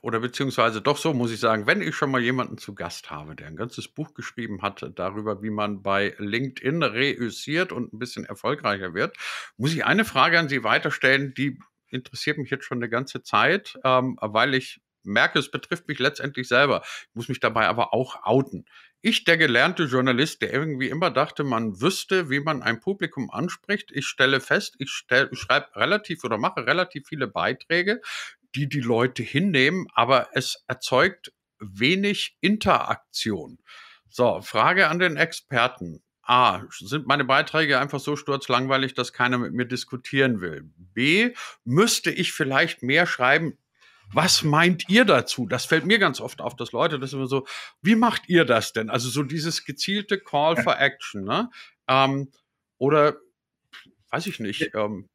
oder 0.00 0.18
beziehungsweise 0.18 0.82
doch 0.82 0.96
so 0.96 1.14
muss 1.14 1.30
ich 1.30 1.38
sagen, 1.38 1.68
wenn 1.68 1.82
ich 1.82 1.94
schon 1.94 2.10
mal 2.10 2.20
jemanden 2.20 2.58
zu 2.58 2.74
Gast 2.74 3.12
habe, 3.12 3.36
der 3.36 3.46
ein 3.46 3.54
ganzes 3.54 3.86
Buch 3.86 4.12
geschrieben 4.14 4.60
hat 4.62 4.84
darüber, 4.96 5.40
wie 5.40 5.50
man 5.50 5.84
bei 5.84 6.16
LinkedIn 6.18 6.82
reüssiert 6.82 7.70
und 7.70 7.92
ein 7.92 8.00
bisschen 8.00 8.24
erfolgreicher 8.24 8.92
wird, 8.92 9.16
muss 9.56 9.72
ich 9.72 9.84
eine 9.84 10.04
Frage 10.04 10.36
an 10.36 10.48
Sie 10.48 10.64
weiterstellen, 10.64 11.32
die 11.32 11.60
interessiert 11.86 12.38
mich 12.38 12.50
jetzt 12.50 12.64
schon 12.64 12.78
eine 12.78 12.88
ganze 12.88 13.22
Zeit, 13.22 13.78
ähm, 13.84 14.18
weil 14.20 14.54
ich 14.54 14.80
merke, 15.04 15.38
es 15.38 15.48
betrifft 15.48 15.86
mich 15.86 16.00
letztendlich 16.00 16.48
selber. 16.48 16.82
Ich 16.84 17.14
muss 17.14 17.28
mich 17.28 17.38
dabei 17.38 17.68
aber 17.68 17.94
auch 17.94 18.24
outen. 18.24 18.64
Ich, 19.06 19.24
der 19.24 19.36
gelernte 19.36 19.82
Journalist, 19.84 20.40
der 20.40 20.50
irgendwie 20.50 20.88
immer 20.88 21.10
dachte, 21.10 21.44
man 21.44 21.78
wüsste, 21.82 22.30
wie 22.30 22.40
man 22.40 22.62
ein 22.62 22.80
Publikum 22.80 23.30
anspricht, 23.30 23.92
ich 23.92 24.06
stelle 24.06 24.40
fest, 24.40 24.76
ich, 24.78 24.88
stell, 24.88 25.28
schreibe 25.34 25.76
relativ 25.76 26.24
oder 26.24 26.38
mache 26.38 26.66
relativ 26.66 27.06
viele 27.06 27.26
Beiträge, 27.26 28.00
die 28.54 28.66
die 28.66 28.80
Leute 28.80 29.22
hinnehmen, 29.22 29.88
aber 29.92 30.28
es 30.32 30.64
erzeugt 30.68 31.34
wenig 31.58 32.38
Interaktion. 32.40 33.58
So, 34.08 34.40
Frage 34.40 34.88
an 34.88 34.98
den 34.98 35.18
Experten. 35.18 36.02
A, 36.22 36.62
sind 36.70 37.06
meine 37.06 37.26
Beiträge 37.26 37.78
einfach 37.78 38.00
so 38.00 38.16
sturzlangweilig, 38.16 38.94
dass 38.94 39.12
keiner 39.12 39.36
mit 39.36 39.52
mir 39.52 39.66
diskutieren 39.66 40.40
will? 40.40 40.70
B, 40.78 41.34
müsste 41.64 42.10
ich 42.10 42.32
vielleicht 42.32 42.82
mehr 42.82 43.04
schreiben, 43.04 43.58
was 44.12 44.42
meint 44.42 44.88
ihr 44.88 45.04
dazu? 45.04 45.46
Das 45.46 45.64
fällt 45.64 45.86
mir 45.86 45.98
ganz 45.98 46.20
oft 46.20 46.40
auf, 46.40 46.56
dass 46.56 46.72
Leute 46.72 46.98
das 46.98 47.12
immer 47.12 47.26
so, 47.26 47.46
wie 47.82 47.96
macht 47.96 48.28
ihr 48.28 48.44
das 48.44 48.72
denn? 48.72 48.90
Also 48.90 49.08
so 49.08 49.22
dieses 49.22 49.64
gezielte 49.64 50.18
Call 50.18 50.56
for 50.56 50.78
Action, 50.78 51.24
ne? 51.24 51.50
Ähm, 51.88 52.30
oder 52.78 53.16
weiß 54.10 54.26
ich 54.26 54.40
nicht, 54.40 54.70
ähm, 54.74 55.08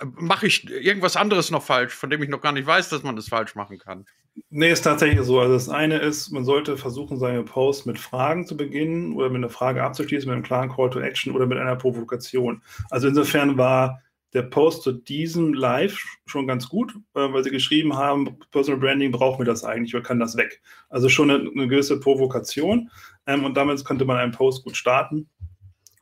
mache 0.00 0.46
ich 0.46 0.68
irgendwas 0.70 1.16
anderes 1.16 1.50
noch 1.50 1.62
falsch, 1.62 1.92
von 1.92 2.10
dem 2.10 2.22
ich 2.22 2.28
noch 2.28 2.40
gar 2.40 2.52
nicht 2.52 2.66
weiß, 2.66 2.88
dass 2.88 3.02
man 3.02 3.16
das 3.16 3.28
falsch 3.28 3.54
machen 3.54 3.78
kann? 3.78 4.06
Nee, 4.48 4.70
ist 4.70 4.82
tatsächlich 4.82 5.20
so. 5.22 5.40
Also 5.40 5.54
das 5.54 5.68
eine 5.68 5.98
ist, 5.98 6.30
man 6.30 6.44
sollte 6.44 6.76
versuchen, 6.76 7.18
seine 7.18 7.42
Posts 7.42 7.86
mit 7.86 7.98
Fragen 7.98 8.46
zu 8.46 8.56
beginnen 8.56 9.12
oder 9.12 9.28
mit 9.28 9.38
einer 9.38 9.50
Frage 9.50 9.82
abzuschließen, 9.82 10.28
mit 10.28 10.34
einem 10.34 10.44
klaren 10.44 10.70
Call 10.70 10.90
to 10.90 11.00
Action 11.00 11.34
oder 11.34 11.46
mit 11.46 11.58
einer 11.58 11.76
Provokation. 11.76 12.62
Also 12.90 13.08
insofern 13.08 13.58
war 13.58 14.00
der 14.32 14.42
Post 14.42 14.82
zu 14.82 14.92
diesem 14.92 15.54
Live 15.54 16.02
schon 16.26 16.46
ganz 16.46 16.68
gut, 16.68 16.94
äh, 17.14 17.32
weil 17.32 17.42
sie 17.44 17.50
geschrieben 17.50 17.96
haben, 17.96 18.38
Personal 18.50 18.80
Branding 18.80 19.10
brauchen 19.10 19.40
wir 19.40 19.46
das 19.46 19.64
eigentlich, 19.64 19.92
wir 19.92 20.02
können 20.02 20.20
das 20.20 20.36
weg. 20.36 20.60
Also 20.88 21.08
schon 21.08 21.30
eine, 21.30 21.50
eine 21.50 21.68
gewisse 21.68 21.98
Provokation 21.98 22.90
ähm, 23.26 23.44
und 23.44 23.56
damit 23.56 23.84
könnte 23.84 24.04
man 24.04 24.18
einen 24.18 24.32
Post 24.32 24.64
gut 24.64 24.76
starten 24.76 25.28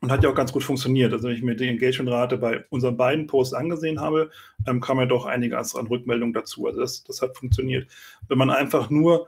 und 0.01 0.11
hat 0.11 0.23
ja 0.23 0.29
auch 0.29 0.35
ganz 0.35 0.51
gut 0.51 0.63
funktioniert. 0.63 1.11
Also 1.11 1.27
wenn 1.27 1.35
ich 1.35 1.41
mir 1.41 1.55
die 1.55 1.67
Engagementrate 1.67 2.37
bei 2.37 2.63
unseren 2.69 2.97
beiden 2.97 3.27
Posts 3.27 3.53
angesehen 3.53 3.99
habe, 3.99 4.29
ähm, 4.67 4.79
kam 4.79 4.99
ja 4.99 5.05
doch 5.05 5.25
einiges 5.25 5.75
an 5.75 5.87
Rückmeldungen 5.87 6.33
dazu. 6.33 6.67
Also 6.67 6.81
das, 6.81 7.03
das 7.03 7.21
hat 7.21 7.37
funktioniert. 7.37 7.89
Wenn 8.27 8.37
man 8.37 8.49
einfach 8.49 8.89
nur 8.89 9.27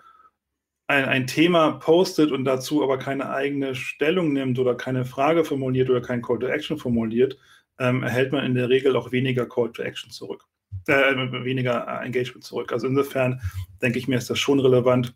ein, 0.88 1.06
ein 1.06 1.28
Thema 1.28 1.74
postet 1.74 2.32
und 2.32 2.46
dazu 2.46 2.84
aber 2.84 2.98
keine 2.98 3.30
eigene 3.32 3.76
Stellung 3.76 4.34
nimmt 4.34 4.60
oder 4.60 4.76
keine 4.76 5.06
Frage 5.06 5.44
formuliert 5.44 5.90
oder 5.90 6.02
kein 6.02 6.22
Call 6.22 6.40
to 6.40 6.48
Action 6.48 6.78
formuliert, 6.78 7.38
ähm, 7.82 8.04
erhält 8.04 8.32
man 8.32 8.46
in 8.46 8.56
der 8.56 8.70
Regel 8.70 8.96
auch 8.96 9.12
weniger 9.12 9.46
Call 9.48 9.72
to 9.72 9.82
Action 9.82 10.12
zurück, 10.12 10.46
äh, 10.88 11.16
weniger 11.44 12.02
Engagement 12.02 12.44
zurück. 12.44 12.72
Also 12.72 12.88
insofern 12.88 13.42
denke 13.82 13.98
ich 13.98 14.08
mir, 14.08 14.18
ist 14.18 14.30
das 14.30 14.40
schon 14.40 14.60
relevant, 14.60 15.16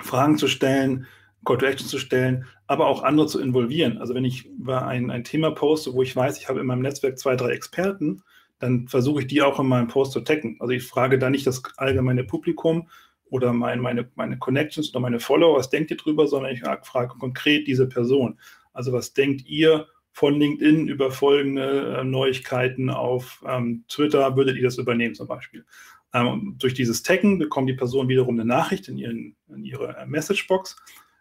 Fragen 0.00 0.38
zu 0.38 0.48
stellen, 0.48 1.06
Call 1.44 1.58
to 1.58 1.66
Action 1.66 1.86
zu 1.86 1.98
stellen, 1.98 2.46
aber 2.66 2.86
auch 2.86 3.02
andere 3.02 3.26
zu 3.26 3.40
involvieren. 3.40 3.98
Also 3.98 4.14
wenn 4.14 4.24
ich 4.24 4.46
über 4.46 4.86
ein, 4.86 5.10
ein 5.10 5.24
Thema 5.24 5.50
poste, 5.52 5.92
wo 5.92 6.02
ich 6.02 6.16
weiß, 6.16 6.38
ich 6.38 6.48
habe 6.48 6.60
in 6.60 6.66
meinem 6.66 6.82
Netzwerk 6.82 7.18
zwei, 7.18 7.36
drei 7.36 7.50
Experten, 7.50 8.22
dann 8.58 8.88
versuche 8.88 9.20
ich 9.20 9.26
die 9.26 9.42
auch 9.42 9.60
in 9.60 9.68
meinem 9.68 9.88
Post 9.88 10.12
zu 10.12 10.20
taggen. 10.20 10.56
Also 10.60 10.72
ich 10.72 10.82
frage 10.82 11.18
da 11.18 11.30
nicht 11.30 11.46
das 11.46 11.62
allgemeine 11.76 12.24
Publikum, 12.24 12.88
oder 13.28 13.52
mein, 13.52 13.80
meine, 13.80 14.08
meine 14.14 14.38
Connections 14.38 14.90
oder 14.90 15.00
meine 15.00 15.20
Follower, 15.20 15.58
was 15.58 15.70
denkt 15.70 15.90
ihr 15.90 15.96
drüber, 15.96 16.26
sondern 16.26 16.52
ich 16.52 16.62
frage 16.82 17.18
konkret 17.18 17.66
diese 17.66 17.88
Person. 17.88 18.38
Also 18.72 18.92
was 18.92 19.12
denkt 19.12 19.46
ihr 19.46 19.86
von 20.16 20.40
LinkedIn 20.40 20.88
über 20.88 21.10
folgende 21.10 21.98
äh, 21.98 22.02
Neuigkeiten 22.02 22.88
auf 22.88 23.44
ähm, 23.46 23.84
Twitter, 23.86 24.34
würdet 24.34 24.56
ihr 24.56 24.62
das 24.62 24.78
übernehmen 24.78 25.14
zum 25.14 25.28
Beispiel? 25.28 25.66
Ähm, 26.14 26.54
durch 26.58 26.72
dieses 26.72 27.02
Taggen 27.02 27.38
bekommt 27.38 27.68
die 27.68 27.74
Person 27.74 28.08
wiederum 28.08 28.36
eine 28.36 28.46
Nachricht 28.46 28.88
in, 28.88 28.96
ihren, 28.96 29.36
in 29.54 29.62
ihre 29.62 29.94
äh, 29.94 30.06
Messagebox, 30.06 30.76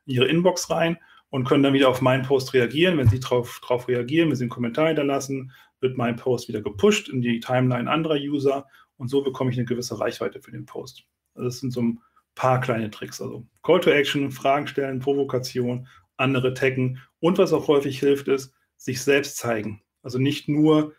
in 0.06 0.14
ihre 0.14 0.28
Inbox 0.28 0.70
rein 0.70 0.98
und 1.30 1.44
können 1.44 1.62
dann 1.62 1.74
wieder 1.74 1.90
auf 1.90 2.00
meinen 2.00 2.24
Post 2.24 2.54
reagieren. 2.54 2.98
Wenn 2.98 3.10
sie 3.10 3.20
darauf 3.20 3.60
reagieren, 3.90 4.30
wenn 4.30 4.38
sie 4.38 4.46
einen 4.46 4.50
Kommentar 4.50 4.88
hinterlassen, 4.88 5.52
wird 5.82 5.98
mein 5.98 6.16
Post 6.16 6.48
wieder 6.48 6.62
gepusht 6.62 7.10
in 7.10 7.22
die 7.22 7.42
Timeline 7.42 7.92
anderer 7.92 8.16
User 8.16 8.66
und 8.96 9.10
so 9.10 9.22
bekomme 9.24 9.52
ich 9.52 9.58
eine 9.58 9.66
gewisse 9.66 10.00
Reichweite 10.00 10.40
für 10.40 10.52
den 10.52 10.66
Post. 10.66 11.04
Also 11.34 11.50
das 11.50 11.60
sind 11.60 11.72
so 11.72 11.82
ein 11.82 12.00
paar 12.34 12.62
kleine 12.62 12.90
Tricks. 12.92 13.22
Also 13.22 13.46
Call 13.62 13.82
to 13.82 13.90
Action, 13.90 14.32
Fragen 14.32 14.68
stellen, 14.68 15.00
Provokation, 15.00 15.86
andere 16.16 16.54
taggen 16.54 17.02
und 17.20 17.38
was 17.38 17.52
auch 17.52 17.68
häufig 17.68 18.00
hilft, 18.00 18.30
ist, 18.30 18.54
sich 18.86 19.02
selbst 19.02 19.38
zeigen. 19.38 19.82
Also 20.04 20.20
nicht 20.20 20.48
nur 20.48 20.94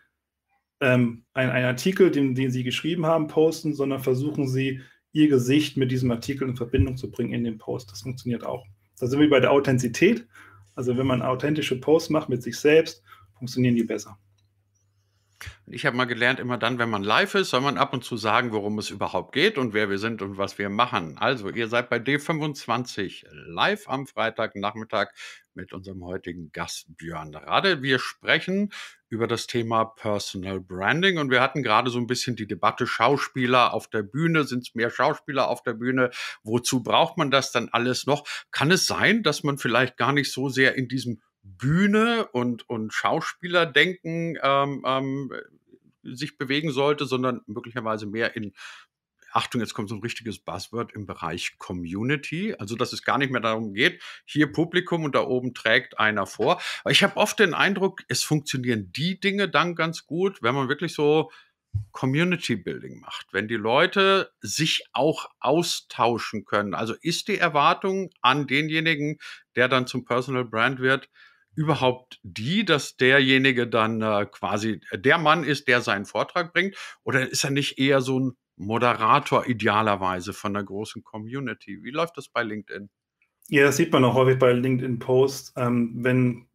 ähm, 0.81 1.23
ein, 1.33 1.49
ein 1.49 1.63
Artikel, 1.63 2.11
den, 2.11 2.35
den 2.35 2.51
Sie 2.51 2.63
geschrieben 2.63 3.05
haben, 3.05 3.27
posten, 3.27 3.73
sondern 3.73 4.01
versuchen 4.01 4.47
Sie, 4.47 4.81
Ihr 5.13 5.29
Gesicht 5.29 5.77
mit 5.77 5.89
diesem 5.89 6.11
Artikel 6.11 6.47
in 6.49 6.57
Verbindung 6.57 6.97
zu 6.97 7.09
bringen 7.09 7.33
in 7.33 7.45
den 7.45 7.57
Post. 7.57 7.89
Das 7.91 8.01
funktioniert 8.01 8.45
auch. 8.45 8.65
Da 8.99 9.07
sind 9.07 9.21
wir 9.21 9.29
bei 9.29 9.39
der 9.39 9.51
Authentizität. 9.51 10.27
Also 10.75 10.97
wenn 10.97 11.07
man 11.07 11.21
authentische 11.21 11.79
Posts 11.79 12.09
macht 12.09 12.29
mit 12.29 12.43
sich 12.43 12.59
selbst, 12.59 13.01
funktionieren 13.37 13.75
die 13.75 13.83
besser. 13.83 14.19
Ich 15.67 15.85
habe 15.85 15.95
mal 15.95 16.05
gelernt, 16.05 16.39
immer 16.39 16.57
dann, 16.57 16.79
wenn 16.79 16.89
man 16.89 17.03
live 17.03 17.35
ist, 17.35 17.51
soll 17.51 17.61
man 17.61 17.77
ab 17.77 17.93
und 17.93 18.03
zu 18.03 18.17
sagen, 18.17 18.51
worum 18.51 18.79
es 18.79 18.89
überhaupt 18.89 19.33
geht 19.33 19.57
und 19.57 19.73
wer 19.73 19.89
wir 19.89 19.99
sind 19.99 20.21
und 20.21 20.37
was 20.37 20.57
wir 20.57 20.69
machen. 20.69 21.17
Also, 21.17 21.49
ihr 21.49 21.67
seid 21.67 21.89
bei 21.89 21.97
D25 21.97 23.25
live 23.29 23.87
am 23.87 24.07
Freitagnachmittag 24.07 25.09
mit 25.53 25.73
unserem 25.73 26.05
heutigen 26.05 26.51
Gast 26.51 26.85
Björn 26.97 27.35
Rade. 27.35 27.81
Wir 27.81 27.99
sprechen 27.99 28.71
über 29.09 29.27
das 29.27 29.47
Thema 29.47 29.85
Personal 29.85 30.59
Branding 30.59 31.17
und 31.17 31.31
wir 31.31 31.41
hatten 31.41 31.63
gerade 31.63 31.89
so 31.89 31.97
ein 31.97 32.07
bisschen 32.07 32.35
die 32.35 32.47
Debatte 32.47 32.87
Schauspieler 32.87 33.73
auf 33.73 33.89
der 33.89 34.03
Bühne. 34.03 34.43
Sind 34.43 34.67
es 34.67 34.75
mehr 34.75 34.89
Schauspieler 34.89 35.47
auf 35.49 35.63
der 35.63 35.73
Bühne? 35.73 36.11
Wozu 36.43 36.83
braucht 36.83 37.17
man 37.17 37.31
das 37.31 37.51
dann 37.51 37.69
alles 37.69 38.05
noch? 38.05 38.27
Kann 38.51 38.71
es 38.71 38.85
sein, 38.85 39.23
dass 39.23 39.43
man 39.43 39.57
vielleicht 39.57 39.97
gar 39.97 40.13
nicht 40.13 40.31
so 40.31 40.49
sehr 40.49 40.75
in 40.75 40.87
diesem 40.87 41.21
Bühne 41.57 42.27
und, 42.27 42.69
und 42.69 42.93
Schauspielerdenken 42.93 44.37
ähm, 44.41 44.83
ähm, 44.85 45.31
sich 46.03 46.37
bewegen 46.37 46.71
sollte, 46.71 47.05
sondern 47.05 47.41
möglicherweise 47.47 48.05
mehr 48.05 48.35
in 48.35 48.53
Achtung, 49.31 49.61
jetzt 49.61 49.73
kommt 49.73 49.89
so 49.89 49.95
ein 49.95 50.01
richtiges 50.01 50.39
Buzzword 50.39 50.93
im 50.93 51.05
Bereich 51.05 51.57
Community. 51.59 52.55
Also, 52.57 52.75
dass 52.75 52.93
es 52.93 53.03
gar 53.03 53.17
nicht 53.17 53.31
mehr 53.31 53.41
darum 53.41 53.73
geht, 53.73 54.01
hier 54.25 54.51
Publikum 54.51 55.03
und 55.03 55.15
da 55.15 55.21
oben 55.21 55.53
trägt 55.53 55.99
einer 55.99 56.25
vor. 56.25 56.61
Aber 56.83 56.91
ich 56.91 57.03
habe 57.03 57.17
oft 57.17 57.37
den 57.39 57.53
Eindruck, 57.53 58.01
es 58.07 58.23
funktionieren 58.23 58.91
die 58.93 59.19
Dinge 59.19 59.49
dann 59.49 59.75
ganz 59.75 60.07
gut, 60.07 60.41
wenn 60.41 60.55
man 60.55 60.69
wirklich 60.69 60.93
so 60.93 61.29
Community 61.91 62.55
Building 62.55 62.99
macht, 62.99 63.27
wenn 63.31 63.47
die 63.47 63.55
Leute 63.55 64.31
sich 64.41 64.85
auch 64.93 65.29
austauschen 65.39 66.45
können. 66.45 66.73
Also 66.73 66.95
ist 67.01 67.27
die 67.27 67.37
Erwartung 67.37 68.09
an 68.21 68.47
denjenigen, 68.47 69.19
der 69.55 69.67
dann 69.67 69.85
zum 69.85 70.05
Personal 70.05 70.45
Brand 70.45 70.79
wird, 70.79 71.09
überhaupt 71.57 72.19
die, 72.21 72.63
dass 72.65 72.97
derjenige 72.97 73.67
dann 73.67 74.01
äh, 74.01 74.27
quasi 74.31 74.79
der 74.93 75.17
Mann 75.17 75.43
ist, 75.43 75.67
der 75.67 75.81
seinen 75.81 76.05
Vortrag 76.05 76.53
bringt? 76.53 76.75
Oder 77.03 77.27
ist 77.29 77.43
er 77.43 77.49
nicht 77.49 77.79
eher 77.79 77.99
so 77.99 78.19
ein 78.19 78.37
Moderator 78.57 79.47
idealerweise 79.47 80.33
von 80.33 80.53
der 80.53 80.63
großen 80.63 81.03
Community? 81.03 81.79
Wie 81.81 81.89
läuft 81.89 82.15
das 82.15 82.29
bei 82.29 82.43
LinkedIn? 82.43 82.89
Ja, 83.49 83.63
das 83.63 83.77
sieht 83.77 83.91
man 83.91 84.05
auch 84.05 84.13
häufig 84.13 84.37
bei 84.37 84.53
LinkedIn-Posts. 84.53 85.53
Ähm, 85.57 85.93
wenn 85.95 86.45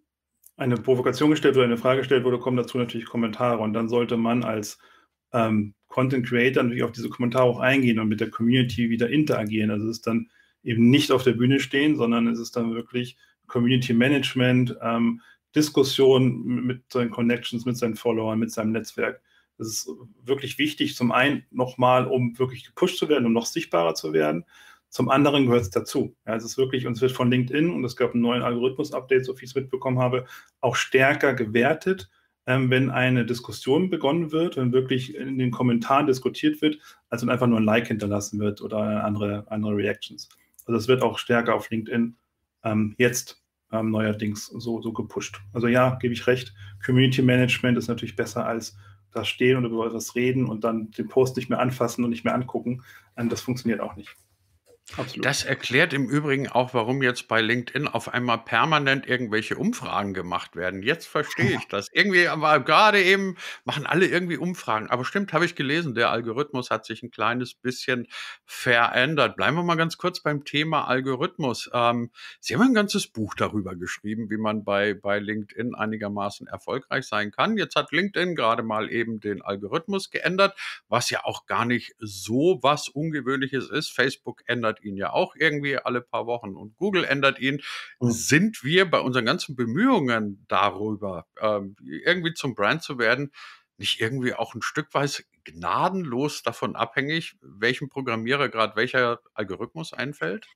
eine 0.57 0.77
Provokation 0.77 1.31
gestellt 1.31 1.57
oder 1.57 1.65
eine 1.65 1.77
Frage 1.79 1.99
gestellt 1.99 2.23
wurde, 2.25 2.39
kommen 2.39 2.57
dazu 2.57 2.79
natürlich 2.79 3.07
Kommentare. 3.07 3.59
Und 3.59 3.73
dann 3.73 3.89
sollte 3.89 4.17
man 4.17 4.45
als 4.45 4.79
ähm, 5.33 5.75
Content 5.89 6.29
Creator 6.29 6.63
natürlich 6.63 6.85
auf 6.85 6.93
diese 6.93 7.09
Kommentare 7.09 7.45
auch 7.45 7.59
eingehen 7.59 7.99
und 7.99 8.09
mit 8.09 8.21
der 8.21 8.31
Community 8.31 8.89
wieder 8.89 9.11
interagieren. 9.11 9.73
Also 9.73 9.89
es 9.89 9.97
ist 9.97 10.07
dann 10.07 10.31
eben 10.63 10.91
nicht 10.91 11.11
auf 11.11 11.25
der 11.25 11.33
Bühne 11.33 11.59
stehen, 11.59 11.97
sondern 11.97 12.29
es 12.29 12.39
ist 12.39 12.55
dann 12.55 12.73
wirklich 12.73 13.17
Community 13.53 13.93
Management, 13.93 14.77
ähm, 14.83 15.21
Diskussion 15.55 16.43
mit 16.43 16.91
seinen 16.91 17.11
Connections, 17.11 17.67
mit 17.67 17.77
seinen 17.77 17.97
Followern, 17.97 18.39
mit 18.39 18.51
seinem 18.51 18.73
Netzwerk. 18.73 19.21
Das 19.59 19.69
ist 19.69 19.91
wirklich 20.25 20.59
wichtig. 20.59 20.97
Zum 20.97 21.13
einen 21.13 21.45
nochmal, 21.51 22.07
um 22.07 22.39
wirklich 22.39 22.65
gepusht 22.65 22.99
zu 22.99 23.09
werden, 23.09 23.27
um 23.27 23.35
noch 23.35 23.47
sichtbarer 23.47 23.95
zu 23.95 24.15
werden. 24.15 24.45
Zum 24.89 25.11
anderen 25.11 25.47
gehört 25.47 25.63
es 25.63 25.71
dazu. 25.71 26.17
Ja, 26.27 26.35
es 26.35 26.45
ist 26.45 26.57
wirklich, 26.59 26.87
uns 26.87 27.01
wird 27.01 27.13
von 27.13 27.31
LinkedIn, 27.31 27.71
und 27.71 27.85
es 27.85 27.97
gab 27.97 28.13
einen 28.13 28.23
neuen 28.23 28.43
Algorithmus-Update, 28.43 29.25
so 29.25 29.35
viel 29.35 29.45
ich 29.45 29.51
es 29.51 29.55
mitbekommen 29.55 29.99
habe, 29.99 30.27
auch 30.61 30.77
stärker 30.77 31.35
gewertet, 31.35 32.11
ähm, 32.47 32.71
wenn 32.71 32.91
eine 32.91 33.25
Diskussion 33.25 33.91
begonnen 33.91 34.33
wird, 34.33 34.57
wenn 34.57 34.73
wirklich 34.73 35.15
in 35.15 35.39
den 35.39 35.51
Kommentaren 35.51 36.07
diskutiert 36.07 36.61
wird, 36.63 36.79
als 37.11 37.23
wenn 37.23 37.31
einfach 37.31 37.47
nur 37.47 37.61
ein 37.61 37.65
Like 37.65 37.89
hinterlassen 37.89 38.41
wird 38.41 38.63
oder 38.63 39.05
andere, 39.05 39.45
andere 39.49 39.77
Reactions. 39.77 40.29
Also 40.67 40.79
es 40.79 40.89
wird 40.89 41.03
auch 41.03 41.19
stärker 41.19 41.55
auf 41.55 41.71
LinkedIn 41.71 42.17
ähm, 42.65 42.95
jetzt 42.99 43.42
ähm, 43.73 43.91
neuerdings 43.91 44.47
so, 44.47 44.81
so 44.81 44.93
gepusht. 44.93 45.41
Also 45.53 45.67
ja, 45.67 45.97
gebe 46.01 46.15
ich 46.15 46.27
recht. 46.27 46.55
Community 46.85 47.23
Management 47.23 47.79
ist 47.79 47.89
natürlich 47.89 48.17
besser 48.17 48.47
als 48.47 48.77
da 49.13 49.25
stehen 49.25 49.57
und 49.57 49.65
über 49.65 49.87
etwas 49.87 50.15
reden 50.15 50.47
und 50.47 50.65
dann 50.65 50.91
den 50.91 51.09
Post 51.09 51.37
nicht 51.37 51.51
mehr 51.51 51.59
anfassen 51.59 52.05
und 52.05 52.11
nicht 52.11 52.25
mehr 52.25 52.35
angucken. 52.35 52.83
Ähm, 53.17 53.29
das 53.29 53.41
funktioniert 53.41 53.81
auch 53.81 53.97
nicht. 53.97 54.17
Absolut. 54.97 55.25
Das 55.25 55.45
erklärt 55.45 55.93
im 55.93 56.11
Übrigen 56.11 56.49
auch, 56.49 56.75
warum 56.75 57.03
jetzt 57.03 57.29
bei 57.29 57.41
LinkedIn 57.41 57.89
auf 57.89 58.13
einmal 58.13 58.39
permanent 58.39 59.07
irgendwelche 59.07 59.57
Umfragen 59.57 60.13
gemacht 60.13 60.55
werden. 60.55 60.83
Jetzt 60.83 61.07
verstehe 61.07 61.53
ich 61.53 61.67
das. 61.69 61.89
Irgendwie, 61.93 62.29
aber 62.29 62.61
gerade 62.61 63.01
eben 63.03 63.37
machen 63.65 63.87
alle 63.87 64.07
irgendwie 64.07 64.37
Umfragen. 64.37 64.91
Aber 64.91 65.05
stimmt, 65.05 65.33
habe 65.33 65.47
ich 65.47 65.55
gelesen, 65.55 65.95
der 65.95 66.11
Algorithmus 66.11 66.71
hat 66.71 66.85
sich 66.85 67.03
ein 67.03 67.11
kleines 67.11 67.55
bisschen 67.55 68.07
verändert. 68.45 69.37
Bleiben 69.37 69.57
wir 69.57 69.63
mal 69.63 69.77
ganz 69.77 69.97
kurz 69.97 70.21
beim 70.21 70.45
Thema 70.45 70.89
Algorithmus. 70.89 71.71
Ähm, 71.73 72.11
Sie 72.41 72.55
haben 72.55 72.63
ein 72.63 72.75
ganzes 72.75 73.07
Buch 73.07 73.35
darüber 73.35 73.77
geschrieben, 73.77 74.29
wie 74.31 74.37
man 74.37 74.65
bei, 74.65 74.95
bei 74.95 75.21
LinkedIn 75.21 75.75
einigermaßen 75.75 76.49
erfolgreich 76.49 77.07
sein 77.07 77.31
kann. 77.31 77.57
Jetzt 77.57 77.77
hat 77.77 77.93
LinkedIn 77.93 78.35
gerade 78.35 78.63
mal 78.63 78.91
eben 78.91 79.21
den 79.21 79.43
Algorithmus 79.43 80.11
geändert, 80.11 80.59
was 80.89 81.09
ja 81.09 81.25
auch 81.25 81.47
gar 81.47 81.65
nicht 81.65 81.95
so 81.99 82.59
was 82.63 82.89
Ungewöhnliches 82.89 83.71
ist. 83.71 83.91
Facebook 83.91 84.43
ändert 84.47 84.72
ändert 84.73 84.85
ihn 84.85 84.97
ja 84.97 85.13
auch 85.13 85.35
irgendwie 85.37 85.77
alle 85.77 86.01
paar 86.01 86.27
Wochen 86.27 86.55
und 86.55 86.77
Google 86.77 87.05
ändert 87.05 87.39
ihn. 87.41 87.61
Mhm. 88.01 88.11
Sind 88.11 88.65
wir 88.65 88.91
bei 88.91 89.01
unseren 89.01 89.25
ganzen 89.25 89.57
Bemühungen 89.57 90.45
darüber, 90.49 91.27
ähm, 91.41 91.77
irgendwie 91.85 92.35
zum 92.35 92.55
Brand 92.55 92.83
zu 92.83 92.99
werden, 92.99 93.33
nicht 93.79 94.01
irgendwie 94.01 94.35
auch 94.35 94.55
ein 94.55 94.63
Stück 94.63 94.95
weit 94.95 95.25
gnadenlos 95.45 96.43
davon 96.43 96.77
abhängig, 96.77 97.35
welchem 97.41 97.89
Programmierer 97.89 98.49
gerade 98.49 98.77
welcher 98.77 99.21
Algorithmus 99.35 99.93
einfällt? 99.93 100.47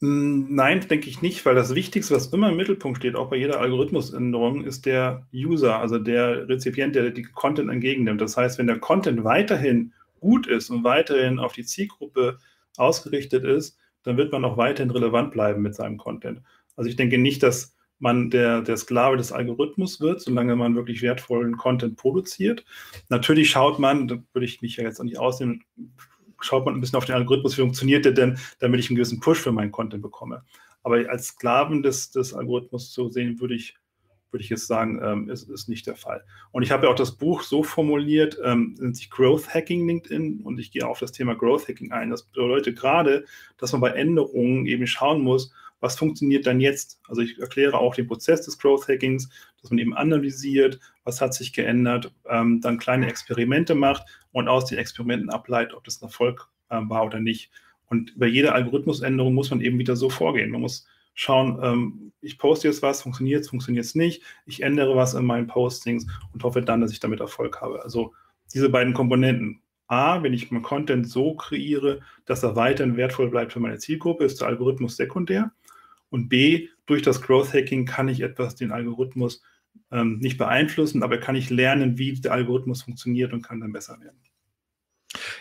Hm, 0.00 0.54
nein, 0.54 0.86
denke 0.88 1.10
ich 1.10 1.20
nicht, 1.20 1.44
weil 1.44 1.54
das 1.54 1.74
Wichtigste, 1.74 2.14
was 2.14 2.28
immer 2.28 2.50
im 2.50 2.56
Mittelpunkt 2.56 2.98
steht, 2.98 3.16
auch 3.16 3.28
bei 3.28 3.36
jeder 3.36 3.60
Algorithmusänderung, 3.60 4.64
ist 4.64 4.86
der 4.86 5.26
User, 5.34 5.78
also 5.78 5.98
der 5.98 6.48
Rezipient, 6.48 6.94
der 6.94 7.10
die 7.10 7.24
Content 7.24 7.70
entgegennimmt. 7.70 8.20
Das 8.20 8.36
heißt, 8.36 8.58
wenn 8.58 8.68
der 8.68 8.78
Content 8.78 9.24
weiterhin 9.24 9.92
gut 10.20 10.46
ist 10.46 10.70
und 10.70 10.84
weiterhin 10.84 11.38
auf 11.38 11.52
die 11.52 11.64
Zielgruppe 11.64 12.38
ausgerichtet 12.76 13.44
ist, 13.44 13.78
dann 14.02 14.16
wird 14.16 14.32
man 14.32 14.44
auch 14.44 14.56
weiterhin 14.56 14.90
relevant 14.90 15.30
bleiben 15.32 15.62
mit 15.62 15.74
seinem 15.74 15.98
Content. 15.98 16.40
Also 16.76 16.88
ich 16.88 16.96
denke 16.96 17.18
nicht, 17.18 17.42
dass 17.42 17.76
man 17.98 18.30
der, 18.30 18.62
der 18.62 18.76
Sklave 18.76 19.16
des 19.16 19.30
Algorithmus 19.30 20.00
wird, 20.00 20.20
solange 20.22 20.56
man 20.56 20.74
wirklich 20.74 21.02
wertvollen 21.02 21.56
Content 21.56 21.96
produziert. 21.96 22.64
Natürlich 23.10 23.50
schaut 23.50 23.78
man, 23.78 24.08
da 24.08 24.18
würde 24.32 24.46
ich 24.46 24.62
mich 24.62 24.76
ja 24.76 24.84
jetzt 24.84 25.00
auch 25.00 25.04
nicht 25.04 25.18
ausnehmen, 25.18 25.64
schaut 26.40 26.64
man 26.64 26.74
ein 26.74 26.80
bisschen 26.80 26.96
auf 26.96 27.04
den 27.04 27.14
Algorithmus, 27.14 27.58
wie 27.58 27.62
funktioniert 27.62 28.06
der 28.06 28.12
denn, 28.12 28.38
damit 28.58 28.80
ich 28.80 28.88
einen 28.88 28.96
gewissen 28.96 29.20
Push 29.20 29.40
für 29.40 29.52
meinen 29.52 29.70
Content 29.70 30.02
bekomme. 30.02 30.42
Aber 30.82 31.08
als 31.10 31.28
Sklaven 31.28 31.82
des, 31.82 32.10
des 32.10 32.32
Algorithmus 32.32 32.90
zu 32.90 33.10
sehen, 33.10 33.38
würde 33.38 33.54
ich, 33.54 33.76
würde 34.30 34.44
ich 34.44 34.50
jetzt 34.50 34.66
sagen, 34.66 35.00
ähm, 35.02 35.28
ist, 35.28 35.48
ist 35.48 35.68
nicht 35.68 35.86
der 35.86 35.96
Fall. 35.96 36.24
Und 36.52 36.62
ich 36.62 36.70
habe 36.70 36.86
ja 36.86 36.92
auch 36.92 36.96
das 36.96 37.12
Buch 37.12 37.42
so 37.42 37.62
formuliert, 37.62 38.38
ähm, 38.44 38.76
nennt 38.78 38.96
sich 38.96 39.10
Growth 39.10 39.52
Hacking 39.52 39.86
LinkedIn 39.86 40.40
und 40.42 40.58
ich 40.58 40.70
gehe 40.70 40.86
auf 40.86 40.98
das 40.98 41.12
Thema 41.12 41.34
Growth 41.34 41.68
Hacking 41.68 41.92
ein. 41.92 42.10
Das 42.10 42.22
bedeutet 42.22 42.78
gerade, 42.78 43.24
dass 43.58 43.72
man 43.72 43.80
bei 43.80 43.90
Änderungen 43.90 44.66
eben 44.66 44.86
schauen 44.86 45.22
muss, 45.22 45.52
was 45.80 45.96
funktioniert 45.96 46.46
dann 46.46 46.60
jetzt? 46.60 47.00
Also 47.08 47.22
ich 47.22 47.38
erkläre 47.38 47.78
auch 47.78 47.94
den 47.94 48.06
Prozess 48.06 48.42
des 48.42 48.58
Growth 48.58 48.86
Hackings, 48.86 49.30
dass 49.60 49.70
man 49.70 49.78
eben 49.78 49.94
analysiert, 49.94 50.78
was 51.04 51.20
hat 51.20 51.34
sich 51.34 51.52
geändert, 51.52 52.12
ähm, 52.28 52.60
dann 52.60 52.78
kleine 52.78 53.08
Experimente 53.08 53.74
macht 53.74 54.04
und 54.32 54.48
aus 54.48 54.66
den 54.66 54.78
Experimenten 54.78 55.30
ableitet, 55.30 55.74
ob 55.74 55.84
das 55.84 56.00
ein 56.00 56.06
Erfolg 56.06 56.48
äh, 56.68 56.78
war 56.82 57.04
oder 57.04 57.20
nicht. 57.20 57.50
Und 57.88 58.16
bei 58.18 58.26
jeder 58.26 58.54
Algorithmusänderung 58.54 59.34
muss 59.34 59.50
man 59.50 59.60
eben 59.60 59.78
wieder 59.78 59.96
so 59.96 60.10
vorgehen. 60.10 60.50
Man 60.50 60.60
muss 60.60 60.86
schauen, 61.20 61.58
ähm, 61.62 62.12
ich 62.22 62.38
poste 62.38 62.66
jetzt 62.68 62.80
was, 62.80 63.02
funktioniert 63.02 63.42
es, 63.42 63.50
funktioniert 63.50 63.84
es 63.84 63.94
nicht, 63.94 64.22
ich 64.46 64.62
ändere 64.62 64.96
was 64.96 65.12
in 65.12 65.26
meinen 65.26 65.46
Postings 65.46 66.06
und 66.32 66.42
hoffe 66.42 66.62
dann, 66.62 66.80
dass 66.80 66.92
ich 66.92 67.00
damit 67.00 67.20
Erfolg 67.20 67.60
habe. 67.60 67.82
Also 67.82 68.14
diese 68.54 68.70
beiden 68.70 68.94
Komponenten. 68.94 69.60
A, 69.86 70.22
wenn 70.22 70.32
ich 70.32 70.50
meinen 70.50 70.62
Content 70.62 71.08
so 71.08 71.34
kreiere, 71.34 72.00
dass 72.24 72.42
er 72.42 72.56
weiterhin 72.56 72.96
wertvoll 72.96 73.28
bleibt 73.28 73.52
für 73.52 73.60
meine 73.60 73.78
Zielgruppe, 73.78 74.24
ist 74.24 74.40
der 74.40 74.48
Algorithmus 74.48 74.96
sekundär. 74.96 75.52
Und 76.10 76.28
B, 76.28 76.68
durch 76.86 77.02
das 77.02 77.20
Growth 77.20 77.52
Hacking 77.52 77.86
kann 77.86 78.08
ich 78.08 78.20
etwas 78.20 78.54
den 78.54 78.72
Algorithmus 78.72 79.42
ähm, 79.90 80.20
nicht 80.20 80.38
beeinflussen, 80.38 81.02
aber 81.02 81.18
kann 81.18 81.34
ich 81.34 81.50
lernen, 81.50 81.98
wie 81.98 82.12
der 82.12 82.32
Algorithmus 82.32 82.82
funktioniert 82.82 83.32
und 83.32 83.42
kann 83.42 83.60
dann 83.60 83.72
besser 83.72 84.00
werden. 84.00 84.20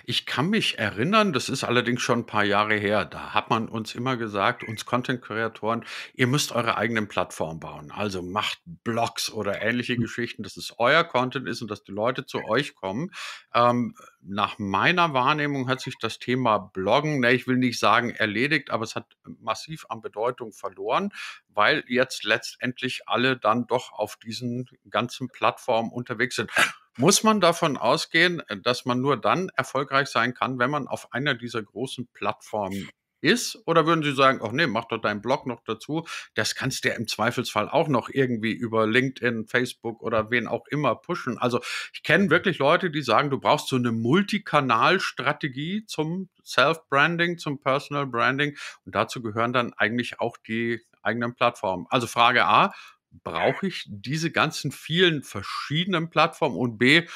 Ich 0.06 0.26
kann 0.26 0.50
mich 0.50 0.80
erinnern, 0.80 1.34
das 1.34 1.50
ist 1.50 1.64
allerdings 1.64 2.02
schon 2.02 2.20
ein 2.20 2.26
paar 2.26 2.44
Jahre 2.44 2.76
her, 2.76 3.06
da 3.06 3.34
hat 3.34 3.50
man 3.50 3.68
uns 3.70 3.96
immer 3.96 4.18
gesagt, 4.18 4.64
uns 4.64 4.86
Content-Kreatoren, 4.86 5.86
ihr 6.14 6.28
müsst 6.28 6.52
eure 6.52 6.78
eigenen 6.78 7.08
Plattformen 7.08 7.60
bauen. 7.60 7.92
Also 7.92 8.22
macht 8.22 8.60
Blogs 8.66 9.32
oder 9.32 9.62
ähnliche 9.62 9.96
mhm. 9.96 10.02
Geschichten, 10.02 10.44
dass 10.44 10.58
es 10.58 10.74
euer 10.78 11.04
Content 11.04 11.48
ist 11.48 11.62
und 11.62 11.70
dass 11.70 11.84
die 11.84 11.92
Leute 11.92 12.26
zu 12.26 12.44
euch 12.46 12.76
kommen. 12.76 13.12
Ähm, 13.54 13.96
nach 14.22 14.60
meiner 14.60 15.14
Wahrnehmung 15.14 15.70
hat 15.70 15.82
sich 15.82 15.98
das 15.98 16.20
Thema 16.20 16.58
Bloggen, 16.58 17.20
ne, 17.20 17.32
ich 17.32 17.48
will 17.48 17.58
nicht 17.58 17.80
sagen 17.80 18.12
erledigt, 18.12 18.70
aber 18.70 18.84
es 18.84 18.96
hat 18.96 19.06
massiv 19.24 19.86
an 19.90 20.02
Bedeutung 20.02 20.52
verloren, 20.52 21.12
weil 21.48 21.84
jetzt 21.88 22.24
letztendlich 22.24 23.08
alle 23.08 23.38
dann 23.38 23.68
doch 23.68 23.94
auf 23.94 24.18
diesen 24.18 24.70
ganzen 24.90 25.30
Plattformen 25.30 25.92
unterwegs 25.92 26.36
sind. 26.36 26.52
Muss 27.00 27.24
man 27.24 27.40
davon 27.40 27.78
ausgehen, 27.78 28.42
äh, 28.50 28.58
dass 28.58 28.84
man 28.84 29.00
nur 29.00 29.16
dann 29.16 29.48
erfolgreich 29.56 30.10
sein 30.10 30.34
kann, 30.34 30.60
wenn 30.60 30.70
man 30.70 30.86
auf 30.86 31.14
einer 31.14 31.34
dieser 31.34 31.64
großen 31.64 32.10
Plattformen 32.12 32.90
ist? 33.22 33.58
Oder 33.66 33.86
würden 33.86 34.04
Sie 34.04 34.14
sagen, 34.14 34.42
ach 34.44 34.52
nee, 34.52 34.68
mach 34.68 34.84
doch 34.84 34.98
deinen 34.98 35.22
Blog 35.22 35.48
noch 35.48 35.62
dazu. 35.64 36.06
Das 36.36 36.56
kannst 36.56 36.84
du 36.84 36.90
ja 36.90 36.96
im 36.96 37.08
Zweifelsfall 37.08 37.70
auch 37.70 37.88
noch 37.88 38.10
irgendwie 38.10 38.52
über 38.52 38.86
LinkedIn, 38.86 39.48
Facebook 39.48 40.02
oder 40.02 40.30
wen 40.30 40.46
auch 40.50 40.68
immer 40.68 40.94
pushen. 40.94 41.38
Also 41.38 41.62
ich 41.94 42.04
kenne 42.04 42.30
wirklich 42.30 42.58
Leute, 42.60 42.92
die 42.92 43.02
sagen, 43.02 43.30
du 43.30 43.40
brauchst 43.40 43.70
so 43.70 43.78
eine 43.78 43.94
Multikanalstrategie 43.94 45.86
zum 45.86 46.28
Self-Branding, 46.44 47.38
zum 47.38 47.62
Personal 47.62 48.08
Branding. 48.08 48.58
Und 48.84 48.94
dazu 48.94 49.22
gehören 49.22 49.54
dann 49.54 49.72
eigentlich 49.74 50.20
auch 50.20 50.36
die 50.36 50.82
eigenen 51.02 51.34
Plattformen. 51.34 51.86
Also 51.90 52.08
Frage 52.08 52.46
A, 52.46 52.74
brauche 53.12 53.68
ich 53.68 53.86
diese 53.88 54.32
ganzen 54.32 54.72
vielen 54.72 55.24
verschiedenen 55.24 56.10
Plattformen 56.10 56.58
und 56.58 56.78
B, 56.78 57.08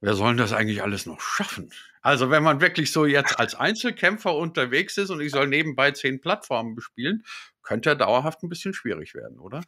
wer 0.00 0.14
soll 0.14 0.36
das 0.36 0.52
eigentlich 0.52 0.82
alles 0.82 1.06
noch 1.06 1.20
schaffen? 1.20 1.70
Also 2.02 2.30
wenn 2.30 2.42
man 2.42 2.60
wirklich 2.60 2.92
so 2.92 3.04
jetzt 3.04 3.40
als 3.40 3.54
Einzelkämpfer 3.54 4.34
unterwegs 4.34 4.96
ist 4.96 5.10
und 5.10 5.20
ich 5.20 5.32
soll 5.32 5.48
nebenbei 5.48 5.90
zehn 5.90 6.20
Plattformen 6.20 6.76
bespielen, 6.76 7.24
könnte 7.62 7.90
ja 7.90 7.94
dauerhaft 7.96 8.42
ein 8.42 8.48
bisschen 8.48 8.74
schwierig 8.74 9.14
werden, 9.14 9.40
oder? 9.40 9.62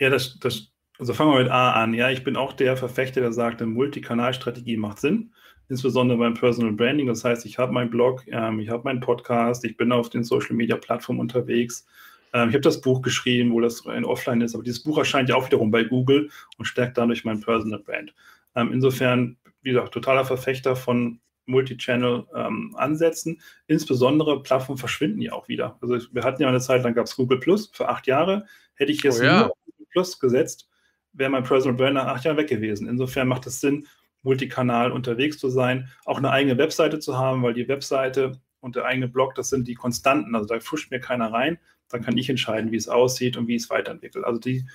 Ja, 0.00 0.10
das, 0.10 0.38
das, 0.40 0.72
also 0.98 1.14
fangen 1.14 1.32
wir 1.32 1.42
mit 1.44 1.52
A 1.52 1.72
an. 1.74 1.94
Ja, 1.94 2.10
ich 2.10 2.24
bin 2.24 2.36
auch 2.36 2.52
der 2.52 2.76
Verfechter, 2.76 3.20
der 3.20 3.32
sagt, 3.32 3.62
eine 3.62 3.70
Multikanalstrategie 3.70 4.76
macht 4.76 4.98
Sinn, 4.98 5.32
insbesondere 5.68 6.18
beim 6.18 6.34
Personal 6.34 6.72
Branding. 6.72 7.06
Das 7.06 7.24
heißt, 7.24 7.46
ich 7.46 7.58
habe 7.58 7.72
meinen 7.72 7.90
Blog, 7.90 8.24
ähm, 8.26 8.58
ich 8.58 8.70
habe 8.70 8.82
meinen 8.82 9.00
Podcast, 9.00 9.64
ich 9.64 9.76
bin 9.76 9.92
auf 9.92 10.10
den 10.10 10.24
Social 10.24 10.56
Media 10.56 10.76
Plattformen 10.76 11.20
unterwegs 11.20 11.86
ähm, 12.34 12.48
ich 12.48 12.54
habe 12.54 12.62
das 12.62 12.80
Buch 12.80 13.00
geschrieben, 13.00 13.52
wo 13.52 13.60
das 13.60 13.86
ein 13.86 14.04
Offline 14.04 14.40
ist, 14.42 14.54
aber 14.54 14.64
dieses 14.64 14.82
Buch 14.82 14.98
erscheint 14.98 15.28
ja 15.28 15.36
auch 15.36 15.46
wiederum 15.46 15.70
bei 15.70 15.84
Google 15.84 16.30
und 16.58 16.64
stärkt 16.66 16.98
dadurch 16.98 17.24
mein 17.24 17.40
Personal 17.40 17.78
Brand. 17.78 18.12
Ähm, 18.56 18.72
insofern, 18.72 19.38
wie 19.62 19.70
gesagt, 19.70 19.94
totaler 19.94 20.24
Verfechter 20.24 20.74
von 20.74 21.20
Multi-Channel-Ansätzen. 21.46 23.34
Ähm, 23.34 23.40
Insbesondere 23.68 24.42
Plattformen 24.42 24.78
verschwinden 24.78 25.20
ja 25.22 25.32
auch 25.32 25.46
wieder. 25.46 25.78
Also 25.80 25.98
wir 26.12 26.24
hatten 26.24 26.42
ja 26.42 26.48
eine 26.48 26.60
Zeit 26.60 26.82
lang 26.82 26.94
gab 26.94 27.06
es 27.06 27.16
Google 27.16 27.38
Plus 27.38 27.70
für 27.72 27.88
acht 27.88 28.06
Jahre. 28.06 28.46
Hätte 28.74 28.90
ich 28.90 29.02
jetzt 29.02 29.20
oh, 29.20 29.24
ja. 29.24 29.38
nur 29.38 29.52
Google 29.66 29.86
Plus 29.92 30.18
gesetzt, 30.18 30.68
wäre 31.12 31.30
mein 31.30 31.44
Personal 31.44 31.76
Brand 31.76 31.94
nach 31.94 32.06
acht 32.06 32.24
Jahren 32.24 32.36
weg 32.36 32.48
gewesen. 32.48 32.88
Insofern 32.88 33.28
macht 33.28 33.46
es 33.46 33.60
Sinn, 33.60 33.86
multikanal 34.22 34.90
unterwegs 34.90 35.38
zu 35.38 35.50
sein, 35.50 35.90
auch 36.04 36.18
eine 36.18 36.30
eigene 36.30 36.58
Webseite 36.58 36.98
zu 36.98 37.16
haben, 37.16 37.42
weil 37.42 37.54
die 37.54 37.68
Webseite 37.68 38.40
und 38.60 38.74
der 38.74 38.86
eigene 38.86 39.06
Blog, 39.06 39.34
das 39.34 39.50
sind 39.50 39.68
die 39.68 39.74
Konstanten. 39.74 40.34
Also 40.34 40.48
da 40.48 40.58
fuscht 40.58 40.90
mir 40.90 40.98
keiner 40.98 41.30
rein 41.30 41.58
dann 41.88 42.02
kann 42.02 42.16
ich 42.16 42.28
entscheiden, 42.28 42.72
wie 42.72 42.76
es 42.76 42.88
aussieht 42.88 43.36
und 43.36 43.48
wie 43.48 43.54
es 43.54 43.70
weiterentwickelt. 43.70 44.24
Also 44.24 44.40
die, 44.40 44.66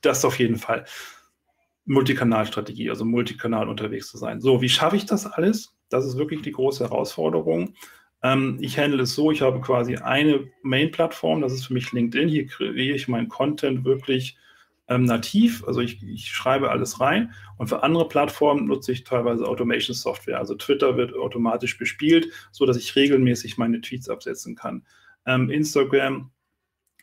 das 0.00 0.24
auf 0.24 0.38
jeden 0.38 0.56
Fall. 0.56 0.84
Multikanalstrategie, 1.86 2.90
also 2.90 3.04
multikanal 3.04 3.68
unterwegs 3.68 4.08
zu 4.08 4.18
sein. 4.18 4.40
So, 4.40 4.60
wie 4.60 4.68
schaffe 4.68 4.96
ich 4.96 5.06
das 5.06 5.26
alles? 5.26 5.74
Das 5.88 6.06
ist 6.06 6.16
wirklich 6.16 6.42
die 6.42 6.52
große 6.52 6.84
Herausforderung. 6.84 7.74
Ähm, 8.22 8.58
ich 8.60 8.78
handle 8.78 9.02
es 9.02 9.14
so, 9.14 9.30
ich 9.30 9.42
habe 9.42 9.60
quasi 9.60 9.96
eine 9.96 10.46
Main-Plattform, 10.62 11.40
das 11.40 11.52
ist 11.52 11.66
für 11.66 11.74
mich 11.74 11.90
LinkedIn. 11.92 12.28
Hier 12.28 12.46
kreiere 12.46 12.94
ich 12.94 13.08
meinen 13.08 13.28
Content 13.28 13.84
wirklich 13.84 14.36
ähm, 14.88 15.04
nativ, 15.04 15.64
also 15.66 15.80
ich, 15.80 16.02
ich, 16.02 16.30
schreibe 16.30 16.70
alles 16.70 17.00
rein. 17.00 17.32
Und 17.56 17.68
für 17.68 17.82
andere 17.82 18.08
Plattformen 18.08 18.66
nutze 18.66 18.92
ich 18.92 19.04
teilweise 19.04 19.46
Automation-Software. 19.46 20.38
Also 20.38 20.56
Twitter 20.56 20.96
wird 20.96 21.14
automatisch 21.14 21.78
bespielt, 21.78 22.28
sodass 22.50 22.76
ich 22.76 22.96
regelmäßig 22.96 23.56
meine 23.56 23.80
Tweets 23.80 24.08
absetzen 24.08 24.56
kann. 24.56 24.84
Ähm, 25.26 25.50
Instagram 25.50 26.30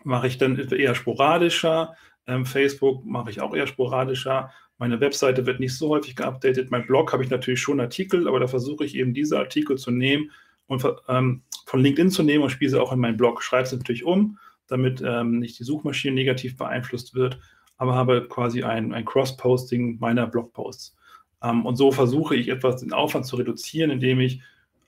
mache 0.04 0.28
ich 0.28 0.38
dann 0.38 0.58
eher 0.58 0.96
sporadischer. 0.96 1.96
Ähm, 2.26 2.46
Facebook 2.46 3.06
mache 3.06 3.30
ich 3.30 3.42
auch 3.42 3.56
eher 3.56 3.68
sporadischer. 3.68 4.52
Meine 4.78 5.00
Webseite 5.00 5.46
wird 5.46 5.60
nicht 5.60 5.76
so 5.76 5.90
häufig 5.90 6.16
geupdatet. 6.16 6.70
Mein 6.72 6.86
Blog 6.86 7.12
habe 7.14 7.24
ich 7.24 7.30
natürlich 7.30 7.62
schon 7.62 7.80
Artikel, 7.80 8.28
aber 8.28 8.40
da 8.40 8.48
versuche 8.48 8.86
ich 8.86 8.96
eben 8.96 9.14
diese 9.14 9.40
Artikel 9.40 9.78
zu 9.78 9.92
nehmen 9.92 10.32
und 10.68 10.86
ähm, 11.08 11.44
von 11.66 11.80
LinkedIn 11.80 12.12
zu 12.12 12.24
nehmen 12.24 12.44
und 12.44 12.50
spiele 12.50 12.72
sie 12.72 12.82
auch 12.82 12.94
in 12.94 13.00
meinen 13.00 13.18
Blog. 13.18 13.42
Schreibe 13.42 13.64
es 13.64 13.72
natürlich 13.72 14.04
um, 14.04 14.38
damit 14.68 15.02
ähm, 15.06 15.40
nicht 15.40 15.60
die 15.60 15.64
Suchmaschine 15.64 16.14
negativ 16.14 16.58
beeinflusst 16.58 17.16
wird, 17.16 17.40
aber 17.78 17.96
habe 17.96 18.28
quasi 18.28 18.64
ein, 18.64 18.94
ein 18.94 19.06
Cross-Posting 19.06 19.98
meiner 20.00 20.28
Blogposts. 20.28 20.96
Ähm, 21.44 21.66
und 21.66 21.76
so 21.76 21.92
versuche 21.92 22.36
ich 22.36 22.50
etwas 22.50 22.82
den 22.82 22.94
Aufwand 22.94 23.26
zu 23.26 23.36
reduzieren, 23.36 23.92
indem 23.92 24.20
ich 24.20 24.42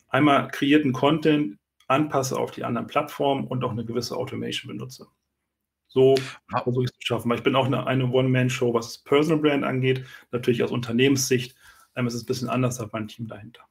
einmal 0.10 0.48
kreierten 0.50 0.94
Content 0.94 1.58
anpasse 1.90 2.38
auf 2.38 2.52
die 2.52 2.64
anderen 2.64 2.88
Plattformen 2.88 3.48
und 3.48 3.64
auch 3.64 3.72
eine 3.72 3.84
gewisse 3.84 4.16
Automation 4.16 4.70
benutze. 4.70 5.08
So 5.88 6.16
versuche 6.48 6.84
ich 6.84 6.92
es 6.92 6.98
zu 7.00 7.08
schaffen. 7.08 7.30
Weil 7.30 7.40
ich 7.40 7.44
bin 7.44 7.56
auch 7.56 7.66
eine, 7.66 7.88
eine 7.88 8.08
One-Man-Show, 8.10 8.74
was 8.74 8.88
das 8.88 8.98
Personal 9.00 9.42
Brand 9.42 9.64
angeht. 9.64 10.06
Natürlich 10.32 10.64
aus 10.64 10.72
Unternehmenssicht 10.72 11.56
ähm, 11.96 12.08
ist 12.08 12.14
es 12.14 12.24
ein 12.24 12.28
bisschen 12.28 12.50
anders 12.50 12.80
als 12.80 12.94
mein 12.94 13.08
Team 13.08 13.28
dahinter. 13.28 13.64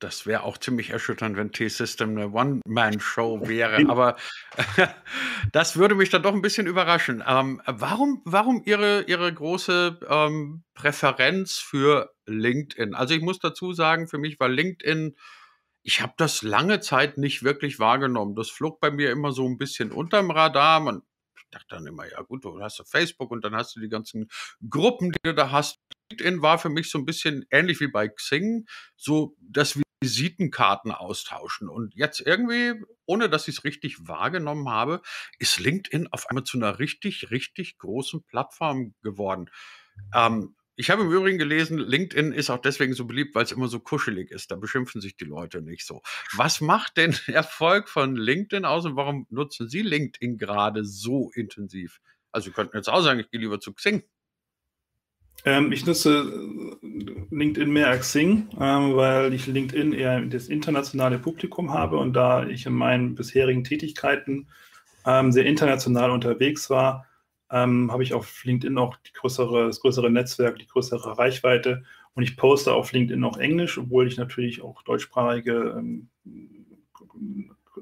Das 0.00 0.26
wäre 0.26 0.42
auch 0.42 0.58
ziemlich 0.58 0.90
erschütternd, 0.90 1.36
wenn 1.36 1.52
T-System 1.52 2.10
eine 2.10 2.32
One-Man-Show 2.32 3.46
wäre. 3.46 3.88
Aber 3.88 4.16
das 5.52 5.76
würde 5.76 5.94
mich 5.94 6.10
dann 6.10 6.24
doch 6.24 6.34
ein 6.34 6.42
bisschen 6.42 6.66
überraschen. 6.66 7.22
Ähm, 7.24 7.62
warum, 7.64 8.20
warum 8.24 8.62
Ihre, 8.64 9.02
Ihre 9.02 9.32
große 9.32 10.00
ähm, 10.08 10.64
Präferenz 10.74 11.58
für 11.58 12.12
LinkedIn? 12.26 12.96
Also 12.96 13.14
ich 13.14 13.20
muss 13.20 13.38
dazu 13.38 13.72
sagen, 13.72 14.08
für 14.08 14.18
mich 14.18 14.40
war 14.40 14.48
LinkedIn 14.48 15.14
ich 15.88 16.02
habe 16.02 16.12
das 16.18 16.42
lange 16.42 16.80
Zeit 16.80 17.16
nicht 17.16 17.44
wirklich 17.44 17.78
wahrgenommen. 17.78 18.34
Das 18.34 18.50
flog 18.50 18.78
bei 18.78 18.90
mir 18.90 19.10
immer 19.10 19.32
so 19.32 19.46
ein 19.46 19.56
bisschen 19.56 19.90
unterm 19.90 20.30
Radar. 20.30 20.80
Man 20.80 21.00
ich 21.38 21.48
dachte 21.50 21.68
dann 21.70 21.86
immer, 21.86 22.06
ja 22.06 22.20
gut, 22.20 22.44
du 22.44 22.60
hast 22.60 22.82
Facebook 22.86 23.30
und 23.30 23.42
dann 23.42 23.54
hast 23.54 23.74
du 23.74 23.80
die 23.80 23.88
ganzen 23.88 24.28
Gruppen, 24.68 25.12
die 25.12 25.18
du 25.22 25.34
da 25.34 25.50
hast. 25.50 25.78
LinkedIn 26.10 26.42
war 26.42 26.58
für 26.58 26.68
mich 26.68 26.90
so 26.90 26.98
ein 26.98 27.06
bisschen 27.06 27.46
ähnlich 27.50 27.80
wie 27.80 27.88
bei 27.88 28.06
Xing, 28.06 28.66
so 28.96 29.34
das 29.40 29.80
Visitenkarten 30.02 30.92
austauschen. 30.92 31.70
Und 31.70 31.94
jetzt 31.94 32.20
irgendwie, 32.20 32.74
ohne 33.06 33.30
dass 33.30 33.48
ich 33.48 33.56
es 33.56 33.64
richtig 33.64 34.06
wahrgenommen 34.06 34.68
habe, 34.68 35.00
ist 35.38 35.58
LinkedIn 35.58 36.08
auf 36.08 36.28
einmal 36.28 36.44
zu 36.44 36.58
einer 36.58 36.78
richtig, 36.78 37.30
richtig 37.30 37.78
großen 37.78 38.24
Plattform 38.24 38.94
geworden. 39.00 39.50
Ähm, 40.14 40.54
Ich 40.80 40.90
habe 40.90 41.02
im 41.02 41.10
Übrigen 41.10 41.38
gelesen, 41.38 41.76
LinkedIn 41.76 42.30
ist 42.30 42.50
auch 42.50 42.60
deswegen 42.60 42.94
so 42.94 43.04
beliebt, 43.04 43.34
weil 43.34 43.42
es 43.42 43.50
immer 43.50 43.66
so 43.66 43.80
kuschelig 43.80 44.30
ist. 44.30 44.52
Da 44.52 44.54
beschimpfen 44.54 45.00
sich 45.00 45.16
die 45.16 45.24
Leute 45.24 45.60
nicht 45.60 45.84
so. 45.84 46.02
Was 46.36 46.60
macht 46.60 46.96
denn 46.96 47.16
Erfolg 47.26 47.88
von 47.88 48.14
LinkedIn 48.14 48.64
aus 48.64 48.86
und 48.86 48.94
warum 48.94 49.26
nutzen 49.28 49.68
Sie 49.68 49.82
LinkedIn 49.82 50.38
gerade 50.38 50.84
so 50.84 51.32
intensiv? 51.34 52.00
Also, 52.30 52.46
Sie 52.46 52.52
könnten 52.52 52.76
jetzt 52.76 52.88
auch 52.88 53.00
sagen, 53.00 53.18
ich 53.18 53.28
gehe 53.28 53.40
lieber 53.40 53.58
zu 53.58 53.72
Xing. 53.72 54.04
Ähm, 55.44 55.72
ich 55.72 55.84
nutze 55.84 56.78
äh, 56.80 57.24
LinkedIn 57.34 57.72
mehr 57.72 57.88
als 57.88 58.02
Xing, 58.02 58.48
ähm, 58.60 58.94
weil 58.94 59.34
ich 59.34 59.48
LinkedIn 59.48 59.92
eher 59.92 60.20
das 60.26 60.46
internationale 60.46 61.18
Publikum 61.18 61.72
habe 61.72 61.96
und 61.96 62.12
da 62.12 62.46
ich 62.46 62.66
in 62.66 62.74
meinen 62.74 63.16
bisherigen 63.16 63.64
Tätigkeiten 63.64 64.46
ähm, 65.04 65.32
sehr 65.32 65.44
international 65.44 66.12
unterwegs 66.12 66.70
war, 66.70 67.04
ähm, 67.50 67.90
habe 67.90 68.02
ich 68.02 68.14
auf 68.14 68.44
LinkedIn 68.44 68.78
auch 68.78 68.96
größere, 69.14 69.66
das 69.66 69.80
größere 69.80 70.10
Netzwerk, 70.10 70.58
die 70.58 70.66
größere 70.66 71.18
Reichweite 71.18 71.84
und 72.14 72.22
ich 72.22 72.36
poste 72.36 72.72
auf 72.72 72.92
LinkedIn 72.92 73.24
auch 73.24 73.38
Englisch, 73.38 73.78
obwohl 73.78 74.06
ich 74.06 74.16
natürlich 74.16 74.62
auch 74.62 74.82
deutschsprachige 74.82 75.76
ähm, 75.78 76.08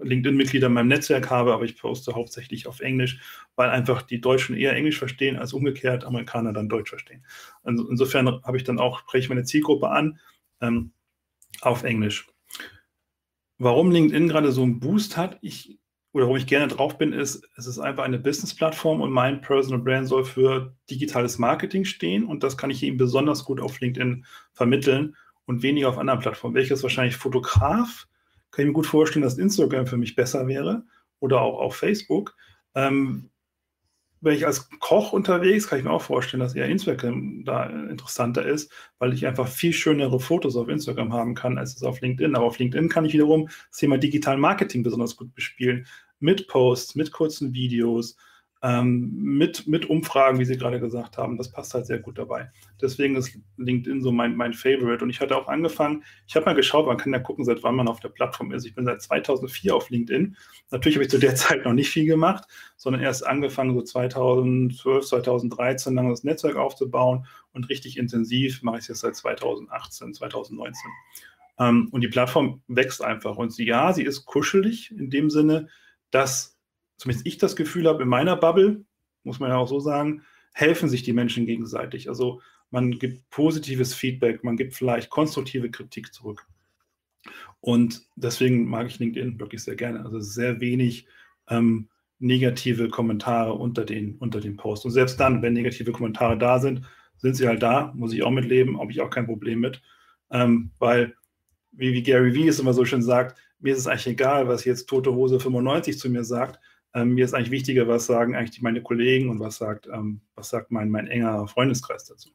LinkedIn-Mitglieder 0.03 0.67
in 0.67 0.73
meinem 0.75 0.89
Netzwerk 0.89 1.31
habe, 1.31 1.53
aber 1.53 1.65
ich 1.65 1.77
poste 1.77 2.15
hauptsächlich 2.15 2.67
auf 2.67 2.81
Englisch, 2.81 3.21
weil 3.57 3.71
einfach 3.71 4.03
die 4.03 4.21
Deutschen 4.21 4.57
eher 4.57 4.75
Englisch 4.75 4.99
verstehen, 4.99 5.37
als 5.37 5.53
umgekehrt 5.53 6.05
Amerikaner 6.05 6.53
dann 6.53 6.69
Deutsch 6.69 6.91
verstehen. 6.91 7.25
Also 7.63 7.89
insofern 7.89 8.43
habe 8.43 8.57
ich 8.57 8.65
dann 8.65 8.79
auch, 8.79 9.01
spreche 9.01 9.25
ich 9.25 9.29
meine 9.29 9.45
Zielgruppe 9.45 9.89
an 9.89 10.19
ähm, 10.61 10.93
auf 11.61 11.83
Englisch. 11.83 12.29
Warum 13.59 13.91
LinkedIn 13.91 14.29
gerade 14.29 14.53
so 14.53 14.63
einen 14.63 14.81
Boost 14.81 15.17
hat, 15.17 15.39
ich, 15.41 15.79
oder 16.17 16.25
warum 16.25 16.39
ich 16.39 16.47
gerne 16.47 16.67
drauf 16.69 16.97
bin, 16.97 17.13
ist, 17.13 17.47
es 17.59 17.67
ist 17.67 17.79
einfach 17.79 18.05
eine 18.05 18.19
Business-Plattform 18.19 19.03
und 19.03 19.13
mein 19.13 19.43
Personal 19.43 19.83
Brand 19.83 20.09
soll 20.09 20.25
für 20.25 20.75
digitales 20.89 21.37
Marketing 21.39 21.85
stehen 21.85 22.25
und 22.25 22.43
das 22.43 22.57
kann 22.57 22.71
ich 22.71 22.83
eben 22.83 22.97
besonders 22.97 23.45
gut 23.45 23.61
auf 23.61 23.79
LinkedIn 23.81 24.25
vermitteln 24.55 25.15
und 25.45 25.63
weniger 25.63 25.91
auf 25.91 25.99
anderen 25.99 26.21
Plattformen. 26.21 26.55
Welches 26.55 26.83
wahrscheinlich 26.83 27.19
Fotograf, 27.19 28.09
kann 28.51 28.63
ich 28.63 28.69
mir 28.69 28.73
gut 28.73 28.87
vorstellen, 28.87 29.25
dass 29.25 29.37
Instagram 29.37 29.87
für 29.87 29.99
mich 29.99 30.15
besser 30.15 30.47
wäre 30.47 30.85
oder 31.21 31.43
auch 31.43 31.59
auf 31.59 31.77
Facebook. 31.77 32.35
Ähm, 32.75 33.29
wenn 34.23 34.35
ich 34.35 34.47
als 34.47 34.71
Koch 34.81 35.13
unterwegs, 35.13 35.69
kann 35.69 35.79
ich 35.79 35.85
mir 35.85 35.91
auch 35.91 36.03
vorstellen, 36.03 36.41
dass 36.41 36.55
eher 36.55 36.67
Instagram 36.67 37.45
da 37.45 37.67
interessanter 37.67 38.45
ist, 38.45 38.73
weil 38.99 39.13
ich 39.13 39.27
einfach 39.27 39.47
viel 39.47 39.73
schönere 39.73 40.19
Fotos 40.19 40.57
auf 40.57 40.69
Instagram 40.69 41.13
haben 41.13 41.35
kann, 41.35 41.59
als 41.59 41.77
es 41.77 41.83
auf 41.83 42.01
LinkedIn. 42.01 42.35
Aber 42.35 42.47
auf 42.47 42.59
LinkedIn 42.59 42.89
kann 42.89 43.05
ich 43.05 43.13
wiederum 43.13 43.49
das 43.69 43.79
Thema 43.79 43.99
Digital 43.99 44.39
Marketing 44.39 44.83
besonders 44.83 45.17
gut 45.17 45.35
bespielen. 45.35 45.87
Mit 46.19 46.49
Posts, 46.49 46.95
mit 46.95 47.13
kurzen 47.13 47.53
Videos, 47.55 48.17
ähm, 48.63 49.13
mit, 49.13 49.67
mit 49.67 49.89
Umfragen, 49.89 50.39
wie 50.39 50.45
Sie 50.45 50.57
gerade 50.57 50.81
gesagt 50.81 51.19
haben. 51.19 51.37
Das 51.37 51.53
passt 51.53 51.75
halt 51.75 51.87
sehr 51.87 51.99
gut 51.99 52.19
dabei. 52.19 52.51
Deswegen 52.81 53.15
ist 53.15 53.39
LinkedIn 53.59 54.03
so 54.03 54.11
mein, 54.11 54.35
mein 54.35 54.55
Favorite. 54.55 55.05
Und 55.05 55.11
ich 55.11 55.21
hatte 55.21 55.37
auch 55.37 55.47
angefangen, 55.47 56.05
ich 56.27 56.35
habe 56.37 56.47
mal 56.47 56.55
geschaut, 56.55 56.87
man 56.87 56.97
kann 56.97 57.13
ja 57.13 57.19
gucken, 57.19 57.45
seit 57.45 57.63
wann 57.63 57.77
man 57.77 57.87
auf 57.87 58.01
der 58.01 58.09
Plattform 58.09 58.53
ist. 58.53 58.65
Ich 58.65 58.75
bin 58.75 58.87
seit 58.87 59.03
2004 59.03 59.77
auf 59.77 59.91
LinkedIn. 59.91 60.37
Natürlich 60.71 60.97
habe 60.97 61.05
ich 61.05 61.11
zu 61.11 61.19
der 61.19 61.35
Zeit 61.37 61.65
noch 61.65 61.75
nicht 61.75 61.91
viel 61.91 62.07
gemacht, 62.07 62.45
sondern 62.77 63.03
erst 63.03 63.27
angefangen, 63.27 63.75
so 63.75 63.83
2012, 63.83 65.07
2013 65.07 65.95
lang 65.95 66.09
das 66.09 66.25
Netzwerk 66.25 66.57
aufzubauen. 66.57 67.27
Und 67.53 67.69
richtig 67.69 67.99
intensiv 67.99 68.63
mache 68.63 68.79
ich 68.79 68.83
es 68.83 68.89
jetzt 68.89 69.01
seit 69.01 69.17
2018, 69.17 70.15
2019. 70.15 70.91
Ähm, 71.59 71.89
und 71.93 72.01
die 72.01 72.09
Plattform 72.09 72.63
wächst 72.69 73.03
einfach. 73.03 73.37
Und 73.37 73.53
sie, 73.53 73.67
ja, 73.67 73.93
sie 73.93 74.03
ist 74.03 74.25
kuschelig 74.25 74.91
in 74.91 75.11
dem 75.11 75.31
Sinne, 75.31 75.69
dass 76.11 76.59
zumindest 76.97 77.27
ich 77.27 77.39
das 77.39 77.57
Gefühl 77.57 77.89
habe, 77.89 78.03
in 78.03 78.09
meiner 78.09 78.37
Bubble, 78.37 78.85
muss 79.25 79.41
man 79.41 79.51
ja 79.51 79.57
auch 79.57 79.69
so 79.69 79.81
sagen, 79.81 80.23
helfen 80.53 80.89
sich 80.89 81.03
die 81.03 81.13
Menschen 81.13 81.47
gegenseitig. 81.47 82.09
Also 82.09 82.41
man 82.71 82.93
gibt 82.93 83.29
positives 83.31 83.95
Feedback, 83.95 84.43
man 84.43 84.57
gibt 84.57 84.75
vielleicht 84.75 85.11
konstruktive 85.11 85.71
Kritik 85.71 86.13
zurück. 86.13 86.47
Und 87.61 88.07
deswegen 88.17 88.67
mag 88.67 88.87
ich 88.87 88.99
LinkedIn 88.99 89.39
wirklich 89.41 89.63
sehr 89.63 89.77
gerne. 89.77 90.05
Also 90.05 90.21
sehr 90.21 90.61
wenig 90.61 91.07
ähm, 91.49 91.89
negative 92.19 92.89
Kommentare 92.89 93.53
unter 93.53 93.85
den, 93.85 94.17
unter 94.17 94.41
den 94.41 94.57
Posts. 94.57 94.87
Und 94.87 94.91
selbst 94.93 95.21
dann, 95.21 95.43
wenn 95.43 95.53
negative 95.53 95.93
Kommentare 95.93 96.39
da 96.39 96.59
sind, 96.59 96.83
sind 97.19 97.35
sie 97.35 97.49
halt 97.49 97.63
da, 97.63 97.93
muss 97.95 98.13
ich 98.13 98.23
auch 98.23 98.31
mitleben, 98.31 98.79
habe 98.79 98.93
ich 98.93 99.01
auch 99.01 99.11
kein 99.11 99.27
Problem 99.27 99.61
mit. 99.61 99.83
Ähm, 100.31 100.71
weil, 100.79 101.15
wie, 101.73 101.93
wie 101.93 102.03
Gary 102.03 102.35
Vee 102.35 102.49
es 102.49 102.61
immer 102.61 102.73
so 102.73 102.85
schön 102.85 103.03
sagt, 103.03 103.39
mir 103.59 103.73
ist 103.73 103.81
es 103.81 103.87
eigentlich 103.87 104.09
egal, 104.09 104.49
was 104.49 104.65
jetzt 104.65 104.87
Tote 104.87 105.15
Hose 105.15 105.41
95 105.41 105.99
zu 105.99 106.11
mir 106.11 106.25
sagt. 106.25 106.61
Ähm, 106.95 107.15
mir 107.15 107.25
ist 107.25 107.35
eigentlich 107.35 107.51
wichtiger, 107.51 107.89
was 107.89 108.07
sagen 108.07 108.35
eigentlich 108.35 108.63
meine 108.63 108.83
Kollegen 108.83 109.29
und 109.29 109.41
was 109.41 109.57
sagt, 109.57 109.87
ähm, 109.93 110.21
was 110.35 110.49
sagt 110.49 110.71
mein, 110.71 110.91
mein 110.91 111.09
enger 111.09 111.47
Freundeskreis 111.49 112.05
dazu. 112.05 112.31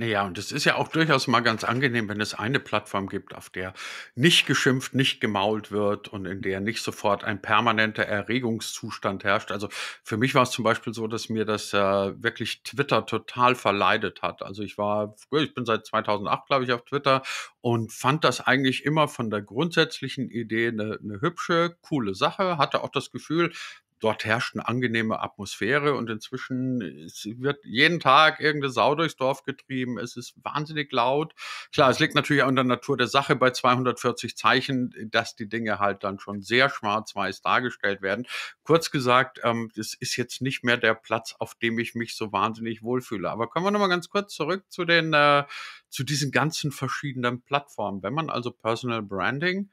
Naja, 0.00 0.24
und 0.24 0.38
es 0.38 0.50
ist 0.50 0.64
ja 0.64 0.76
auch 0.76 0.88
durchaus 0.88 1.26
mal 1.26 1.40
ganz 1.40 1.62
angenehm, 1.62 2.08
wenn 2.08 2.22
es 2.22 2.32
eine 2.32 2.58
Plattform 2.58 3.06
gibt, 3.06 3.34
auf 3.34 3.50
der 3.50 3.74
nicht 4.14 4.46
geschimpft, 4.46 4.94
nicht 4.94 5.20
gemault 5.20 5.72
wird 5.72 6.08
und 6.08 6.24
in 6.24 6.40
der 6.40 6.60
nicht 6.60 6.82
sofort 6.82 7.22
ein 7.22 7.42
permanenter 7.42 8.06
Erregungszustand 8.06 9.24
herrscht. 9.24 9.52
Also 9.52 9.68
für 10.02 10.16
mich 10.16 10.34
war 10.34 10.44
es 10.44 10.52
zum 10.52 10.64
Beispiel 10.64 10.94
so, 10.94 11.06
dass 11.06 11.28
mir 11.28 11.44
das 11.44 11.74
äh, 11.74 11.78
wirklich 11.78 12.62
Twitter 12.62 13.04
total 13.04 13.54
verleidet 13.54 14.22
hat. 14.22 14.40
Also 14.40 14.62
ich 14.62 14.78
war, 14.78 15.16
ich 15.32 15.52
bin 15.52 15.66
seit 15.66 15.84
2008, 15.84 16.46
glaube 16.46 16.64
ich, 16.64 16.72
auf 16.72 16.86
Twitter 16.86 17.22
und 17.60 17.92
fand 17.92 18.24
das 18.24 18.40
eigentlich 18.40 18.86
immer 18.86 19.06
von 19.06 19.28
der 19.28 19.42
grundsätzlichen 19.42 20.30
Idee 20.30 20.68
eine, 20.68 20.98
eine 21.04 21.20
hübsche, 21.20 21.76
coole 21.82 22.14
Sache. 22.14 22.56
Hatte 22.56 22.82
auch 22.84 22.90
das 22.90 23.10
Gefühl, 23.10 23.52
dort 24.00 24.24
herrscht 24.24 24.54
eine 24.54 24.66
angenehme 24.66 25.20
Atmosphäre 25.20 25.94
und 25.94 26.10
inzwischen 26.10 26.80
wird 26.80 27.64
jeden 27.64 28.00
Tag 28.00 28.40
irgendeine 28.40 28.72
Sau 28.72 28.94
durchs 28.94 29.16
Dorf 29.16 29.44
getrieben. 29.44 29.98
Es 29.98 30.16
ist 30.16 30.34
wahnsinnig 30.42 30.90
laut. 30.92 31.34
Klar, 31.72 31.90
es 31.90 31.98
liegt 32.00 32.14
natürlich 32.14 32.42
auch 32.42 32.48
in 32.48 32.56
der 32.56 32.64
Natur 32.64 32.96
der 32.96 33.06
Sache 33.06 33.36
bei 33.36 33.50
240 33.50 34.36
Zeichen, 34.36 34.94
dass 35.10 35.36
die 35.36 35.48
Dinge 35.48 35.78
halt 35.78 36.02
dann 36.02 36.18
schon 36.18 36.42
sehr 36.42 36.70
schwarz-weiß 36.70 37.42
dargestellt 37.42 38.02
werden. 38.02 38.26
Kurz 38.64 38.90
gesagt, 38.90 39.40
ähm, 39.44 39.70
das 39.76 39.94
ist 39.94 40.16
jetzt 40.16 40.40
nicht 40.40 40.64
mehr 40.64 40.76
der 40.76 40.94
Platz, 40.94 41.36
auf 41.38 41.54
dem 41.54 41.78
ich 41.78 41.94
mich 41.94 42.16
so 42.16 42.32
wahnsinnig 42.32 42.82
wohlfühle. 42.82 43.30
Aber 43.30 43.48
kommen 43.48 43.66
wir 43.66 43.70
nochmal 43.70 43.88
ganz 43.88 44.08
kurz 44.08 44.34
zurück 44.34 44.64
zu 44.68 44.84
den, 44.84 45.12
äh, 45.12 45.44
zu 45.88 46.04
diesen 46.04 46.30
ganzen 46.30 46.72
verschiedenen 46.72 47.42
Plattformen. 47.42 48.02
Wenn 48.02 48.14
man 48.14 48.30
also 48.30 48.50
Personal 48.50 49.02
Branding 49.02 49.70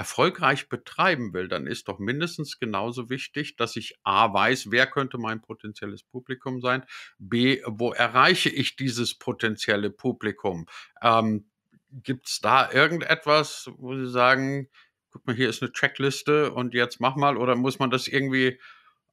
erfolgreich 0.00 0.70
betreiben 0.70 1.34
will, 1.34 1.46
dann 1.46 1.66
ist 1.66 1.86
doch 1.88 1.98
mindestens 1.98 2.58
genauso 2.58 3.10
wichtig, 3.10 3.56
dass 3.56 3.76
ich 3.76 3.98
A 4.02 4.32
weiß, 4.32 4.70
wer 4.70 4.86
könnte 4.86 5.18
mein 5.18 5.42
potenzielles 5.42 6.04
Publikum 6.04 6.62
sein, 6.62 6.86
B, 7.18 7.60
wo 7.66 7.92
erreiche 7.92 8.48
ich 8.48 8.76
dieses 8.76 9.18
potenzielle 9.18 9.90
Publikum. 9.90 10.64
Ähm, 11.02 11.50
Gibt 11.90 12.28
es 12.28 12.40
da 12.40 12.72
irgendetwas, 12.72 13.70
wo 13.76 13.94
Sie 13.94 14.08
sagen, 14.08 14.70
guck 15.10 15.26
mal, 15.26 15.36
hier 15.36 15.50
ist 15.50 15.60
eine 15.62 15.70
Checkliste 15.70 16.50
und 16.50 16.72
jetzt 16.72 16.98
mach 16.98 17.16
mal, 17.16 17.36
oder 17.36 17.54
muss 17.54 17.78
man 17.78 17.90
das 17.90 18.08
irgendwie 18.08 18.58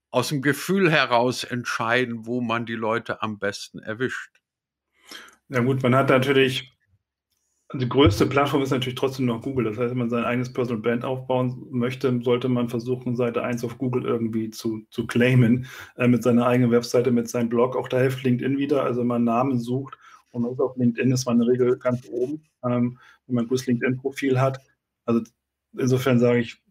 aus 0.09 0.29
dem 0.29 0.41
Gefühl 0.41 0.89
heraus 0.89 1.43
entscheiden, 1.43 2.25
wo 2.25 2.39
man 2.39 2.65
die 2.65 2.75
Leute 2.75 3.21
am 3.21 3.39
besten 3.39 3.79
erwischt? 3.79 4.39
Ja 5.49 5.59
gut, 5.59 5.83
man 5.83 5.95
hat 5.95 6.07
natürlich 6.07 6.76
die 7.73 7.89
größte 7.89 8.25
Plattform 8.27 8.61
ist 8.61 8.71
natürlich 8.71 8.95
trotzdem 8.95 9.25
noch 9.25 9.41
Google. 9.41 9.65
Das 9.65 9.77
heißt, 9.77 9.91
wenn 9.91 9.97
man 9.97 10.09
sein 10.09 10.23
eigenes 10.23 10.51
Personal 10.51 10.81
Brand 10.81 11.03
aufbauen 11.03 11.67
möchte, 11.69 12.17
sollte 12.23 12.47
man 12.47 12.69
versuchen, 12.69 13.15
Seite 13.17 13.43
1 13.43 13.63
auf 13.65 13.77
Google 13.77 14.05
irgendwie 14.05 14.49
zu, 14.49 14.85
zu 14.89 15.05
claimen, 15.05 15.67
äh, 15.97 16.07
mit 16.07 16.23
seiner 16.23 16.47
eigenen 16.47 16.71
Webseite, 16.71 17.11
mit 17.11 17.29
seinem 17.29 17.49
Blog. 17.49 17.75
Auch 17.75 17.89
da 17.89 17.99
hilft 17.99 18.23
LinkedIn 18.23 18.57
wieder. 18.57 18.83
Also 18.83 19.01
wenn 19.01 19.07
man 19.07 19.25
Namen 19.25 19.59
sucht 19.59 19.97
und 20.31 20.43
man 20.43 20.57
auf 20.59 20.77
LinkedIn, 20.77 21.11
ist 21.11 21.25
man 21.25 21.41
in 21.41 21.45
der 21.45 21.53
Regel 21.53 21.77
ganz 21.77 22.07
oben, 22.09 22.41
ähm, 22.63 22.97
wenn 23.25 23.35
man 23.35 23.45
ein 23.45 23.47
gutes 23.49 23.67
LinkedIn-Profil 23.67 24.39
hat. 24.39 24.59
Also 25.05 25.23
insofern 25.77 26.19
sage 26.19 26.39
ich, 26.39 26.61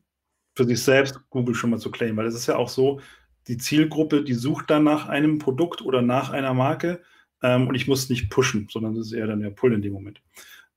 für 0.54 0.64
sich 0.64 0.82
selbst 0.82 1.20
Google 1.28 1.54
schon 1.54 1.70
mal 1.70 1.78
zu 1.78 1.90
claimen, 1.90 2.16
weil 2.16 2.26
es 2.26 2.35
ist 2.35 2.46
ja 2.46 2.56
auch 2.56 2.70
so, 2.70 3.00
die 3.48 3.59
Zielgruppe, 3.59 4.24
die 4.24 4.32
sucht 4.32 4.70
dann 4.70 4.85
nach 4.85 5.09
einem 5.09 5.38
Produkt 5.38 5.82
oder 5.82 6.00
nach 6.00 6.30
einer 6.30 6.54
Marke 6.54 7.02
ähm, 7.42 7.68
und 7.68 7.74
ich 7.74 7.87
muss 7.87 8.09
nicht 8.09 8.30
pushen, 8.30 8.66
sondern 8.70 8.94
das 8.94 9.09
ist 9.09 9.12
eher 9.12 9.26
dann 9.26 9.40
der 9.40 9.50
Pull 9.50 9.74
in 9.74 9.82
dem 9.82 9.92
Moment. 9.92 10.22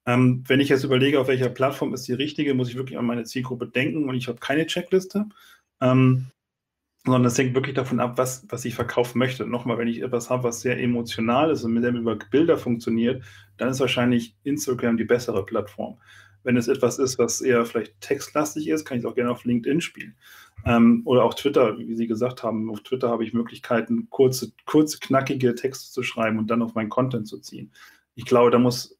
Ähm, 0.10 0.44
wenn 0.48 0.60
ich 0.60 0.70
jetzt 0.70 0.84
überlege, 0.84 1.20
auf 1.20 1.28
welcher 1.28 1.50
Plattform 1.50 1.94
ist 1.94 2.08
die 2.08 2.14
richtige, 2.14 2.56
muss 2.56 2.70
ich 2.70 2.76
wirklich 2.76 2.98
an 2.98 3.06
meine 3.06 3.26
Zielgruppe 3.26 3.68
denken 3.68 4.10
und 4.10 4.16
ich 4.16 4.28
habe 4.28 4.40
keine 4.40 4.66
Checkliste, 4.66 5.28
ähm, 5.82 6.26
sondern 7.06 7.22
das 7.22 7.38
hängt 7.38 7.54
wirklich 7.54 7.76
davon 7.76 8.00
ab, 8.00 8.18
was, 8.18 8.44
was 8.50 8.66
ich 8.66 8.74
verkaufen 8.74 9.20
möchte. 9.20 9.46
Nochmal, 9.46 9.78
wenn 9.78 9.88
ich 9.88 10.02
etwas 10.02 10.32
habe, 10.32 10.46
was 10.46 10.62
sehr 10.62 10.80
emotional 10.80 11.52
ist 11.52 11.64
und 11.64 11.74
mit 11.74 11.84
dem 11.84 11.96
über 11.96 12.16
Bilder 12.16 12.58
funktioniert, 12.58 13.24
dann 13.58 13.70
ist 13.70 13.82
wahrscheinlich 13.82 14.36
Instagram 14.44 14.98
die 14.98 15.04
bessere 15.04 15.46
Plattform. 15.46 16.00
Wenn 16.42 16.58
es 16.58 16.68
etwas 16.68 16.98
ist, 16.98 17.20
was 17.20 17.42
eher 17.42 17.64
vielleicht 17.68 18.02
textlastig 18.02 18.68
ist, 18.68 18.86
kann 18.86 18.98
ich 18.98 19.04
es 19.04 19.10
auch 19.10 19.16
gerne 19.16 19.30
auf 19.30 19.46
LinkedIn 19.46 19.80
spielen. 19.80 20.16
Ähm, 20.66 21.04
oder 21.06 21.24
auch 21.24 21.36
Twitter, 21.36 21.78
wie 21.78 21.94
Sie 21.94 22.08
gesagt 22.08 22.42
haben. 22.42 22.72
Auf 22.72 22.82
Twitter 22.82 23.10
habe 23.10 23.24
ich 23.24 23.34
Möglichkeiten, 23.34 24.10
kurze, 24.10 24.54
kurze, 24.66 24.98
knackige 24.98 25.54
Texte 25.54 25.92
zu 25.92 26.02
schreiben 26.02 26.40
und 26.40 26.48
dann 26.48 26.64
auf 26.64 26.74
meinen 26.74 26.90
Content 26.90 27.28
zu 27.28 27.38
ziehen. 27.38 27.72
Ich 28.16 28.26
glaube, 28.26 28.50
da 28.50 28.58
muss 28.58 28.99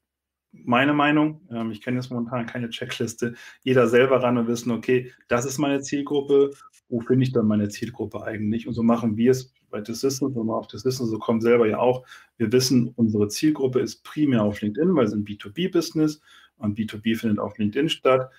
meine 0.52 0.94
Meinung. 0.94 1.42
Ähm, 1.52 1.72
ich 1.72 1.82
kenne 1.82 1.98
jetzt 1.98 2.12
momentan 2.12 2.46
keine 2.46 2.70
Checkliste. 2.70 3.36
Jeder 3.64 3.88
selber 3.88 4.22
ran 4.22 4.38
und 4.38 4.48
wissen, 4.48 4.72
okay, 4.72 5.12
das 5.28 5.46
ist 5.46 5.58
meine 5.58 5.82
Zielgruppe. 5.82 6.52
Wo 6.90 7.02
finde 7.02 7.24
ich 7.24 7.34
dann 7.34 7.48
meine 7.48 7.70
Zielgruppe 7.70 8.24
eigentlich? 8.24 8.68
Und 8.68 8.74
so 8.74 8.84
machen 8.84 9.18
wir 9.18 9.32
es 9.32 9.54
bei 9.70 9.82
T-Systems, 9.82 10.36
wenn 10.36 10.46
man 10.46 10.56
auf 10.58 10.68
T-Systems 10.68 11.10
so 11.10 11.20
kommt, 11.20 11.44
selber 11.44 11.68
ja 11.68 11.78
auch, 11.78 12.06
wir 12.38 12.52
wissen, 12.52 12.92
unsere 12.96 13.28
Zielgruppe 13.28 13.80
ist 13.80 14.04
primär 14.04 14.44
auf 14.44 14.62
LinkedIn, 14.62 14.96
weil 14.96 15.06
es 15.06 15.14
ein 15.14 15.26
B2B-Business 15.26 16.22
und 16.58 16.78
B2B 16.78 17.18
findet 17.18 17.40
auf 17.40 17.58
LinkedIn 17.58 17.90
statt. 17.90 18.32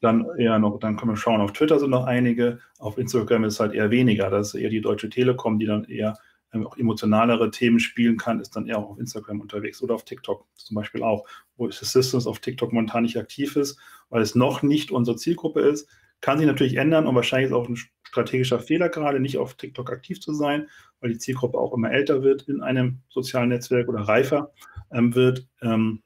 Dann 0.00 0.26
eher 0.38 0.58
noch, 0.58 0.78
dann 0.78 0.96
können 0.96 1.12
wir 1.12 1.16
schauen, 1.16 1.40
auf 1.40 1.52
Twitter 1.52 1.78
sind 1.78 1.90
noch 1.90 2.04
einige, 2.04 2.60
auf 2.78 2.98
Instagram 2.98 3.44
ist 3.44 3.60
halt 3.60 3.72
eher 3.72 3.90
weniger. 3.90 4.30
Das 4.30 4.48
ist 4.48 4.60
eher 4.60 4.70
die 4.70 4.82
Deutsche 4.82 5.08
Telekom, 5.08 5.58
die 5.58 5.66
dann 5.66 5.84
eher 5.84 6.16
auch 6.64 6.76
emotionalere 6.76 7.50
Themen 7.50 7.80
spielen 7.80 8.16
kann, 8.16 8.40
ist 8.40 8.54
dann 8.54 8.66
eher 8.66 8.78
auch 8.78 8.90
auf 8.90 8.98
Instagram 8.98 9.40
unterwegs 9.40 9.82
oder 9.82 9.94
auf 9.94 10.04
TikTok 10.04 10.46
zum 10.54 10.74
Beispiel 10.74 11.02
auch, 11.02 11.26
wo 11.56 11.70
Systems 11.70 12.26
auf 12.26 12.38
TikTok 12.38 12.72
momentan 12.72 13.02
nicht 13.02 13.18
aktiv 13.18 13.56
ist, 13.56 13.78
weil 14.10 14.22
es 14.22 14.34
noch 14.34 14.62
nicht 14.62 14.90
unsere 14.90 15.16
Zielgruppe 15.16 15.60
ist. 15.60 15.88
Kann 16.20 16.38
sich 16.38 16.46
natürlich 16.46 16.76
ändern 16.76 17.06
und 17.06 17.14
wahrscheinlich 17.14 17.50
ist 17.50 17.56
auch 17.56 17.68
ein 17.68 17.76
strategischer 18.02 18.60
Fehler 18.60 18.88
gerade, 18.88 19.20
nicht 19.20 19.38
auf 19.38 19.54
TikTok 19.54 19.90
aktiv 19.90 20.20
zu 20.20 20.32
sein, 20.32 20.68
weil 21.00 21.10
die 21.10 21.18
Zielgruppe 21.18 21.58
auch 21.58 21.74
immer 21.74 21.90
älter 21.90 22.22
wird 22.22 22.42
in 22.48 22.62
einem 22.62 23.00
sozialen 23.08 23.50
Netzwerk 23.50 23.88
oder 23.88 24.00
reifer 24.00 24.52
ähm, 24.92 25.14
wird. 25.14 25.46
Ähm, 25.60 26.02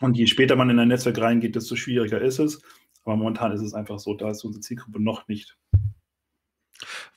und 0.00 0.16
je 0.16 0.26
später 0.26 0.56
man 0.56 0.70
in 0.70 0.78
ein 0.78 0.88
Netzwerk 0.88 1.18
reingeht, 1.18 1.54
desto 1.54 1.76
schwieriger 1.76 2.20
ist 2.20 2.38
es. 2.38 2.60
Aber 3.04 3.16
momentan 3.16 3.52
ist 3.52 3.62
es 3.62 3.72
einfach 3.72 3.98
so, 3.98 4.14
da 4.14 4.30
ist 4.30 4.44
unsere 4.44 4.60
Zielgruppe 4.60 5.00
noch 5.00 5.28
nicht. 5.28 5.56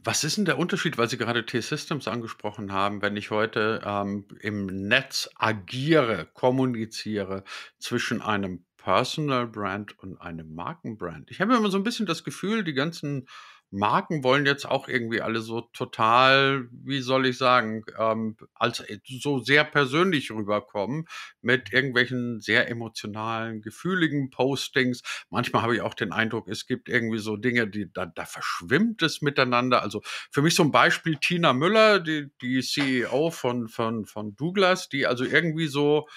Was 0.01 0.23
ist 0.23 0.37
denn 0.37 0.45
der 0.45 0.57
Unterschied, 0.57 0.97
weil 0.97 1.09
Sie 1.09 1.17
gerade 1.17 1.45
T-Systems 1.45 2.07
angesprochen 2.07 2.71
haben, 2.71 3.01
wenn 3.01 3.17
ich 3.17 3.31
heute 3.31 3.81
ähm, 3.85 4.25
im 4.39 4.65
Netz 4.65 5.29
agiere, 5.35 6.25
kommuniziere 6.33 7.43
zwischen 7.79 8.21
einem 8.21 8.63
Personal 8.77 9.45
Brand 9.45 9.99
und 9.99 10.17
einem 10.21 10.55
Markenbrand? 10.55 11.29
Ich 11.31 11.41
habe 11.41 11.53
immer 11.53 11.69
so 11.69 11.77
ein 11.77 11.83
bisschen 11.83 12.05
das 12.05 12.23
Gefühl, 12.23 12.63
die 12.63 12.73
ganzen 12.73 13.27
Marken 13.71 14.23
wollen 14.23 14.45
jetzt 14.45 14.65
auch 14.65 14.87
irgendwie 14.87 15.21
alle 15.21 15.41
so 15.41 15.61
total, 15.61 16.67
wie 16.71 17.01
soll 17.01 17.27
ich 17.27 17.37
sagen, 17.37 17.83
ähm, 17.97 18.35
als 18.55 18.79
äh, 18.79 18.99
so 19.05 19.39
sehr 19.39 19.63
persönlich 19.63 20.31
rüberkommen 20.31 21.05
mit 21.41 21.71
irgendwelchen 21.71 22.41
sehr 22.41 22.69
emotionalen, 22.69 23.61
gefühligen 23.61 24.29
Postings. 24.31 25.03
Manchmal 25.29 25.61
habe 25.61 25.75
ich 25.75 25.81
auch 25.81 25.93
den 25.93 26.11
Eindruck, 26.11 26.47
es 26.47 26.65
gibt 26.65 26.89
irgendwie 26.89 27.19
so 27.19 27.37
Dinge, 27.37 27.67
die 27.67 27.91
da, 27.93 28.05
da 28.07 28.25
verschwimmt 28.25 29.01
es 29.03 29.21
miteinander. 29.21 29.83
Also 29.83 30.01
für 30.31 30.41
mich 30.41 30.55
ein 30.59 30.71
Beispiel 30.71 31.17
Tina 31.17 31.53
Müller, 31.53 31.99
die, 31.99 32.29
die 32.41 32.61
CEO 32.61 33.29
von, 33.29 33.67
von, 33.67 34.05
von 34.05 34.35
Douglas, 34.35 34.89
die 34.89 35.05
also 35.05 35.23
irgendwie 35.23 35.67
so 35.67 36.07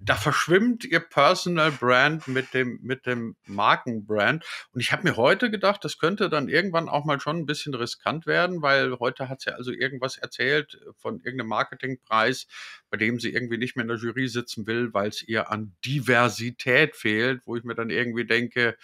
da 0.00 0.14
verschwimmt 0.14 0.84
ihr 0.84 1.00
Personal 1.00 1.72
Brand 1.72 2.28
mit 2.28 2.54
dem, 2.54 2.78
mit 2.82 3.04
dem 3.04 3.36
Markenbrand. 3.46 4.44
Und 4.72 4.80
ich 4.80 4.92
habe 4.92 5.02
mir 5.02 5.16
heute 5.16 5.50
gedacht, 5.50 5.84
das 5.84 5.98
könnte 5.98 6.28
dann 6.30 6.48
irgendwann 6.48 6.88
auch 6.88 7.04
mal 7.04 7.20
schon 7.20 7.38
ein 7.38 7.46
bisschen 7.46 7.74
riskant 7.74 8.26
werden, 8.26 8.62
weil 8.62 8.98
heute 9.00 9.28
hat 9.28 9.40
sie 9.40 9.52
also 9.52 9.72
irgendwas 9.72 10.16
erzählt 10.16 10.78
von 10.98 11.16
irgendeinem 11.16 11.48
Marketingpreis, 11.48 12.46
bei 12.90 12.96
dem 12.96 13.18
sie 13.18 13.32
irgendwie 13.32 13.58
nicht 13.58 13.76
mehr 13.76 13.82
in 13.82 13.88
der 13.88 13.98
Jury 13.98 14.28
sitzen 14.28 14.68
will, 14.68 14.94
weil 14.94 15.08
es 15.08 15.26
ihr 15.26 15.50
an 15.50 15.74
Diversität 15.84 16.94
fehlt, 16.94 17.42
wo 17.44 17.56
ich 17.56 17.64
mir 17.64 17.74
dann 17.74 17.90
irgendwie 17.90 18.24
denke, 18.24 18.76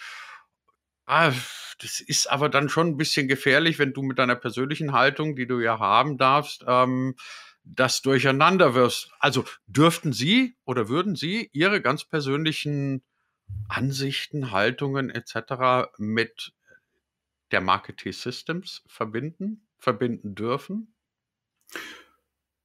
Ah, 1.07 1.31
das 1.79 1.99
ist 1.99 2.31
aber 2.31 2.49
dann 2.49 2.67
schon 2.67 2.87
ein 2.87 2.97
bisschen 2.97 3.27
gefährlich, 3.27 3.77
wenn 3.77 3.93
du 3.93 4.01
mit 4.01 4.17
deiner 4.17 4.35
persönlichen 4.35 4.91
Haltung, 4.91 5.35
die 5.35 5.45
du 5.45 5.59
ja 5.59 5.77
haben 5.77 6.17
darfst, 6.17 6.65
ähm, 6.67 7.15
das 7.65 8.01
durcheinander 8.01 8.75
wirst. 8.75 9.11
Also 9.19 9.43
dürften 9.67 10.13
Sie 10.13 10.55
oder 10.65 10.87
würden 10.87 11.15
Sie 11.15 11.49
Ihre 11.51 11.81
ganz 11.81 12.05
persönlichen 12.05 13.03
Ansichten, 13.67 14.51
Haltungen 14.51 15.09
etc. 15.09 15.89
mit 15.97 16.53
der 17.51 17.61
Marke 17.61 17.95
T-Systems 17.95 18.83
verbinden, 18.87 19.67
verbinden 19.77 20.35
dürfen? 20.35 20.93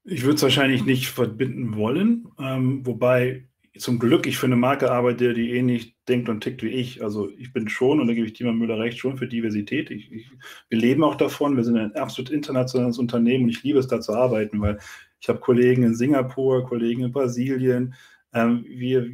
Ich 0.05 0.23
würde 0.23 0.37
es 0.37 0.43
wahrscheinlich 0.43 0.85
nicht 0.85 1.09
verbinden 1.09 1.77
wollen, 1.77 2.29
ähm, 2.39 2.87
wobei 2.87 3.50
zum 3.79 3.99
Glück 3.99 4.27
ich 4.27 4.37
für 4.37 4.47
eine 4.47 4.57
Marke 4.57 4.91
arbeite, 4.91 5.33
die 5.33 5.53
ähnlich 5.53 5.95
denkt 6.09 6.29
und 6.29 6.41
tickt 6.41 6.63
wie 6.63 6.71
ich. 6.71 7.03
Also 7.03 7.31
ich 7.39 7.53
bin 7.53 7.69
schon, 7.69 8.01
und 8.01 8.09
da 8.09 8.15
gebe 8.15 8.27
ich 8.27 8.33
Timo 8.33 8.53
Müller 8.53 8.79
recht, 8.79 8.99
schon 8.99 9.17
für 9.17 9.29
Diversität. 9.29 9.91
Ich, 9.91 10.11
ich, 10.11 10.31
wir 10.69 10.79
leben 10.79 11.05
auch 11.05 11.15
davon. 11.15 11.57
Wir 11.57 11.63
sind 11.63 11.77
ein 11.77 11.95
absolut 11.95 12.31
internationales 12.31 12.99
Unternehmen 12.99 13.45
und 13.45 13.51
ich 13.51 13.63
liebe 13.63 13.79
es, 13.79 13.87
da 13.87 14.01
zu 14.01 14.13
arbeiten, 14.13 14.61
weil 14.61 14.79
ich 15.21 15.29
habe 15.29 15.39
Kollegen 15.39 15.85
in 15.85 15.95
Singapur, 15.95 16.65
Kollegen 16.65 17.05
in 17.05 17.13
Brasilien. 17.13 17.95
Ähm, 18.33 18.65
wir, 18.67 19.09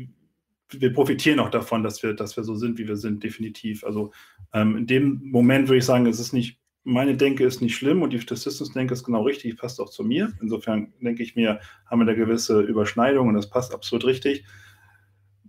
wir 0.71 0.93
profitieren 0.93 1.41
auch 1.41 1.51
davon, 1.51 1.83
dass 1.83 2.03
wir, 2.03 2.15
dass 2.15 2.37
wir 2.37 2.45
so 2.45 2.55
sind, 2.55 2.79
wie 2.79 2.89
wir 2.89 2.97
sind, 2.97 3.23
definitiv. 3.23 3.85
Also 3.85 4.13
ähm, 4.55 4.77
in 4.79 4.87
dem 4.87 5.21
Moment 5.23 5.69
würde 5.69 5.79
ich 5.79 5.85
sagen, 5.85 6.07
es 6.07 6.19
ist 6.19 6.33
nicht 6.33 6.59
meine 6.87 7.17
Denke 7.17 7.45
ist 7.45 7.61
nicht 7.61 7.75
schlimm 7.75 8.03
und 8.03 8.13
die 8.13 8.19
Systems-Denke 8.19 8.95
ist 8.95 9.03
genau 9.03 9.23
richtig, 9.25 9.57
passt 9.57 9.81
auch 9.81 9.91
zu 9.91 10.05
mir. 10.05 10.33
Insofern 10.41 10.93
denke 11.01 11.25
ich 11.25 11.35
mir, 11.35 11.59
haben 11.85 11.99
wir 11.99 12.07
da 12.07 12.15
gewisse 12.15 12.61
Überschneidungen 12.61 13.31
und 13.31 13.35
das 13.35 13.51
passt 13.51 13.75
absolut 13.75 14.05
richtig. 14.05 14.45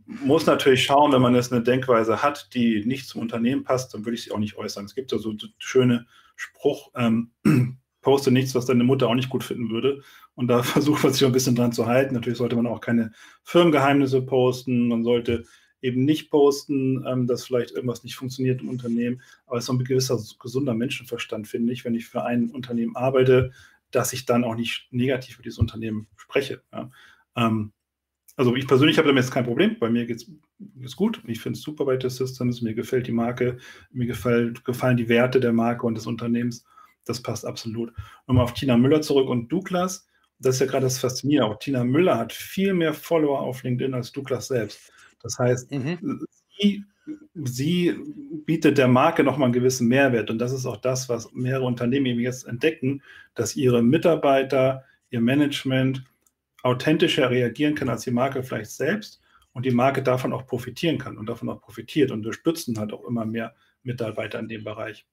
Muss 0.07 0.47
natürlich 0.47 0.83
schauen, 0.83 1.11
wenn 1.11 1.21
man 1.21 1.35
jetzt 1.35 1.53
eine 1.53 1.61
Denkweise 1.61 2.23
hat, 2.23 2.55
die 2.55 2.83
nicht 2.85 3.07
zum 3.07 3.21
Unternehmen 3.21 3.63
passt, 3.63 3.93
dann 3.93 4.03
würde 4.03 4.15
ich 4.15 4.23
sie 4.23 4.31
auch 4.31 4.39
nicht 4.39 4.57
äußern. 4.57 4.85
Es 4.85 4.95
gibt 4.95 5.11
ja 5.11 5.19
so 5.19 5.31
schöne 5.59 6.07
Spruch, 6.35 6.91
ähm, 6.95 7.29
poste 8.01 8.31
nichts, 8.31 8.55
was 8.55 8.65
deine 8.65 8.83
Mutter 8.83 9.07
auch 9.07 9.15
nicht 9.15 9.29
gut 9.29 9.43
finden 9.43 9.69
würde. 9.69 10.01
Und 10.33 10.47
da 10.47 10.63
versucht 10.63 11.03
man 11.03 11.13
sich 11.13 11.23
ein 11.23 11.33
bisschen 11.33 11.55
dran 11.55 11.71
zu 11.71 11.85
halten. 11.85 12.15
Natürlich 12.15 12.39
sollte 12.39 12.55
man 12.55 12.65
auch 12.65 12.81
keine 12.81 13.11
Firmengeheimnisse 13.43 14.23
posten. 14.23 14.87
Man 14.87 15.03
sollte 15.03 15.43
eben 15.81 16.05
nicht 16.05 16.29
posten, 16.29 17.05
ähm, 17.07 17.27
dass 17.27 17.45
vielleicht 17.45 17.71
irgendwas 17.71 18.03
nicht 18.03 18.15
funktioniert 18.15 18.61
im 18.61 18.69
Unternehmen. 18.69 19.21
Aber 19.45 19.57
es 19.57 19.63
ist 19.63 19.67
so 19.67 19.73
ein 19.73 19.83
gewisser 19.83 20.19
gesunder 20.39 20.73
Menschenverstand, 20.73 21.47
finde 21.47 21.73
ich, 21.73 21.85
wenn 21.85 21.95
ich 21.95 22.07
für 22.07 22.23
ein 22.23 22.49
Unternehmen 22.49 22.95
arbeite, 22.95 23.51
dass 23.91 24.13
ich 24.13 24.25
dann 24.25 24.43
auch 24.43 24.55
nicht 24.55 24.87
negativ 24.91 25.35
über 25.35 25.43
dieses 25.43 25.59
Unternehmen 25.59 26.07
spreche. 26.15 26.61
Ja. 26.73 26.91
Ähm, 27.35 27.71
also 28.35 28.55
ich 28.55 28.67
persönlich 28.67 28.97
habe 28.99 29.07
damit 29.07 29.23
jetzt 29.23 29.33
kein 29.33 29.45
Problem. 29.45 29.77
Bei 29.79 29.89
mir 29.89 30.05
geht 30.05 30.27
es 30.83 30.95
gut. 30.95 31.21
Ich 31.25 31.39
finde 31.39 31.57
es 31.57 31.63
super 31.63 31.85
bei 31.85 31.97
T-Systems. 31.97 32.61
Mir 32.61 32.75
gefällt 32.75 33.07
die 33.07 33.11
Marke, 33.11 33.57
mir 33.91 34.05
gefällt, 34.05 34.63
gefallen 34.63 34.97
die 34.97 35.09
Werte 35.09 35.39
der 35.39 35.53
Marke 35.53 35.87
und 35.87 35.95
des 35.95 36.05
Unternehmens. 36.05 36.63
Das 37.05 37.21
passt 37.21 37.45
absolut. 37.45 37.91
Nochmal 38.27 38.43
auf 38.43 38.53
Tina 38.53 38.77
Müller 38.77 39.01
zurück 39.01 39.27
und 39.27 39.51
Douglas. 39.51 40.07
Das 40.39 40.55
ist 40.55 40.61
ja 40.61 40.67
gerade 40.67 40.85
das 40.85 40.99
Faszinierende. 40.99 41.51
Auch 41.51 41.57
Tina 41.57 41.83
Müller 41.83 42.17
hat 42.19 42.31
viel 42.31 42.75
mehr 42.75 42.93
Follower 42.93 43.39
auf 43.39 43.63
LinkedIn 43.63 43.95
als 43.95 44.11
Douglas 44.11 44.49
selbst. 44.49 44.91
Das 45.21 45.39
heißt, 45.39 45.71
mhm. 45.71 46.25
sie, 46.57 46.83
sie, 47.35 47.95
bietet 48.45 48.77
der 48.77 48.87
Marke 48.87 49.23
nochmal 49.23 49.47
einen 49.47 49.53
gewissen 49.53 49.87
Mehrwert. 49.87 50.29
Und 50.29 50.39
das 50.39 50.53
ist 50.53 50.65
auch 50.65 50.77
das, 50.77 51.09
was 51.09 51.31
mehrere 51.33 51.65
Unternehmen 51.65 52.05
eben 52.05 52.19
jetzt 52.21 52.47
entdecken, 52.47 53.01
dass 53.35 53.57
ihre 53.57 53.81
Mitarbeiter, 53.81 54.85
ihr 55.09 55.19
Management 55.19 56.03
authentischer 56.63 57.29
reagieren 57.29 57.75
kann 57.75 57.89
als 57.89 58.03
die 58.03 58.11
Marke 58.11 58.43
vielleicht 58.43 58.71
selbst 58.71 59.21
und 59.53 59.65
die 59.65 59.71
Marke 59.71 60.01
davon 60.01 60.33
auch 60.33 60.45
profitieren 60.45 60.97
kann 60.97 61.17
und 61.17 61.27
davon 61.27 61.49
auch 61.49 61.61
profitiert 61.61 62.11
und 62.11 62.19
unterstützen 62.19 62.79
halt 62.79 62.93
auch 62.93 63.05
immer 63.05 63.25
mehr 63.25 63.53
Mitarbeiter 63.83 64.39
in 64.39 64.47
dem 64.47 64.63
Bereich. 64.63 65.05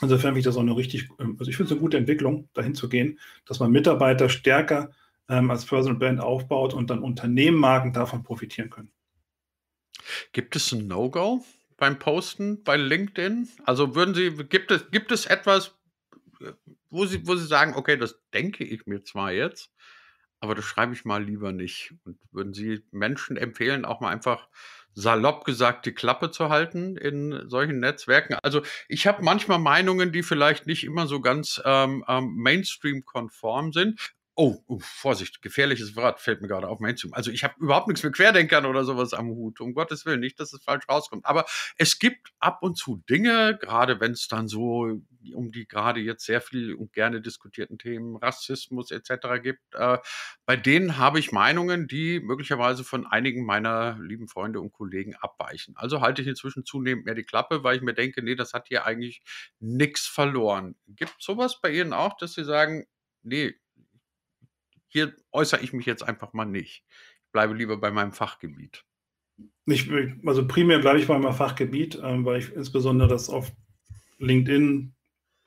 Insofern 0.00 0.30
finde 0.30 0.40
ich 0.40 0.44
das 0.44 0.56
auch 0.56 0.62
eine 0.62 0.76
richtig, 0.76 1.08
also 1.18 1.50
ich 1.50 1.56
finde 1.56 1.64
es 1.64 1.72
eine 1.72 1.80
gute 1.80 1.96
Entwicklung, 1.96 2.48
dahin 2.54 2.74
zu 2.74 2.88
gehen, 2.88 3.18
dass 3.46 3.60
man 3.60 3.70
Mitarbeiter 3.70 4.28
stärker 4.28 4.90
ähm, 5.28 5.50
als 5.50 5.64
Personal 5.64 5.98
Brand 5.98 6.20
aufbaut 6.20 6.74
und 6.74 6.90
dann 6.90 7.00
Unternehmenmarken 7.00 7.92
davon 7.92 8.22
profitieren 8.22 8.70
können. 8.70 8.90
Gibt 10.32 10.56
es 10.56 10.72
ein 10.72 10.86
No-Go 10.86 11.44
beim 11.76 11.98
Posten 11.98 12.62
bei 12.62 12.76
LinkedIn? 12.76 13.48
Also 13.64 13.94
würden 13.94 14.14
Sie, 14.14 14.30
gibt 14.44 14.70
es, 14.70 14.90
gibt 14.90 15.12
es 15.12 15.26
etwas, 15.26 15.74
wo 16.90 17.06
Sie, 17.06 17.26
wo 17.26 17.34
Sie 17.34 17.46
sagen, 17.46 17.74
okay, 17.74 17.96
das 17.96 18.18
denke 18.32 18.64
ich 18.64 18.86
mir 18.86 19.02
zwar 19.02 19.32
jetzt, 19.32 19.72
aber 20.40 20.54
das 20.54 20.64
schreibe 20.64 20.94
ich 20.94 21.04
mal 21.04 21.24
lieber 21.24 21.52
nicht. 21.52 21.94
Und 22.04 22.18
würden 22.30 22.54
Sie 22.54 22.82
Menschen 22.90 23.36
empfehlen, 23.36 23.84
auch 23.84 24.00
mal 24.00 24.10
einfach 24.10 24.48
salopp 24.94 25.44
gesagt 25.44 25.86
die 25.86 25.92
Klappe 25.92 26.30
zu 26.30 26.48
halten 26.50 26.96
in 26.96 27.48
solchen 27.48 27.80
Netzwerken? 27.80 28.36
Also 28.42 28.62
ich 28.88 29.06
habe 29.06 29.22
manchmal 29.22 29.58
Meinungen, 29.58 30.12
die 30.12 30.22
vielleicht 30.22 30.66
nicht 30.66 30.84
immer 30.84 31.06
so 31.06 31.20
ganz 31.20 31.60
ähm, 31.64 32.04
ähm, 32.08 32.34
Mainstream-konform 32.36 33.72
sind. 33.72 34.00
Oh, 34.36 34.56
oh, 34.66 34.80
Vorsicht, 34.80 35.42
gefährliches 35.42 35.94
Wort 35.94 36.20
fällt 36.20 36.40
mir 36.42 36.48
gerade 36.48 36.68
auf 36.68 36.80
Mainstream. 36.80 37.14
Also 37.14 37.30
ich 37.30 37.44
habe 37.44 37.54
überhaupt 37.60 37.86
nichts 37.86 38.02
mit 38.02 38.14
Querdenkern 38.14 38.66
oder 38.66 38.84
sowas 38.84 39.12
am 39.12 39.28
Hut, 39.28 39.60
um 39.60 39.74
Gottes 39.74 40.06
Willen, 40.06 40.18
nicht, 40.18 40.40
dass 40.40 40.52
es 40.52 40.62
falsch 40.62 40.88
rauskommt. 40.88 41.24
Aber 41.24 41.44
es 41.76 42.00
gibt 42.00 42.32
ab 42.40 42.58
und 42.62 42.76
zu 42.76 43.02
Dinge, 43.08 43.56
gerade 43.60 44.00
wenn 44.00 44.10
es 44.10 44.26
dann 44.26 44.48
so 44.48 45.00
um 45.32 45.52
die 45.52 45.66
gerade 45.66 46.00
jetzt 46.00 46.24
sehr 46.26 46.40
viel 46.40 46.74
und 46.74 46.92
gerne 46.92 47.20
diskutierten 47.20 47.78
Themen 47.78 48.16
Rassismus 48.16 48.90
etc. 48.90 49.40
gibt, 49.42 49.62
äh, 49.74 49.98
bei 50.46 50.56
denen 50.56 50.98
habe 50.98 51.18
ich 51.18 51.32
Meinungen, 51.32 51.86
die 51.86 52.20
möglicherweise 52.20 52.84
von 52.84 53.06
einigen 53.06 53.46
meiner 53.46 53.98
lieben 54.00 54.28
Freunde 54.28 54.60
und 54.60 54.72
Kollegen 54.72 55.14
abweichen. 55.14 55.76
Also 55.76 56.00
halte 56.00 56.22
ich 56.22 56.28
inzwischen 56.28 56.64
zunehmend 56.64 57.06
mehr 57.06 57.14
die 57.14 57.24
Klappe, 57.24 57.62
weil 57.64 57.76
ich 57.76 57.82
mir 57.82 57.94
denke, 57.94 58.22
nee, 58.22 58.34
das 58.34 58.52
hat 58.52 58.68
hier 58.68 58.84
eigentlich 58.84 59.22
nichts 59.60 60.06
verloren. 60.06 60.76
Gibt 60.88 61.14
sowas 61.20 61.60
bei 61.60 61.70
Ihnen 61.70 61.92
auch, 61.92 62.16
dass 62.16 62.34
Sie 62.34 62.44
sagen, 62.44 62.86
nee, 63.22 63.54
hier 64.94 65.12
äußere 65.32 65.60
ich 65.60 65.72
mich 65.72 65.86
jetzt 65.86 66.04
einfach 66.04 66.32
mal 66.32 66.44
nicht. 66.44 66.84
Ich 66.88 67.32
bleibe 67.32 67.52
lieber 67.52 67.76
bei 67.76 67.90
meinem 67.90 68.12
Fachgebiet. 68.12 68.84
Ich, 69.66 69.90
also 70.24 70.46
primär 70.46 70.78
bleibe 70.78 71.00
ich 71.00 71.08
bei 71.08 71.18
meinem 71.18 71.34
Fachgebiet, 71.34 72.00
ähm, 72.02 72.24
weil 72.24 72.38
ich 72.38 72.52
insbesondere 72.54 73.08
das 73.08 73.28
auf 73.28 73.50
LinkedIn 74.18 74.94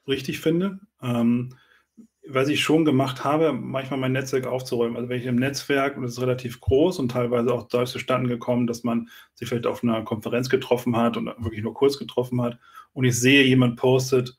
richtig 0.05 0.41
finde. 0.41 0.79
Ähm, 1.01 1.55
was 2.27 2.49
ich 2.49 2.61
schon 2.61 2.83
gemacht 2.83 3.23
habe, 3.23 3.53
manchmal 3.53 4.01
mein 4.01 4.11
Netzwerk 4.11 4.47
aufzuräumen. 4.47 4.97
Also 4.97 5.07
wenn 5.07 5.21
ich 5.21 5.25
im 5.25 5.37
Netzwerk, 5.37 5.95
und 5.95 6.03
das 6.03 6.13
ist 6.13 6.21
relativ 6.21 6.59
groß 6.59 6.99
und 6.99 7.09
teilweise 7.09 7.53
auch 7.53 7.69
dadurch 7.69 7.91
zustande 7.91 8.27
gekommen, 8.27 8.67
dass 8.67 8.83
man 8.83 9.09
sich 9.33 9.47
vielleicht 9.47 9.65
auf 9.65 9.81
einer 9.81 10.03
Konferenz 10.03 10.49
getroffen 10.49 10.97
hat 10.97 11.15
und 11.15 11.27
wirklich 11.41 11.63
nur 11.63 11.73
kurz 11.73 11.97
getroffen 11.97 12.41
hat 12.41 12.59
und 12.91 13.05
ich 13.05 13.17
sehe, 13.17 13.45
jemand 13.45 13.77
postet 13.77 14.37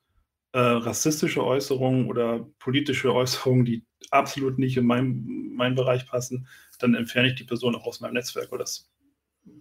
äh, 0.59 0.61
rassistische 0.61 1.45
Äußerungen 1.45 2.09
oder 2.09 2.45
politische 2.59 3.15
Äußerungen, 3.15 3.65
die 3.65 3.85
absolut 4.11 4.59
nicht 4.59 4.77
in 4.77 4.87
meinen 4.87 5.55
mein 5.55 5.77
Bereich 5.77 6.05
passen, 6.09 6.49
dann 6.81 6.97
entferne 6.97 7.29
ich 7.29 7.37
die 7.37 7.45
Person 7.45 7.77
auch 7.77 7.87
aus 7.87 8.01
meinem 8.01 8.15
Netzwerk, 8.15 8.51
weil 8.51 8.59
das 8.59 8.91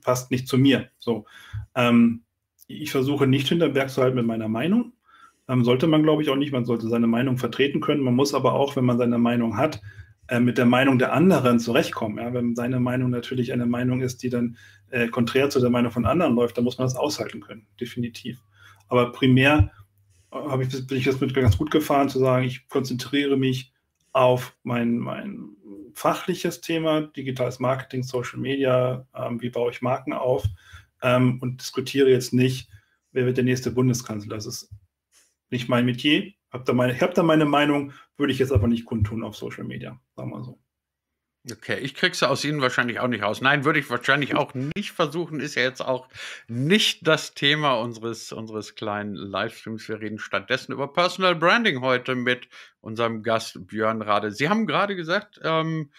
passt 0.01 0.31
nicht 0.31 0.47
zu 0.47 0.57
mir. 0.57 0.89
So, 0.97 1.27
ähm, 1.75 2.23
ich 2.65 2.89
versuche 2.89 3.27
nicht 3.27 3.47
hinter 3.47 3.69
Berg 3.69 3.91
zu 3.91 4.01
halten 4.01 4.15
mit 4.15 4.25
meiner 4.25 4.47
Meinung, 4.47 4.93
ähm, 5.47 5.63
sollte 5.63 5.85
man, 5.85 6.01
glaube 6.01 6.23
ich, 6.23 6.31
auch 6.31 6.35
nicht. 6.35 6.51
Man 6.51 6.65
sollte 6.65 6.89
seine 6.89 7.05
Meinung 7.05 7.37
vertreten 7.37 7.79
können. 7.79 8.01
Man 8.01 8.15
muss 8.15 8.33
aber 8.33 8.53
auch, 8.53 8.75
wenn 8.75 8.85
man 8.85 8.97
seine 8.97 9.19
Meinung 9.19 9.55
hat, 9.55 9.79
äh, 10.29 10.39
mit 10.39 10.57
der 10.57 10.65
Meinung 10.65 10.97
der 10.97 11.13
anderen 11.13 11.59
zurechtkommen. 11.59 12.17
Ja? 12.17 12.33
Wenn 12.33 12.55
seine 12.55 12.79
Meinung 12.79 13.11
natürlich 13.11 13.53
eine 13.53 13.67
Meinung 13.67 14.01
ist, 14.01 14.23
die 14.23 14.29
dann 14.29 14.57
äh, 14.89 15.09
konträr 15.09 15.51
zu 15.51 15.59
der 15.59 15.69
Meinung 15.69 15.91
von 15.91 16.07
anderen 16.07 16.33
läuft, 16.33 16.57
dann 16.57 16.63
muss 16.63 16.79
man 16.79 16.87
das 16.87 16.95
aushalten 16.95 17.41
können, 17.41 17.67
definitiv. 17.79 18.41
Aber 18.87 19.11
primär 19.11 19.71
äh, 20.39 20.63
ich, 20.63 20.87
bin 20.87 20.97
ich 20.97 21.05
jetzt 21.05 21.21
mit 21.21 21.33
ganz 21.33 21.57
gut 21.57 21.71
gefahren, 21.71 22.09
zu 22.09 22.19
sagen, 22.19 22.45
ich 22.45 22.67
konzentriere 22.67 23.37
mich 23.37 23.73
auf 24.13 24.55
mein, 24.63 24.97
mein 24.97 25.49
fachliches 25.93 26.61
Thema, 26.61 27.01
digitales 27.01 27.59
Marketing, 27.59 28.03
Social 28.03 28.39
Media, 28.39 29.07
ähm, 29.15 29.41
wie 29.41 29.49
baue 29.49 29.71
ich 29.71 29.81
Marken 29.81 30.13
auf 30.13 30.45
ähm, 31.01 31.39
und 31.41 31.61
diskutiere 31.61 32.09
jetzt 32.09 32.33
nicht, 32.33 32.69
wer 33.11 33.25
wird 33.25 33.37
der 33.37 33.43
nächste 33.43 33.71
Bundeskanzler. 33.71 34.35
Das 34.35 34.45
ist 34.45 34.69
nicht 35.49 35.69
mein 35.69 35.85
Metier. 35.85 36.33
Hab 36.51 36.65
da 36.65 36.73
meine, 36.73 36.93
ich 36.93 37.01
habe 37.01 37.13
da 37.13 37.23
meine 37.23 37.45
Meinung, 37.45 37.93
würde 38.15 38.33
ich 38.33 38.39
jetzt 38.39 38.51
aber 38.51 38.67
nicht 38.67 38.85
kundtun 38.85 39.23
auf 39.23 39.35
Social 39.35 39.65
Media, 39.65 39.99
sagen 40.15 40.31
wir 40.31 40.43
so. 40.43 40.59
Okay, 41.49 41.77
ich 41.79 41.95
krieg's 41.95 42.23
aus 42.23 42.43
Ihnen 42.43 42.61
wahrscheinlich 42.61 42.99
auch 42.99 43.07
nicht 43.07 43.23
raus. 43.23 43.39
Nein, 43.39 43.63
würde 43.63 43.79
ich 43.79 43.89
wahrscheinlich 43.89 44.35
auch 44.35 44.53
nicht 44.53 44.91
versuchen. 44.91 45.39
Ist 45.39 45.55
ja 45.55 45.63
jetzt 45.63 45.81
auch 45.81 46.09
nicht 46.47 47.07
das 47.07 47.33
Thema 47.33 47.75
unseres, 47.75 48.33
unseres 48.33 48.75
kleinen 48.75 49.15
Livestreams. 49.15 49.87
Wir 49.87 50.01
reden 50.01 50.19
stattdessen 50.19 50.73
über 50.73 50.91
Personal 50.91 51.35
Branding 51.35 51.81
heute 51.81 52.15
mit 52.15 52.49
unserem 52.81 53.23
Gast 53.23 53.65
Björn 53.67 54.01
Rade. 54.01 54.31
Sie 54.31 54.49
haben 54.49 54.67
gerade 54.67 54.95
gesagt, 54.95 55.39
ähm, 55.43 55.91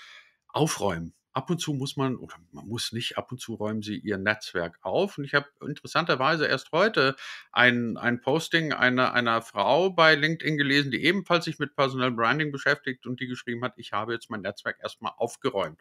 aufräumen 0.48 1.14
ab 1.38 1.50
und 1.50 1.60
zu 1.60 1.72
muss 1.72 1.96
man, 1.96 2.16
oder 2.16 2.34
man 2.50 2.66
muss 2.66 2.90
nicht, 2.90 3.16
ab 3.16 3.30
und 3.30 3.40
zu 3.40 3.54
räumen 3.54 3.80
sie 3.80 3.96
ihr 3.96 4.18
Netzwerk 4.18 4.76
auf. 4.82 5.18
Und 5.18 5.24
ich 5.24 5.34
habe 5.34 5.46
interessanterweise 5.64 6.46
erst 6.46 6.72
heute 6.72 7.14
ein, 7.52 7.96
ein 7.96 8.20
Posting 8.20 8.72
einer, 8.72 9.12
einer 9.14 9.40
Frau 9.40 9.90
bei 9.90 10.16
LinkedIn 10.16 10.56
gelesen, 10.56 10.90
die 10.90 11.04
ebenfalls 11.04 11.44
sich 11.44 11.60
mit 11.60 11.76
Personal 11.76 12.10
Branding 12.10 12.50
beschäftigt 12.50 13.06
und 13.06 13.20
die 13.20 13.28
geschrieben 13.28 13.62
hat, 13.62 13.74
ich 13.76 13.92
habe 13.92 14.14
jetzt 14.14 14.30
mein 14.30 14.40
Netzwerk 14.40 14.78
erstmal 14.82 15.12
aufgeräumt. 15.16 15.78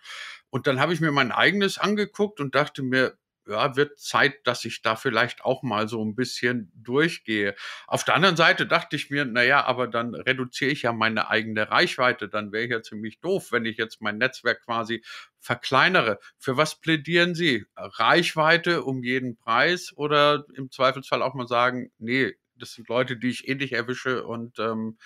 Und 0.52 0.68
dann 0.68 0.80
habe 0.80 0.94
ich 0.94 1.02
mir 1.02 1.12
mein 1.12 1.32
eigenes 1.32 1.80
angeguckt 1.80 2.40
und 2.40 2.54
dachte 2.54 2.84
mir, 2.84 3.18
ja, 3.48 3.76
wird 3.76 4.00
Zeit, 4.00 4.46
dass 4.46 4.66
ich 4.66 4.82
da 4.82 4.96
vielleicht 4.96 5.44
auch 5.44 5.64
mal 5.64 5.88
so 5.88 6.04
ein 6.04 6.16
bisschen 6.16 6.72
durchgehe. 6.76 7.56
Auf 7.88 8.04
der 8.04 8.16
anderen 8.16 8.36
Seite 8.36 8.68
dachte 8.68 8.96
ich 8.96 9.10
mir, 9.10 9.26
naja, 9.26 9.66
aber 9.66 9.88
dann 9.88 10.16
reduziere 10.16 10.72
ich 10.72 10.84
ja 10.84 10.94
meine 10.94 11.30
eigene 11.30 11.70
Reichweite. 11.70 12.30
Dann 12.30 12.52
wäre 12.52 12.66
ich 12.66 12.72
ja 12.72 12.82
ziemlich 12.82 13.20
doof, 13.20 13.52
wenn 13.52 13.66
ich 13.66 13.78
jetzt 13.78 14.02
mein 14.02 14.18
Netzwerk 14.18 14.64
quasi 14.66 15.04
verkleinere. 15.40 16.20
Für 16.38 16.58
was 16.58 16.80
plädieren 16.80 17.36
Sie? 17.36 17.66
Reichweite 17.76 18.84
um 18.84 19.04
jeden 19.04 19.38
Preis 19.38 19.94
oder 19.96 20.46
im 20.56 20.72
Zweifelsfall 20.72 21.22
auch 21.22 21.34
mal 21.34 21.48
sagen, 21.48 21.92
nee, 21.98 22.34
das 22.56 22.74
sind 22.74 22.90
Leute, 22.90 23.18
die 23.18 23.30
ich 23.30 23.48
eh 23.48 23.56
nicht 23.56 23.74
erwische 23.74 24.26
und 24.26 24.60
ähm, 24.60 24.98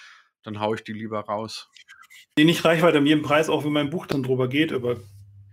dann 0.44 0.60
haue 0.60 0.76
ich 0.76 0.84
die 0.84 0.94
lieber 0.94 1.20
raus. 1.20 1.70
Die 2.38 2.46
nicht 2.46 2.64
Reichweite 2.64 3.00
um 3.00 3.06
jeden 3.06 3.24
Preis, 3.24 3.50
auch 3.50 3.64
wenn 3.66 3.74
mein 3.74 3.90
Buch 3.90 4.08
dann 4.08 4.24
drüber 4.24 4.48
geht, 4.48 4.72
über 4.72 4.98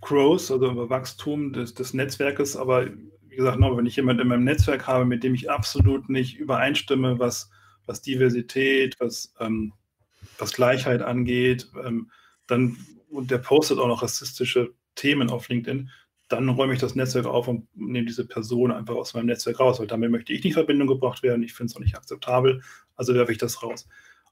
Growth, 0.01 0.51
also 0.51 0.71
über 0.71 0.91
Wachstum 0.91 1.53
des, 1.53 1.75
des 1.75 1.95
Netzwerkes. 1.95 2.57
Aber 2.57 2.87
wie 2.87 3.37
gesagt, 3.37 3.59
wenn 3.61 3.87
ich 3.87 3.97
jemanden 3.97 4.23
in 4.23 4.29
meinem 4.29 4.45
Netzwerk 4.45 4.87
habe, 4.87 5.05
mit 5.05 5.23
dem 5.23 5.35
ich 5.35 5.51
absolut 5.51 6.09
nicht 6.09 6.39
übereinstimme, 6.39 7.19
was, 7.19 7.51
was 7.87 8.03
Diversität, 8.03 8.97
was, 9.01 9.35
ähm, 9.41 9.73
was 10.39 10.53
Gleichheit 10.53 11.03
angeht, 11.03 11.71
ähm, 11.85 12.11
dann 12.47 12.77
und 13.11 13.31
der 13.31 13.39
postet 13.39 13.79
auch 13.79 13.87
noch 13.87 14.03
rassistische 14.03 14.75
Themen 14.95 15.31
auf 15.31 15.49
LinkedIn, 15.49 15.91
dann 16.29 16.49
räume 16.51 16.75
ich 16.75 16.81
das 16.81 16.95
Netzwerk 16.95 17.27
auf 17.27 17.49
und 17.49 17.67
nehme 17.75 18.07
diese 18.07 18.27
Person 18.27 18.71
einfach 18.71 18.95
aus 18.95 19.15
meinem 19.15 19.27
Netzwerk 19.27 19.61
raus, 19.61 19.81
weil 19.81 19.87
damit 19.87 20.11
möchte 20.11 20.33
ich 20.33 20.45
nicht 20.45 20.53
in 20.53 20.55
Verbindung 20.55 20.89
gebracht 20.89 21.23
werden. 21.23 21.43
Ich 21.43 21.55
finde 21.55 21.71
es 21.71 21.77
auch 21.77 21.81
nicht 21.81 21.97
akzeptabel, 21.97 22.63
also 22.97 23.15
werfe 23.15 23.33
ich 23.33 23.39
das 23.39 23.63
raus. 23.63 23.89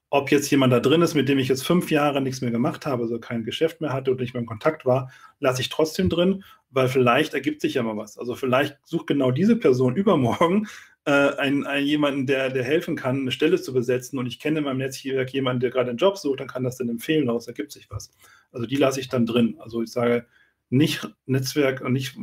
Ob 0.09 0.31
jetzt 0.31 0.49
jemand 0.49 0.71
da 0.71 0.79
drin 0.79 1.01
ist, 1.01 1.15
mit 1.15 1.27
dem 1.27 1.37
ich 1.37 1.49
jetzt 1.49 1.65
fünf 1.65 1.91
Jahre 1.91 2.21
nichts 2.21 2.41
mehr 2.41 2.51
gemacht 2.51 2.85
habe, 2.85 3.03
also 3.03 3.19
kein 3.19 3.43
Geschäft 3.43 3.81
mehr 3.81 3.91
hatte 3.91 4.11
und 4.11 4.21
nicht 4.21 4.33
mehr 4.33 4.41
in 4.41 4.47
Kontakt 4.47 4.85
war, 4.85 5.11
lasse 5.39 5.61
ich 5.61 5.69
trotzdem 5.69 6.09
drin, 6.09 6.43
weil 6.69 6.87
vielleicht 6.87 7.33
ergibt 7.33 7.61
sich 7.61 7.73
ja 7.73 7.83
mal 7.83 7.97
was. 7.97 8.17
Also 8.17 8.35
vielleicht 8.35 8.77
sucht 8.85 9.07
genau 9.07 9.31
diese 9.31 9.57
Person 9.57 9.95
übermorgen 9.95 10.67
äh, 11.05 11.11
einen, 11.11 11.65
einen, 11.65 11.85
jemanden, 11.85 12.25
der, 12.25 12.49
der 12.49 12.63
helfen 12.63 12.95
kann, 12.95 13.21
eine 13.21 13.31
Stelle 13.31 13.61
zu 13.61 13.73
besetzen 13.73 14.17
und 14.17 14.27
ich 14.27 14.39
kenne 14.39 14.59
in 14.59 14.65
meinem 14.65 14.77
Netzwerk 14.77 15.33
jemanden, 15.33 15.59
der 15.61 15.71
gerade 15.71 15.89
einen 15.89 15.97
Job 15.97 16.17
sucht, 16.17 16.39
dann 16.39 16.47
kann 16.47 16.63
das 16.63 16.77
dann 16.77 16.89
empfehlen, 16.89 17.25
daraus 17.27 17.47
ergibt 17.47 17.71
sich 17.71 17.89
was. 17.89 18.11
Also 18.51 18.65
die 18.65 18.75
lasse 18.75 18.99
ich 18.99 19.09
dann 19.09 19.25
drin. 19.25 19.55
Also 19.59 19.81
ich 19.81 19.91
sage, 19.91 20.25
nicht 20.69 21.07
Netzwerk 21.25 21.81
und 21.81 21.93
nicht 21.93 22.17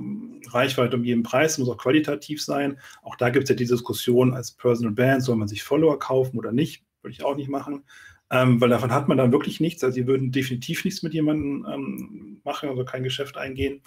Reichweite 0.48 0.96
um 0.96 1.04
jeden 1.04 1.22
Preis, 1.22 1.56
muss 1.58 1.68
auch 1.68 1.78
qualitativ 1.78 2.42
sein. 2.42 2.78
Auch 3.02 3.16
da 3.16 3.30
gibt 3.30 3.44
es 3.44 3.48
ja 3.50 3.56
die 3.56 3.66
Diskussion 3.66 4.34
als 4.34 4.52
Personal 4.52 4.92
Band, 4.92 5.22
soll 5.22 5.36
man 5.36 5.48
sich 5.48 5.62
Follower 5.62 5.98
kaufen 5.98 6.38
oder 6.38 6.52
nicht? 6.52 6.84
Würde 7.04 7.12
ich 7.12 7.22
auch 7.22 7.36
nicht 7.36 7.50
machen, 7.50 7.84
ähm, 8.30 8.60
weil 8.60 8.70
davon 8.70 8.90
hat 8.92 9.08
man 9.08 9.18
dann 9.18 9.30
wirklich 9.30 9.60
nichts. 9.60 9.84
Also 9.84 9.94
sie 9.94 10.06
würden 10.06 10.32
definitiv 10.32 10.84
nichts 10.84 11.02
mit 11.02 11.14
jemandem 11.14 11.66
ähm, 11.70 12.40
machen, 12.44 12.70
also 12.70 12.84
kein 12.84 13.04
Geschäft 13.04 13.36
eingehen. 13.36 13.82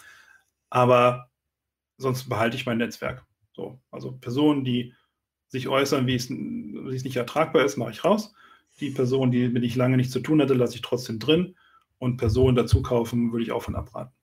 Aber 0.70 1.30
sonst 1.98 2.30
behalte 2.30 2.56
ich 2.56 2.66
mein 2.66 2.78
Netzwerk. 2.78 3.26
So, 3.54 3.82
also 3.92 4.12
Personen, 4.12 4.64
die 4.64 4.94
sich 5.48 5.68
äußern, 5.68 6.08
wie 6.08 6.16
es, 6.16 6.30
wie 6.30 6.96
es 6.96 7.04
nicht 7.04 7.18
ertragbar 7.18 7.66
ist, 7.66 7.78
mache 7.78 7.92
ich 7.92 8.04
raus. 8.04 8.34
Die 8.80 8.92
Personen, 8.92 9.32
die 9.32 9.50
mit 9.50 9.64
ich 9.64 9.76
lange 9.76 9.98
nichts 9.98 10.14
zu 10.14 10.20
tun 10.20 10.42
hatte, 10.42 10.54
lasse 10.54 10.76
ich 10.76 10.82
trotzdem 10.82 11.20
drin. 11.20 11.56
Und 11.98 12.18
Personen 12.18 12.56
dazu 12.56 12.84
kaufen, 12.84 13.32
würde 13.32 13.44
ich 13.44 13.52
auch 13.52 13.64
von 13.64 13.76
abraten. 13.76 14.14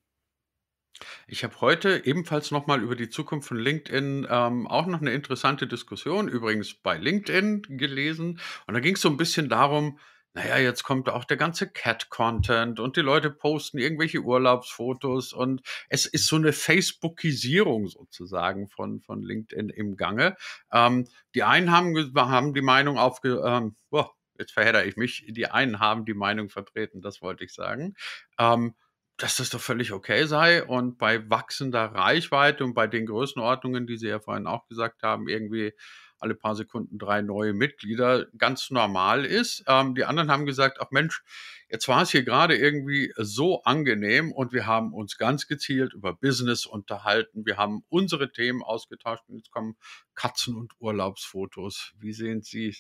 Ich 1.27 1.45
habe 1.45 1.61
heute 1.61 2.05
ebenfalls 2.05 2.51
nochmal 2.51 2.83
über 2.83 2.97
die 2.97 3.09
Zukunft 3.09 3.49
von 3.49 3.59
LinkedIn 3.59 4.27
ähm, 4.29 4.67
auch 4.67 4.87
noch 4.87 5.01
eine 5.01 5.13
interessante 5.13 5.67
Diskussion, 5.67 6.29
übrigens 6.29 6.75
bei 6.75 6.99
LinkedIn 6.99 7.63
gelesen. 7.79 8.41
Und 8.67 8.75
da 8.75 8.81
ging 8.81 8.95
es 8.95 9.01
so 9.01 9.09
ein 9.09 9.17
bisschen 9.17 9.49
darum, 9.49 9.99
naja, 10.35 10.59
jetzt 10.59 10.83
kommt 10.83 11.09
auch 11.09 11.25
der 11.25 11.37
ganze 11.37 11.71
Cat-Content 11.71 12.81
und 12.81 12.97
die 12.97 13.03
Leute 13.03 13.31
posten 13.31 13.79
irgendwelche 13.79 14.21
Urlaubsfotos 14.21 15.33
und 15.33 15.63
es 15.89 16.07
ist 16.07 16.27
so 16.27 16.35
eine 16.35 16.53
Facebookisierung 16.53 17.87
sozusagen 17.87 18.69
von, 18.69 19.01
von 19.01 19.23
LinkedIn 19.23 19.69
im 19.69 19.97
Gange. 19.97 20.37
Ähm, 20.73 21.07
die 21.37 21.45
einen 21.45 21.71
haben, 21.71 22.13
haben 22.17 22.53
die 22.53 22.63
Meinung 22.63 22.99
aufge... 22.99 23.43
Ähm, 23.47 23.77
boah, 23.91 24.13
jetzt 24.37 24.53
verhedder 24.53 24.85
ich 24.85 24.97
mich. 24.97 25.25
Die 25.29 25.47
einen 25.47 25.79
haben 25.79 26.05
die 26.05 26.15
Meinung 26.15 26.51
vertreten, 26.51 27.01
das 27.01 27.23
wollte 27.23 27.45
ich 27.45 27.53
sagen. 27.53 27.95
Ähm, 28.37 28.75
dass 29.17 29.37
das 29.37 29.51
doch 29.51 29.61
völlig 29.61 29.93
okay 29.93 30.27
sei 30.27 30.65
und 30.65 30.99
bei 30.99 31.29
wachsender 31.31 31.85
Reichweite 31.85 32.65
und 32.65 32.75
bei 32.75 32.87
den 32.87 33.07
Größenordnungen, 33.07 33.87
die 33.87 33.97
Sie 33.97 34.09
ja 34.09 34.19
vorhin 34.19 34.47
auch 34.47 34.67
gesagt 34.67 35.03
haben, 35.03 35.29
irgendwie 35.29 35.73
alle 36.19 36.35
paar 36.35 36.57
Sekunden 36.57 36.99
drei 36.99 37.23
neue 37.23 37.53
Mitglieder 37.53 38.27
ganz 38.39 38.71
normal 38.71 39.25
ist. 39.25 39.63
Ähm, 39.67 39.95
die 39.95 40.05
anderen 40.05 40.31
haben 40.31 40.47
gesagt, 40.47 40.79
ach 40.81 40.91
Mensch, 40.91 41.23
jetzt 41.69 41.87
war 41.87 42.03
es 42.03 42.11
hier 42.11 42.25
gerade 42.25 42.57
irgendwie 42.57 43.13
so 43.17 43.63
angenehm 43.63 44.33
und 44.33 44.53
wir 44.53 44.67
haben 44.67 44.95
uns 44.95 45.19
ganz 45.19 45.47
gezielt 45.47 45.93
über 45.93 46.15
Business 46.15 46.67
unterhalten. 46.67 47.45
Wir 47.45 47.57
haben 47.57 47.85
unsere 47.91 48.33
Themen 48.33 48.63
ausgetauscht 48.63 49.25
und 49.29 49.37
jetzt 49.37 49.51
kommen 49.51 49.77
Katzen- 50.15 50.57
und 50.57 50.73
Urlaubsfotos. 50.79 51.93
Wie 51.99 52.15
sehen 52.15 52.43
Sie? 52.43 52.75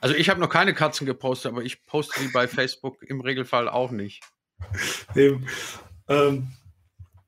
Also 0.00 0.14
ich 0.14 0.30
habe 0.30 0.40
noch 0.40 0.50
keine 0.50 0.72
Katzen 0.72 1.06
gepostet, 1.06 1.52
aber 1.52 1.64
ich 1.64 1.84
poste 1.84 2.20
sie 2.20 2.28
bei 2.28 2.46
Facebook 2.46 3.02
im 3.02 3.20
Regelfall 3.20 3.68
auch 3.68 3.90
nicht. 3.90 4.22
Ähm, 6.10 6.48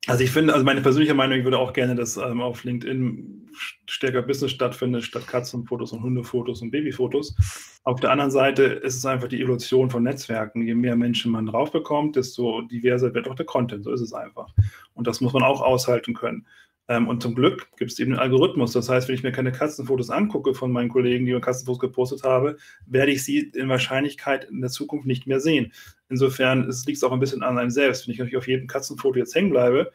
also 0.07 0.25
ich 0.25 0.31
finde, 0.31 0.55
also 0.55 0.65
meine 0.65 0.81
persönliche 0.81 1.13
Meinung, 1.13 1.39
ich 1.39 1.45
würde 1.45 1.59
auch 1.59 1.75
gerne, 1.75 1.95
dass 1.95 2.17
ähm, 2.17 2.41
auf 2.41 2.65
LinkedIn 2.65 3.51
stärker 3.87 4.23
Business 4.23 4.51
stattfindet, 4.53 5.05
statt 5.05 5.27
Katzenfotos 5.27 5.93
und 5.93 6.03
Hundefotos 6.03 6.63
und 6.63 6.71
Babyfotos. 6.71 7.37
Auf 7.85 8.01
der 8.01 8.11
anderen 8.11 8.31
Seite 8.31 8.63
ist 8.63 8.97
es 8.97 9.05
einfach 9.05 9.29
die 9.29 9.43
Evolution 9.43 9.91
von 9.91 10.03
Netzwerken. 10.03 10.67
Je 10.67 10.75
mehr 10.75 10.97
Menschen 10.97 11.31
man 11.31 11.47
drauf 11.47 11.71
bekommt, 11.71 12.17
desto 12.17 12.63
diverser 12.63 13.13
wird 13.13 13.29
auch 13.29 13.35
der 13.35 13.47
Content. 13.47 13.85
So 13.85 13.93
ist 13.93 14.01
es 14.01 14.15
einfach. 14.15 14.49
Und 14.95 15.07
das 15.07 15.21
muss 15.21 15.33
man 15.33 15.43
auch 15.43 15.61
aushalten 15.61 16.15
können. 16.15 16.47
Ähm, 16.91 17.07
und 17.07 17.23
zum 17.23 17.37
Glück 17.37 17.69
gibt 17.77 17.93
es 17.93 18.01
eben 18.01 18.11
einen 18.11 18.21
Algorithmus. 18.21 18.73
Das 18.73 18.89
heißt, 18.89 19.07
wenn 19.07 19.15
ich 19.15 19.23
mir 19.23 19.31
keine 19.31 19.53
Katzenfotos 19.53 20.11
angucke 20.11 20.55
von 20.55 20.73
meinen 20.73 20.89
Kollegen, 20.89 21.25
die 21.25 21.33
mir 21.33 21.41
Katzenfotos 21.41 21.79
gepostet 21.79 22.25
habe, 22.25 22.57
werde 22.85 23.13
ich 23.13 23.25
sie 23.25 23.39
in 23.39 23.69
Wahrscheinlichkeit 23.69 24.51
in 24.51 24.61
der 24.61 24.71
Zukunft 24.71 25.07
nicht 25.07 25.29
mehr 25.29 25.39
sehen. 25.39 25.73
Insofern 26.09 26.65
liegt 26.65 26.97
es 26.97 27.05
auch 27.05 27.13
ein 27.13 27.21
bisschen 27.21 27.45
an 27.45 27.59
einem 27.59 27.71
selbst. 27.71 28.09
Wenn 28.09 28.15
ich 28.15 28.37
auf 28.37 28.49
jedem 28.49 28.67
Katzenfoto 28.67 29.21
jetzt 29.21 29.37
hängen 29.37 29.51
bleibe, 29.51 29.93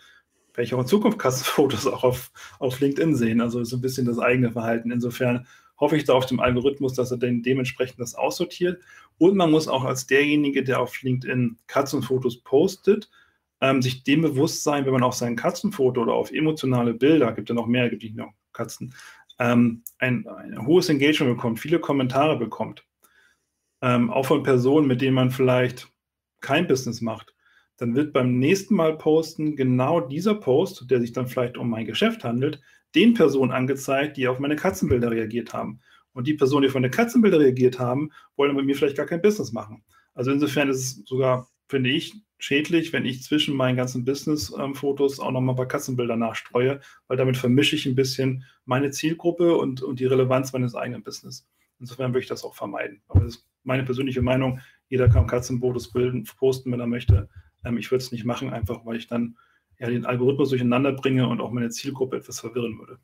werde 0.54 0.64
ich 0.64 0.74
auch 0.74 0.80
in 0.80 0.88
Zukunft 0.88 1.20
Katzenfotos 1.20 1.86
auch 1.86 2.06
auf, 2.06 2.32
auf 2.60 2.80
LinkedIn 2.80 3.14
sehen. 3.14 3.42
Also 3.42 3.60
ist 3.60 3.74
ein 3.74 3.82
bisschen 3.82 4.06
das 4.06 4.18
eigene 4.18 4.54
Verhalten. 4.54 4.90
Insofern 4.90 5.46
hoffe 5.78 5.98
ich 5.98 6.06
da 6.06 6.14
auf 6.14 6.28
dem 6.28 6.40
Algorithmus, 6.40 6.94
dass 6.94 7.12
er 7.12 7.18
dann 7.18 7.44
dementsprechend 7.44 8.00
das 8.00 8.16
aussortiert. 8.16 8.82
Und 9.18 9.36
man 9.36 9.52
muss 9.52 9.68
auch 9.68 9.84
als 9.84 10.08
derjenige, 10.08 10.64
der 10.64 10.80
auf 10.80 11.02
LinkedIn 11.02 11.58
Katzenfotos 11.68 12.38
postet, 12.38 13.10
ähm, 13.66 13.82
sich 13.82 14.04
dem 14.04 14.22
bewusst 14.22 14.64
sein, 14.64 14.86
wenn 14.86 14.94
man 14.94 15.04
auf 15.04 15.16
sein 15.16 15.36
Katzenfoto 15.36 16.04
oder 16.04 16.14
auf 16.14 16.32
emotionale 16.32 16.94
Bilder, 16.94 17.32
gibt 17.32 17.50
ja 17.50 17.56
noch 17.56 17.66
mehr, 17.66 17.90
gibt 17.90 18.04
nicht 18.04 18.16
nur 18.16 18.32
Katzen, 18.54 18.94
ähm, 19.40 19.84
ein, 19.98 20.28
ein, 20.28 20.68
hohes 20.68 20.90
Engagement 20.90 21.36
bekommt, 21.36 21.60
viele 21.60 21.80
Kommentare 21.80 22.38
bekommt, 22.38 22.86
ähm, 23.82 24.12
auch 24.12 24.28
von 24.28 24.44
Personen, 24.44 24.88
mit 24.88 25.02
denen 25.02 25.16
man 25.16 25.32
vielleicht 25.32 25.90
kein 26.42 26.68
Business 26.68 27.02
macht, 27.02 27.34
dann 27.78 27.96
wird 27.96 28.14
beim 28.14 28.38
nächsten 28.38 28.76
Mal 28.76 28.98
posten 28.98 29.56
genau 29.56 30.00
dieser 30.00 30.36
Post, 30.36 30.86
der 30.90 31.02
sich 31.02 31.12
dann 31.12 31.28
vielleicht 31.28 31.58
um 31.58 31.70
mein 31.70 31.86
Geschäft 31.86 32.24
handelt, 32.24 32.62
den 32.94 33.16
Personen 33.16 33.52
angezeigt, 33.52 34.16
die 34.16 34.28
auf 34.28 34.40
meine 34.40 34.56
Katzenbilder 34.56 35.12
reagiert 35.12 35.54
haben. 35.54 35.82
Und 36.14 36.28
die 36.28 36.36
Personen, 36.36 36.62
die 36.62 36.68
auf 36.70 36.76
meine 36.76 36.92
Katzenbilder 36.92 37.40
reagiert 37.40 37.80
haben, 37.80 38.12
wollen 38.38 38.56
mit 38.56 38.66
mir 38.66 38.76
vielleicht 38.76 38.96
gar 38.96 39.08
kein 39.08 39.22
Business 39.22 39.52
machen. 39.52 39.84
Also 40.14 40.32
insofern 40.32 40.70
ist 40.70 40.78
es 40.78 41.06
sogar, 41.06 41.50
finde 41.68 41.90
ich, 41.90 42.14
schädlich, 42.38 42.94
wenn 42.94 43.06
ich 43.06 43.24
zwischen 43.24 43.56
meinen 43.56 43.78
ganzen 43.78 44.06
Business-Fotos 44.06 45.20
auch 45.20 45.32
nochmal 45.32 45.56
bei 45.56 45.66
Katzenbilder 45.66 46.16
nachstreue, 46.16 46.82
weil 47.08 47.18
damit 47.18 47.38
vermische 47.38 47.76
ich 47.76 47.86
ein 47.86 47.96
bisschen 47.96 48.44
meine 48.66 48.92
Zielgruppe 48.92 49.58
und, 49.58 49.82
und 49.82 50.00
die 50.00 50.06
Relevanz 50.06 50.54
meines 50.54 50.76
eigenen 50.76 51.04
Business. 51.04 51.48
Insofern 51.80 52.12
würde 52.12 52.22
ich 52.22 52.28
das 52.28 52.44
auch 52.44 52.56
vermeiden. 52.56 53.02
Aber 53.08 53.22
das 53.22 53.36
ist 53.36 53.48
meine 53.64 53.84
persönliche 53.84 54.22
Meinung. 54.22 54.60
Jeder 54.90 55.10
kann 55.10 55.28
Katzenfotos 55.28 55.92
bilden, 55.92 56.24
posten, 56.38 56.72
wenn 56.72 56.80
er 56.80 56.88
möchte. 56.88 57.30
Ähm, 57.64 57.78
ich 57.78 57.92
würde 57.92 58.04
es 58.04 58.12
nicht 58.12 58.26
machen, 58.26 58.52
einfach 58.52 58.86
weil 58.86 58.98
ich 58.98 59.08
dann 59.08 59.38
ja, 59.80 59.90
den 59.90 60.06
Algorithmus 60.06 60.50
durcheinander 60.50 60.94
bringe 60.94 61.28
und 61.28 61.42
auch 61.42 61.52
meine 61.52 61.70
Zielgruppe 61.70 62.18
etwas 62.18 62.40
verwirren 62.40 62.78
würde. 62.80 63.00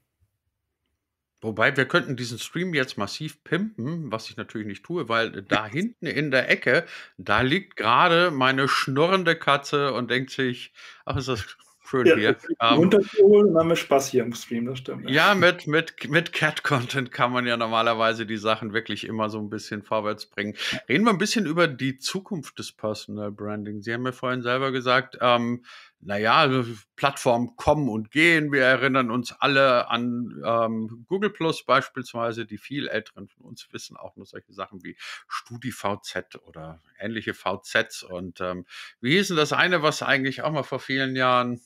Wobei 1.41 1.75
wir 1.75 1.85
könnten 1.85 2.15
diesen 2.15 2.37
Stream 2.37 2.73
jetzt 2.73 2.97
massiv 2.97 3.43
pimpen, 3.43 4.11
was 4.11 4.29
ich 4.29 4.37
natürlich 4.37 4.67
nicht 4.67 4.83
tue, 4.83 5.09
weil 5.09 5.41
da 5.41 5.65
hinten 5.65 6.05
in 6.05 6.29
der 6.29 6.49
Ecke, 6.49 6.85
da 7.17 7.41
liegt 7.41 7.75
gerade 7.77 8.29
meine 8.29 8.67
schnurrende 8.67 9.35
Katze 9.35 9.93
und 9.93 10.11
denkt 10.11 10.29
sich, 10.29 10.71
ach, 11.03 11.17
ist 11.17 11.27
das 11.27 11.57
schön 11.91 12.05
ja, 12.05 12.15
hier. 12.15 12.37
Ähm, 12.61 12.77
Runterzuholen 12.77 13.49
und 13.49 13.57
haben 13.57 13.69
wir 13.69 13.75
Spaß 13.75 14.09
hier 14.09 14.23
im 14.23 14.33
Stream, 14.33 14.65
das 14.65 14.79
stimmt. 14.79 15.09
Ja, 15.09 15.29
ja 15.29 15.35
mit, 15.35 15.67
mit, 15.67 16.09
mit 16.09 16.31
Cat-Content 16.31 17.11
kann 17.11 17.31
man 17.31 17.45
ja 17.45 17.57
normalerweise 17.57 18.25
die 18.25 18.37
Sachen 18.37 18.73
wirklich 18.73 19.05
immer 19.05 19.29
so 19.29 19.39
ein 19.39 19.49
bisschen 19.49 19.83
vorwärts 19.83 20.27
bringen. 20.27 20.55
Reden 20.87 21.05
wir 21.05 21.11
ein 21.11 21.17
bisschen 21.17 21.45
über 21.45 21.67
die 21.67 21.97
Zukunft 21.97 22.59
des 22.59 22.71
Personal 22.71 23.31
Branding. 23.31 23.81
Sie 23.81 23.93
haben 23.93 24.03
mir 24.03 24.13
vorhin 24.13 24.41
selber 24.41 24.71
gesagt, 24.71 25.17
ähm, 25.21 25.63
naja, 26.03 26.35
also 26.35 26.65
Plattformen 26.95 27.55
kommen 27.55 27.87
und 27.87 28.09
gehen. 28.11 28.51
Wir 28.51 28.63
erinnern 28.63 29.11
uns 29.11 29.33
alle 29.33 29.87
an 29.89 30.41
ähm, 30.43 31.05
Google 31.07 31.29
Plus 31.29 31.63
beispielsweise. 31.63 32.45
Die 32.45 32.57
viel 32.57 32.87
Älteren 32.87 33.27
von 33.27 33.45
uns 33.45 33.71
wissen 33.71 33.97
auch 33.97 34.15
nur 34.15 34.25
solche 34.25 34.51
Sachen 34.51 34.83
wie 34.83 34.97
StudiVZ 35.27 36.37
oder 36.43 36.81
ähnliche 36.99 37.33
VZs. 37.35 38.03
Und 38.03 38.41
ähm, 38.41 38.65
wie 38.99 39.11
hieß 39.11 39.29
denn 39.29 39.37
das 39.37 39.53
eine, 39.53 39.83
was 39.83 40.01
eigentlich 40.01 40.41
auch 40.41 40.51
mal 40.51 40.63
vor 40.63 40.79
vielen 40.79 41.15
Jahren 41.15 41.61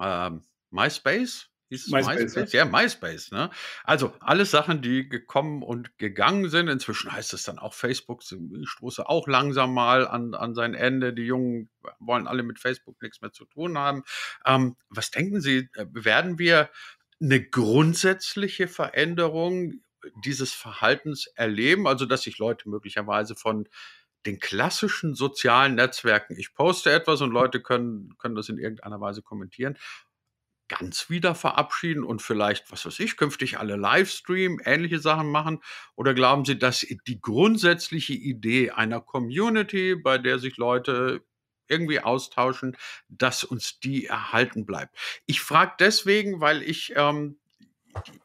ähm, 0.00 0.44
MySpace? 0.70 1.50
Es 1.68 1.88
MySpace, 1.88 2.18
MySpace? 2.18 2.52
Ja, 2.52 2.64
MySpace. 2.64 3.30
Ne? 3.32 3.50
Also 3.82 4.12
alles 4.20 4.50
Sachen, 4.50 4.82
die 4.82 5.08
gekommen 5.08 5.62
und 5.62 5.98
gegangen 5.98 6.48
sind. 6.48 6.68
Inzwischen 6.68 7.12
heißt 7.12 7.34
es 7.34 7.42
dann 7.42 7.58
auch 7.58 7.74
Facebook. 7.74 8.22
Ich 8.22 8.68
stoße 8.68 9.08
auch 9.08 9.26
langsam 9.26 9.74
mal 9.74 10.06
an, 10.06 10.34
an 10.34 10.54
sein 10.54 10.74
Ende. 10.74 11.12
Die 11.12 11.24
Jungen 11.24 11.68
wollen 11.98 12.28
alle 12.28 12.42
mit 12.42 12.60
Facebook 12.60 13.00
nichts 13.02 13.20
mehr 13.20 13.32
zu 13.32 13.44
tun 13.46 13.78
haben. 13.78 14.04
Ähm, 14.44 14.76
was 14.90 15.10
denken 15.10 15.40
Sie, 15.40 15.68
äh, 15.74 15.86
werden 15.90 16.38
wir 16.38 16.70
eine 17.20 17.42
grundsätzliche 17.42 18.68
Veränderung 18.68 19.80
dieses 20.24 20.52
Verhaltens 20.52 21.26
erleben? 21.34 21.88
Also, 21.88 22.06
dass 22.06 22.22
sich 22.22 22.38
Leute 22.38 22.68
möglicherweise 22.68 23.34
von 23.34 23.68
den 24.26 24.38
klassischen 24.40 25.14
sozialen 25.14 25.76
Netzwerken, 25.76 26.36
ich 26.36 26.52
poste 26.54 26.90
etwas 26.92 27.20
und 27.20 27.30
Leute 27.30 27.62
können, 27.62 28.16
können 28.18 28.34
das 28.34 28.48
in 28.48 28.58
irgendeiner 28.58 29.00
Weise 29.00 29.22
kommentieren, 29.22 29.78
ganz 30.68 31.10
wieder 31.10 31.34
verabschieden 31.34 32.04
und 32.04 32.22
vielleicht, 32.22 32.70
was 32.72 32.84
weiß 32.86 33.00
ich, 33.00 33.16
künftig 33.16 33.58
alle 33.58 33.76
Livestream, 33.76 34.60
ähnliche 34.64 34.98
Sachen 34.98 35.30
machen? 35.30 35.60
Oder 35.94 36.14
glauben 36.14 36.44
Sie, 36.44 36.58
dass 36.58 36.86
die 37.06 37.20
grundsätzliche 37.20 38.14
Idee 38.14 38.70
einer 38.70 39.00
Community, 39.00 39.94
bei 39.94 40.18
der 40.18 40.38
sich 40.38 40.56
Leute 40.56 41.22
irgendwie 41.68 42.00
austauschen, 42.00 42.76
dass 43.08 43.44
uns 43.44 43.80
die 43.80 44.06
erhalten 44.06 44.66
bleibt? 44.66 44.96
Ich 45.26 45.40
frage 45.40 45.74
deswegen, 45.78 46.40
weil 46.40 46.62
ich 46.62 46.92
ähm, 46.96 47.38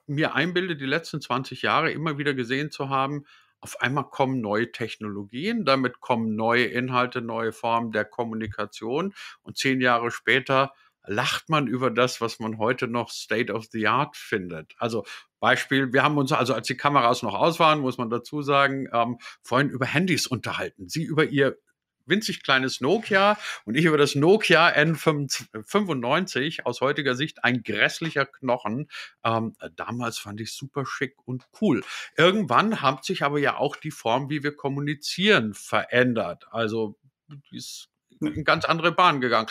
mir 0.08 0.36
einbilde, 0.36 0.76
die 0.76 0.86
letzten 0.86 1.22
20 1.22 1.62
Jahre 1.62 1.92
immer 1.92 2.18
wieder 2.18 2.34
gesehen 2.34 2.72
zu 2.72 2.90
haben, 2.90 3.26
auf 3.64 3.80
einmal 3.80 4.10
kommen 4.10 4.42
neue 4.42 4.72
Technologien, 4.72 5.66
damit 5.66 6.00
kommen 6.00 6.36
neue 6.36 6.66
Inhalte, 6.66 7.22
neue 7.22 7.54
Formen 7.54 7.92
der 7.92 8.06
Kommunikation 8.06 9.14
und 9.44 9.56
zehn 9.56 9.82
Jahre 9.82 10.10
später 10.10 10.74
lacht 11.06 11.50
man 11.50 11.68
über 11.68 11.90
das, 11.90 12.22
was 12.22 12.40
man 12.40 12.58
heute 12.58 12.88
noch 12.88 13.10
State 13.10 13.52
of 13.52 13.66
the 13.72 13.88
Art 13.88 14.16
findet. 14.16 14.74
Also 14.78 15.06
Beispiel, 15.40 15.92
wir 15.94 16.04
haben 16.04 16.18
uns 16.18 16.32
also, 16.32 16.54
als 16.54 16.68
die 16.68 16.78
Kameras 16.78 17.24
noch 17.24 17.34
aus 17.34 17.60
waren, 17.60 17.80
muss 17.80 17.98
man 17.98 18.10
dazu 18.10 18.42
sagen, 18.42 18.88
ähm, 18.94 19.18
vorhin 19.42 19.70
über 19.70 19.86
Handys 19.86 20.28
unterhalten. 20.28 20.88
Sie 20.88 21.04
über 21.04 21.26
ihr 21.26 21.58
winzig 22.06 22.44
kleines 22.44 22.82
Nokia 22.82 23.38
und 23.66 23.76
ich 23.76 23.86
über 23.86 23.98
das 23.98 24.16
Nokia 24.16 24.68
N95 24.70 26.64
aus 26.64 26.82
heutiger 26.82 27.16
Sicht 27.16 27.44
ein 27.44 27.64
grässlicher 27.64 28.26
Knochen. 28.26 28.90
Ähm, 29.24 29.56
damals 29.76 30.18
fand 30.20 30.42
ich 30.42 30.54
super 30.54 30.86
schick 30.86 31.16
und 31.26 31.48
cool. 31.62 31.84
Irgendwann 32.18 32.82
hat 32.82 33.06
sich 33.06 33.24
aber 33.24 33.40
ja 33.40 33.58
auch 33.58 33.76
die 33.76 33.92
Form, 33.92 34.30
wie 34.30 34.44
wir 34.44 34.56
kommunizieren, 34.56 35.54
verändert. 35.54 36.46
Also 36.52 37.00
die 37.30 37.58
ist 37.58 37.90
in 38.20 38.44
ganz 38.44 38.66
andere 38.66 38.92
Bahnen 38.92 39.22
gegangen. 39.22 39.48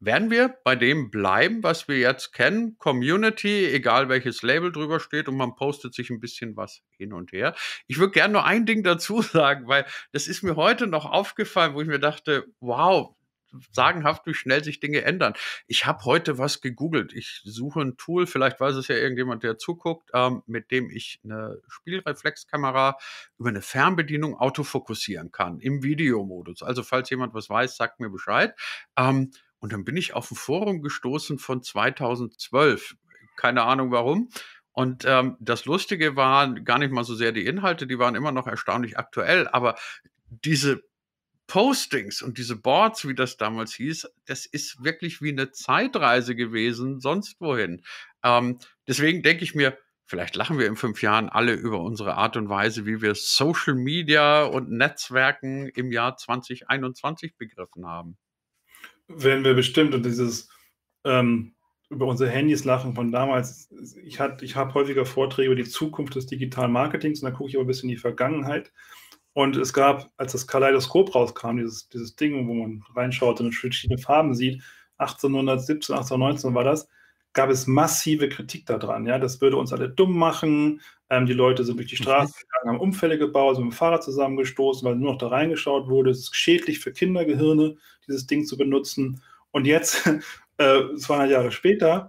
Werden 0.00 0.30
wir 0.30 0.56
bei 0.62 0.76
dem 0.76 1.10
bleiben, 1.10 1.62
was 1.62 1.88
wir 1.88 1.98
jetzt 1.98 2.32
kennen? 2.32 2.78
Community, 2.78 3.66
egal 3.66 4.08
welches 4.08 4.42
Label 4.42 4.70
drüber 4.70 5.00
steht 5.00 5.28
und 5.28 5.36
man 5.36 5.56
postet 5.56 5.92
sich 5.92 6.10
ein 6.10 6.20
bisschen 6.20 6.56
was 6.56 6.82
hin 6.96 7.12
und 7.12 7.32
her. 7.32 7.54
Ich 7.88 7.98
würde 7.98 8.12
gerne 8.12 8.34
nur 8.34 8.44
ein 8.44 8.64
Ding 8.64 8.84
dazu 8.84 9.22
sagen, 9.22 9.66
weil 9.66 9.86
das 10.12 10.28
ist 10.28 10.42
mir 10.42 10.54
heute 10.54 10.86
noch 10.86 11.04
aufgefallen, 11.04 11.74
wo 11.74 11.80
ich 11.80 11.88
mir 11.88 11.98
dachte, 11.98 12.46
wow, 12.60 13.16
sagenhaft, 13.72 14.26
wie 14.26 14.34
schnell 14.34 14.62
sich 14.62 14.80
Dinge 14.80 15.02
ändern. 15.02 15.34
Ich 15.66 15.86
habe 15.86 16.04
heute 16.04 16.38
was 16.38 16.60
gegoogelt. 16.60 17.12
Ich 17.12 17.40
suche 17.44 17.80
ein 17.80 17.96
Tool, 17.96 18.26
vielleicht 18.26 18.60
weiß 18.60 18.76
es 18.76 18.88
ja 18.88 18.96
irgendjemand, 18.96 19.42
der 19.42 19.58
zuguckt, 19.58 20.10
ähm, 20.14 20.42
mit 20.46 20.70
dem 20.70 20.90
ich 20.90 21.20
eine 21.24 21.60
Spielreflexkamera 21.68 22.98
über 23.38 23.48
eine 23.48 23.62
Fernbedienung 23.62 24.36
autofokussieren 24.36 25.32
kann 25.32 25.60
im 25.60 25.82
Videomodus. 25.82 26.62
Also 26.62 26.82
falls 26.82 27.10
jemand 27.10 27.34
was 27.34 27.48
weiß, 27.48 27.76
sagt 27.76 28.00
mir 28.00 28.10
Bescheid. 28.10 28.54
Ähm, 28.96 29.30
und 29.60 29.72
dann 29.72 29.84
bin 29.84 29.96
ich 29.96 30.14
auf 30.14 30.30
ein 30.30 30.36
Forum 30.36 30.82
gestoßen 30.82 31.38
von 31.38 31.62
2012. 31.62 32.96
Keine 33.36 33.62
Ahnung 33.62 33.90
warum. 33.90 34.30
Und 34.72 35.04
ähm, 35.06 35.36
das 35.40 35.64
Lustige 35.64 36.14
war 36.14 36.54
gar 36.60 36.78
nicht 36.78 36.92
mal 36.92 37.04
so 37.04 37.14
sehr 37.14 37.32
die 37.32 37.46
Inhalte, 37.46 37.86
die 37.86 37.98
waren 37.98 38.14
immer 38.14 38.30
noch 38.30 38.46
erstaunlich 38.46 38.96
aktuell, 38.96 39.48
aber 39.48 39.76
diese 40.30 40.82
Postings 41.48 42.22
und 42.22 42.38
diese 42.38 42.54
Boards, 42.54 43.08
wie 43.08 43.14
das 43.14 43.36
damals 43.36 43.74
hieß, 43.74 44.06
das 44.26 44.46
ist 44.46 44.84
wirklich 44.84 45.20
wie 45.20 45.32
eine 45.32 45.50
Zeitreise 45.50 46.36
gewesen, 46.36 47.00
sonst 47.00 47.40
wohin. 47.40 47.82
Ähm, 48.22 48.58
deswegen 48.86 49.22
denke 49.22 49.42
ich 49.42 49.54
mir, 49.54 49.76
vielleicht 50.04 50.36
lachen 50.36 50.58
wir 50.58 50.66
in 50.66 50.76
fünf 50.76 51.02
Jahren 51.02 51.28
alle 51.28 51.54
über 51.54 51.80
unsere 51.80 52.14
Art 52.14 52.36
und 52.36 52.48
Weise, 52.48 52.86
wie 52.86 53.00
wir 53.00 53.14
Social 53.16 53.74
Media 53.74 54.44
und 54.44 54.70
Netzwerken 54.70 55.68
im 55.68 55.90
Jahr 55.90 56.16
2021 56.16 57.36
begriffen 57.36 57.86
haben 57.86 58.16
werden 59.08 59.44
wir 59.44 59.54
bestimmt 59.54 59.94
und 59.94 60.04
dieses 60.04 60.48
ähm, 61.04 61.54
über 61.90 62.06
unsere 62.06 62.30
Handys 62.30 62.64
lachen 62.64 62.94
von 62.94 63.10
damals. 63.10 63.70
Ich, 64.04 64.20
ich 64.20 64.56
habe 64.56 64.74
häufiger 64.74 65.06
Vorträge 65.06 65.46
über 65.46 65.56
die 65.56 65.68
Zukunft 65.68 66.14
des 66.14 66.26
digitalen 66.26 66.72
Marketings 66.72 67.22
und 67.22 67.30
da 67.30 67.36
gucke 67.36 67.48
ich 67.48 67.56
aber 67.56 67.64
ein 67.64 67.68
bisschen 67.68 67.88
in 67.88 67.96
die 67.96 68.00
Vergangenheit. 68.00 68.72
Und 69.32 69.56
es 69.56 69.72
gab, 69.72 70.10
als 70.16 70.32
das 70.32 70.46
Kaleidoskop 70.46 71.14
rauskam, 71.14 71.58
dieses, 71.58 71.88
dieses 71.88 72.16
Ding, 72.16 72.48
wo 72.48 72.54
man 72.54 72.84
reinschaut 72.94 73.40
und 73.40 73.52
verschiedene 73.52 73.98
Farben 73.98 74.34
sieht, 74.34 74.62
1817, 74.98 75.94
1819 75.94 76.54
war 76.54 76.64
das, 76.64 76.88
gab 77.32 77.50
es 77.50 77.66
massive 77.66 78.28
Kritik 78.28 78.66
daran. 78.66 79.06
Ja, 79.06 79.18
das 79.18 79.40
würde 79.40 79.56
uns 79.56 79.72
alle 79.72 79.88
dumm 79.88 80.18
machen. 80.18 80.80
Ähm, 81.10 81.26
die 81.26 81.32
Leute 81.32 81.64
sind 81.64 81.76
durch 81.76 81.88
die 81.88 81.96
Straße 81.96 82.34
mhm. 82.34 82.40
gegangen, 82.40 82.74
haben 82.74 82.80
Unfälle 82.80 83.18
gebaut, 83.18 83.56
sind 83.56 83.64
mit 83.64 83.74
dem 83.74 83.76
Fahrrad 83.76 84.02
zusammengestoßen, 84.02 84.86
weil 84.86 84.96
nur 84.96 85.12
noch 85.12 85.18
da 85.18 85.28
reingeschaut 85.28 85.88
wurde. 85.88 86.10
Es 86.10 86.20
ist 86.20 86.36
schädlich 86.36 86.80
für 86.80 86.92
Kindergehirne, 86.92 87.76
dieses 88.06 88.26
Ding 88.26 88.44
zu 88.44 88.56
benutzen. 88.56 89.22
Und 89.50 89.66
jetzt, 89.66 90.06
äh, 90.58 90.94
200 90.96 91.30
Jahre 91.30 91.52
später, 91.52 92.08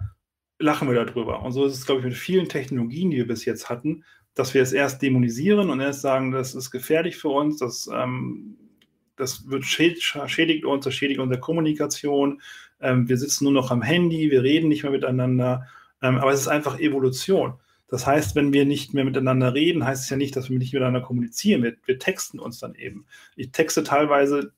lachen 0.59 0.89
wir 0.89 1.05
darüber. 1.05 1.41
Und 1.41 1.53
so 1.53 1.65
ist 1.65 1.73
es, 1.73 1.85
glaube 1.85 2.01
ich, 2.01 2.05
mit 2.05 2.15
vielen 2.15 2.49
Technologien, 2.49 3.11
die 3.11 3.17
wir 3.17 3.27
bis 3.27 3.45
jetzt 3.45 3.69
hatten, 3.69 4.03
dass 4.33 4.53
wir 4.53 4.61
es 4.61 4.73
erst 4.73 5.01
dämonisieren 5.01 5.69
und 5.69 5.79
erst 5.79 6.01
sagen, 6.01 6.31
das 6.31 6.55
ist 6.55 6.71
gefährlich 6.71 7.17
für 7.17 7.29
uns, 7.29 7.57
das, 7.57 7.89
ähm, 7.91 8.57
das 9.15 9.49
wird 9.49 9.65
schädigt 9.65 10.65
uns, 10.65 10.85
das 10.85 10.93
schädigt 10.93 11.19
unsere 11.19 11.39
Kommunikation, 11.39 12.41
wir 12.81 13.17
sitzen 13.17 13.43
nur 13.45 13.53
noch 13.53 13.71
am 13.71 13.81
Handy, 13.81 14.31
wir 14.31 14.43
reden 14.43 14.69
nicht 14.69 14.83
mehr 14.83 14.91
miteinander. 14.91 15.67
Ähm, 16.01 16.17
aber 16.17 16.31
es 16.31 16.41
ist 16.41 16.47
einfach 16.47 16.79
Evolution. 16.79 17.53
Das 17.87 18.05
heißt, 18.05 18.35
wenn 18.35 18.53
wir 18.53 18.65
nicht 18.65 18.93
mehr 18.93 19.03
miteinander 19.03 19.53
reden, 19.53 19.83
heißt 19.83 20.03
es 20.03 20.09
ja 20.09 20.17
nicht, 20.17 20.35
dass 20.35 20.49
wir 20.49 20.57
nicht 20.57 20.73
miteinander 20.73 21.01
kommunizieren. 21.01 21.63
Wir, 21.63 21.75
wir 21.85 21.99
texten 21.99 22.39
uns 22.39 22.59
dann 22.59 22.75
eben. 22.75 23.05
Ich 23.35 23.51
texte 23.51 23.83
teilweise, 23.83 24.53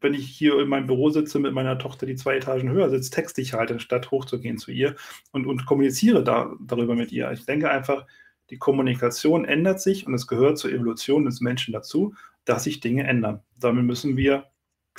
wenn 0.00 0.14
ich 0.14 0.26
hier 0.26 0.58
in 0.58 0.68
meinem 0.68 0.86
Büro 0.86 1.10
sitze 1.10 1.38
mit 1.38 1.52
meiner 1.52 1.78
Tochter, 1.78 2.06
die 2.06 2.16
zwei 2.16 2.36
Etagen 2.36 2.70
höher 2.70 2.88
sitzt, 2.88 3.12
texte 3.12 3.42
ich 3.42 3.52
halt, 3.52 3.70
anstatt 3.70 4.10
hochzugehen 4.10 4.56
zu 4.56 4.70
ihr 4.70 4.96
und, 5.32 5.46
und 5.46 5.66
kommuniziere 5.66 6.24
da, 6.24 6.54
darüber 6.66 6.94
mit 6.94 7.12
ihr. 7.12 7.30
Ich 7.32 7.44
denke 7.44 7.70
einfach, 7.70 8.06
die 8.48 8.58
Kommunikation 8.58 9.44
ändert 9.44 9.80
sich 9.80 10.06
und 10.06 10.14
es 10.14 10.26
gehört 10.26 10.58
zur 10.58 10.72
Evolution 10.72 11.26
des 11.26 11.42
Menschen 11.42 11.72
dazu, 11.72 12.14
dass 12.46 12.64
sich 12.64 12.80
Dinge 12.80 13.04
ändern. 13.04 13.42
Damit 13.58 13.84
müssen 13.84 14.16
wir 14.16 14.49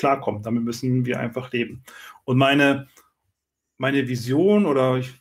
klarkommen, 0.02 0.42
damit 0.44 0.64
müssen 0.64 1.06
wir 1.06 1.20
einfach 1.20 1.52
leben. 1.52 1.84
Und 2.26 2.38
meine, 2.38 2.88
meine 3.78 4.08
Vision 4.08 4.66
oder 4.66 4.98
ich 4.98 5.14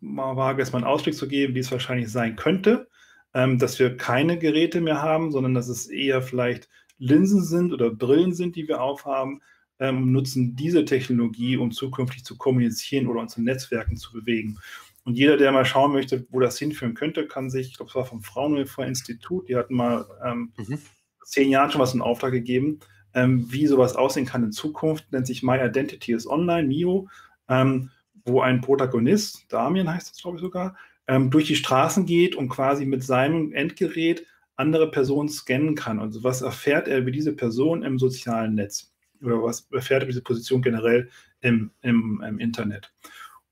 mal 0.00 0.36
wage 0.36 0.62
es 0.62 0.72
mal 0.72 0.78
einen 0.78 0.86
Ausblick 0.86 1.14
zu 1.14 1.28
geben, 1.28 1.54
wie 1.54 1.60
es 1.60 1.70
wahrscheinlich 1.70 2.10
sein 2.10 2.34
könnte, 2.34 2.88
ähm, 3.34 3.58
dass 3.58 3.78
wir 3.78 3.96
keine 3.96 4.38
Geräte 4.38 4.80
mehr 4.80 5.02
haben, 5.02 5.30
sondern 5.30 5.52
dass 5.54 5.68
es 5.68 5.86
eher 5.86 6.22
vielleicht 6.22 6.68
Linsen 6.98 7.44
sind 7.44 7.72
oder 7.72 7.90
Brillen 7.90 8.32
sind, 8.32 8.56
die 8.56 8.66
wir 8.66 8.80
aufhaben, 8.80 9.42
ähm, 9.78 10.12
nutzen 10.12 10.56
diese 10.56 10.86
Technologie, 10.86 11.58
um 11.58 11.70
zukünftig 11.70 12.24
zu 12.24 12.38
kommunizieren 12.38 13.06
oder 13.06 13.20
uns 13.20 13.36
in 13.36 13.44
Netzwerken 13.44 13.96
zu 13.96 14.12
bewegen. 14.12 14.58
Und 15.04 15.16
jeder, 15.18 15.36
der 15.36 15.52
mal 15.52 15.66
schauen 15.66 15.92
möchte, 15.92 16.26
wo 16.30 16.40
das 16.40 16.58
hinführen 16.58 16.94
könnte, 16.94 17.26
kann 17.26 17.50
sich, 17.50 17.68
ich 17.68 17.76
glaube, 17.76 17.90
es 17.90 17.94
war 17.94 18.06
vom 18.06 18.22
Fraunhofer 18.22 18.86
Institut, 18.86 19.48
die 19.48 19.56
hatten 19.56 19.74
mal 19.74 20.06
ähm, 20.24 20.52
mhm. 20.56 20.78
zehn 21.24 21.50
Jahren 21.50 21.70
schon 21.70 21.82
was 21.82 21.94
in 21.94 22.00
Auftrag 22.00 22.32
gegeben, 22.32 22.80
ähm, 23.16 23.50
wie 23.50 23.66
sowas 23.66 23.96
aussehen 23.96 24.26
kann 24.26 24.44
in 24.44 24.52
Zukunft, 24.52 25.10
nennt 25.10 25.26
sich 25.26 25.42
My 25.42 25.58
Identity 25.58 26.12
is 26.12 26.28
Online, 26.28 26.68
MIO, 26.68 27.08
ähm, 27.48 27.90
wo 28.26 28.42
ein 28.42 28.60
Protagonist, 28.60 29.46
Damien 29.48 29.92
heißt 29.92 30.10
das, 30.10 30.20
glaube 30.20 30.36
ich 30.36 30.42
sogar, 30.42 30.76
ähm, 31.08 31.30
durch 31.30 31.46
die 31.46 31.56
Straßen 31.56 32.04
geht 32.04 32.36
und 32.36 32.50
quasi 32.50 32.84
mit 32.84 33.02
seinem 33.02 33.52
Endgerät 33.52 34.26
andere 34.56 34.90
Personen 34.90 35.30
scannen 35.30 35.74
kann. 35.74 35.98
Also 35.98 36.24
was 36.24 36.42
erfährt 36.42 36.88
er 36.88 36.98
über 36.98 37.10
diese 37.10 37.32
Person 37.32 37.82
im 37.82 37.98
sozialen 37.98 38.54
Netz? 38.54 38.92
Oder 39.22 39.42
was 39.42 39.66
erfährt 39.72 40.02
er 40.02 40.06
über 40.06 40.12
diese 40.12 40.22
Position 40.22 40.60
generell 40.60 41.08
im, 41.40 41.70
im, 41.80 42.22
im 42.26 42.38
Internet? 42.38 42.92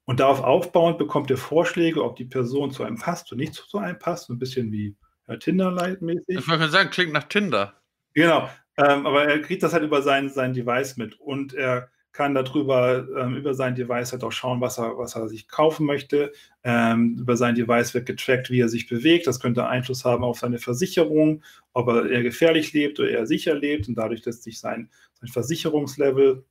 Und 0.04 0.20
darauf 0.20 0.42
aufbauend 0.42 0.98
bekommt 0.98 1.30
er 1.30 1.38
Vorschläge, 1.38 2.04
ob 2.04 2.16
die 2.16 2.26
Person 2.26 2.70
zu 2.70 2.82
einem 2.82 2.98
passt 2.98 3.32
oder 3.32 3.40
nicht 3.40 3.54
zu 3.54 3.78
einem 3.78 3.98
passt. 3.98 4.26
So 4.26 4.34
ein 4.34 4.38
bisschen 4.38 4.70
wie 4.72 4.94
ja, 5.26 5.36
Tinder-Light-mäßig. 5.36 6.38
Ich 6.38 6.48
wollte 6.48 6.68
sagen, 6.68 6.90
klingt 6.90 7.12
nach 7.12 7.24
Tinder. 7.24 7.80
Genau. 8.12 8.50
Ähm, 8.76 9.06
aber 9.06 9.24
er 9.24 9.40
kriegt 9.40 9.62
das 9.62 9.72
halt 9.72 9.84
über 9.84 10.02
sein, 10.02 10.28
sein 10.30 10.52
Device 10.52 10.96
mit. 10.96 11.20
Und 11.20 11.54
er 11.54 11.88
kann 12.12 12.34
darüber, 12.34 13.06
ähm, 13.18 13.36
über 13.36 13.54
sein 13.54 13.74
Device 13.74 14.12
halt 14.12 14.22
auch 14.22 14.32
schauen, 14.32 14.60
was 14.60 14.78
er, 14.78 14.96
was 14.96 15.16
er 15.16 15.28
sich 15.28 15.48
kaufen 15.48 15.84
möchte. 15.84 16.32
Ähm, 16.62 17.16
über 17.18 17.36
sein 17.36 17.56
Device 17.56 17.92
wird 17.92 18.06
getrackt, 18.06 18.50
wie 18.50 18.60
er 18.60 18.68
sich 18.68 18.88
bewegt. 18.88 19.26
Das 19.26 19.40
könnte 19.40 19.66
Einfluss 19.66 20.04
haben 20.04 20.22
auf 20.22 20.38
seine 20.38 20.58
Versicherung, 20.58 21.42
ob 21.72 21.88
er 21.88 22.08
eher 22.08 22.22
gefährlich 22.22 22.72
lebt 22.72 23.00
oder 23.00 23.10
eher 23.10 23.26
sicher 23.26 23.54
lebt. 23.54 23.88
Und 23.88 23.96
dadurch 23.96 24.24
lässt 24.24 24.44
sich 24.44 24.60
sein, 24.60 24.90
sein 25.20 25.28
Versicherungslevel 25.28 26.44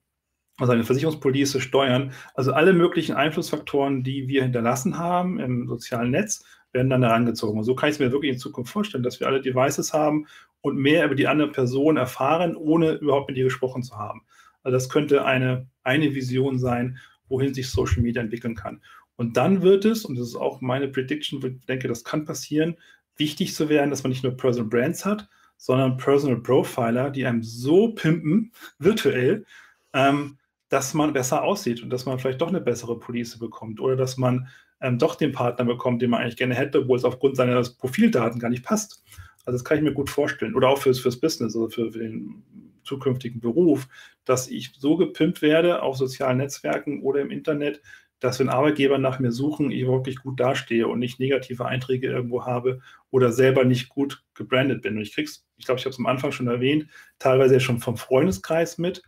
also 0.58 0.74
eine 0.74 0.84
Versicherungspolice 0.84 1.62
steuern. 1.62 2.12
Also 2.36 2.54
alle 2.54 2.74
möglichen 2.74 3.16
Einflussfaktoren, 3.16 4.04
die 4.04 4.28
wir 4.28 4.44
hinterlassen 4.44 4.98
haben 5.00 5.40
im 5.40 5.68
sozialen 5.68 6.12
Netz, 6.12 6.46
werden 6.74 6.90
dann 6.90 7.04
herangezogen. 7.04 7.58
Und 7.60 7.64
so 7.64 7.76
kann 7.76 7.90
ich 7.90 7.96
es 7.96 8.00
mir 8.00 8.12
wirklich 8.12 8.34
in 8.34 8.40
Zukunft 8.40 8.72
vorstellen, 8.72 9.04
dass 9.04 9.20
wir 9.20 9.28
alle 9.28 9.42
Devices 9.42 9.94
haben 9.94 10.28
und 10.64 10.78
mehr 10.78 11.06
über 11.06 11.16
die 11.16 11.28
andere 11.28 11.52
Person 11.52 11.98
erfahren, 11.98 12.56
ohne 12.56 12.94
überhaupt 12.94 13.28
mit 13.28 13.38
ihr 13.38 13.44
gesprochen 13.44 13.84
zu 13.84 13.98
haben. 13.98 14.22
Also 14.64 14.76
das 14.78 14.88
könnte 14.88 15.26
eine, 15.26 15.68
eine 15.84 16.16
Vision 16.16 16.58
sein, 16.58 16.98
wohin 17.28 17.54
sich 17.54 17.70
Social 17.70 18.02
Media 18.02 18.22
entwickeln 18.22 18.56
kann. 18.56 18.82
Und 19.18 19.36
dann 19.36 19.62
wird 19.62 19.84
es, 19.84 20.06
und 20.06 20.18
das 20.18 20.30
ist 20.30 20.36
auch 20.38 20.62
meine 20.62 20.88
Prediction, 20.88 21.44
ich 21.46 21.66
denke, 21.66 21.90
das 21.90 22.06
kann 22.06 22.24
passieren, 22.24 22.78
wichtig 23.18 23.54
zu 23.54 23.68
werden, 23.68 23.90
dass 23.90 24.04
man 24.04 24.12
nicht 24.12 24.24
nur 24.24 24.38
Personal 24.38 24.70
Brands 24.70 25.06
hat, 25.06 25.28
sondern 25.58 25.98
Personal 25.98 26.40
Profiler, 26.40 27.10
die 27.10 27.26
einem 27.26 27.44
so 27.44 27.90
pimpen, 27.90 28.54
virtuell, 28.80 29.46
ähm, 29.92 30.38
dass 30.70 30.94
man 30.94 31.12
besser 31.12 31.44
aussieht 31.44 31.84
und 31.84 31.90
dass 31.90 32.06
man 32.06 32.20
vielleicht 32.20 32.42
doch 32.42 32.48
eine 32.48 32.62
bessere 32.62 32.98
Police 32.98 33.38
bekommt 33.38 33.82
oder 33.82 33.98
dass 33.98 34.18
man 34.18 34.48
ähm, 34.80 34.98
doch 34.98 35.16
den 35.16 35.34
Partner 35.34 35.66
bekommt, 35.66 36.02
den 36.02 36.10
man 36.10 36.22
eigentlich 36.22 36.38
gerne 36.38 36.56
hätte, 36.56 36.88
wo 36.88 36.96
es 36.96 37.04
aufgrund 37.04 37.36
seiner 37.36 37.62
Profildaten 37.62 38.40
gar 38.40 38.50
nicht 38.50 38.64
passt. 38.64 39.04
Also 39.46 39.58
das 39.58 39.66
kann 39.66 39.78
ich 39.78 39.84
mir 39.84 39.94
gut 39.94 40.10
vorstellen. 40.10 40.56
Oder 40.56 40.70
auch 40.70 40.78
fürs, 40.78 41.00
fürs 41.00 41.20
Business, 41.20 41.56
also 41.56 41.70
für, 41.70 41.92
für 41.92 42.00
den 42.00 42.44
zukünftigen 42.84 43.40
Beruf, 43.40 43.88
dass 44.26 44.48
ich 44.48 44.74
so 44.78 44.98
gepimpt 44.98 45.42
werde 45.42 45.82
auf 45.82 45.98
sozialen 45.98 46.38
Netzwerken 46.38 47.02
oder 47.02 47.22
im 47.22 47.32
Internet, 47.32 47.82
dass 48.20 48.40
wenn 48.40 48.50
Arbeitgeber 48.50 48.98
nach 48.98 49.20
mir 49.20 49.32
suchen, 49.32 49.72
ich 49.72 49.86
wirklich 49.86 50.18
gut 50.18 50.40
dastehe 50.40 50.88
und 50.88 51.00
nicht 51.00 51.20
negative 51.20 51.66
Einträge 51.66 52.08
irgendwo 52.08 52.46
habe 52.46 52.80
oder 53.12 53.34
selber 53.34 53.66
nicht 53.66 53.90
gut 53.90 54.24
gebrandet 54.34 54.82
bin. 54.82 54.96
Und 54.96 55.02
ich 55.02 55.14
krieg's, 55.14 55.46
ich 55.58 55.66
glaube, 55.66 55.80
ich 55.80 55.86
habe 55.86 55.92
es 55.92 56.00
am 56.00 56.06
Anfang 56.06 56.32
schon 56.32 56.48
erwähnt, 56.48 56.88
teilweise 57.20 57.60
schon 57.60 57.80
vom 57.80 57.98
Freundeskreis 57.98 58.78
mit, 58.78 59.04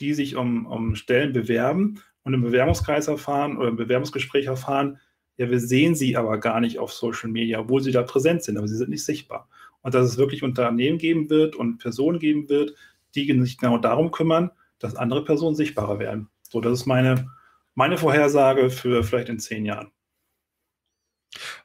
die 0.00 0.12
sich 0.12 0.36
um, 0.36 0.66
um 0.66 0.96
Stellen 0.96 1.32
bewerben 1.32 2.02
und 2.24 2.34
im 2.34 2.42
Bewerbungskreis 2.42 3.08
erfahren 3.08 3.56
oder 3.56 3.68
im 3.68 3.76
Bewerbungsgespräch 3.76 4.46
erfahren, 4.46 4.98
ja, 5.38 5.48
wir 5.48 5.60
sehen 5.60 5.94
sie 5.94 6.16
aber 6.16 6.38
gar 6.38 6.60
nicht 6.60 6.78
auf 6.78 6.92
Social 6.92 7.30
Media, 7.30 7.60
obwohl 7.60 7.80
sie 7.80 7.92
da 7.92 8.02
präsent 8.02 8.42
sind, 8.42 8.58
aber 8.58 8.68
sie 8.68 8.76
sind 8.76 8.90
nicht 8.90 9.04
sichtbar. 9.04 9.48
Und 9.82 9.94
dass 9.94 10.06
es 10.06 10.18
wirklich 10.18 10.42
Unternehmen 10.42 10.98
geben 10.98 11.30
wird 11.30 11.56
und 11.56 11.78
Personen 11.78 12.18
geben 12.18 12.48
wird, 12.48 12.74
die 13.14 13.40
sich 13.40 13.58
genau 13.58 13.78
darum 13.78 14.10
kümmern, 14.10 14.50
dass 14.78 14.96
andere 14.96 15.24
Personen 15.24 15.56
sichtbarer 15.56 15.98
werden. 15.98 16.28
So, 16.42 16.60
das 16.60 16.80
ist 16.80 16.86
meine, 16.86 17.28
meine 17.74 17.98
Vorhersage 17.98 18.70
für 18.70 19.02
vielleicht 19.02 19.28
in 19.28 19.38
zehn 19.38 19.64
Jahren. 19.64 19.90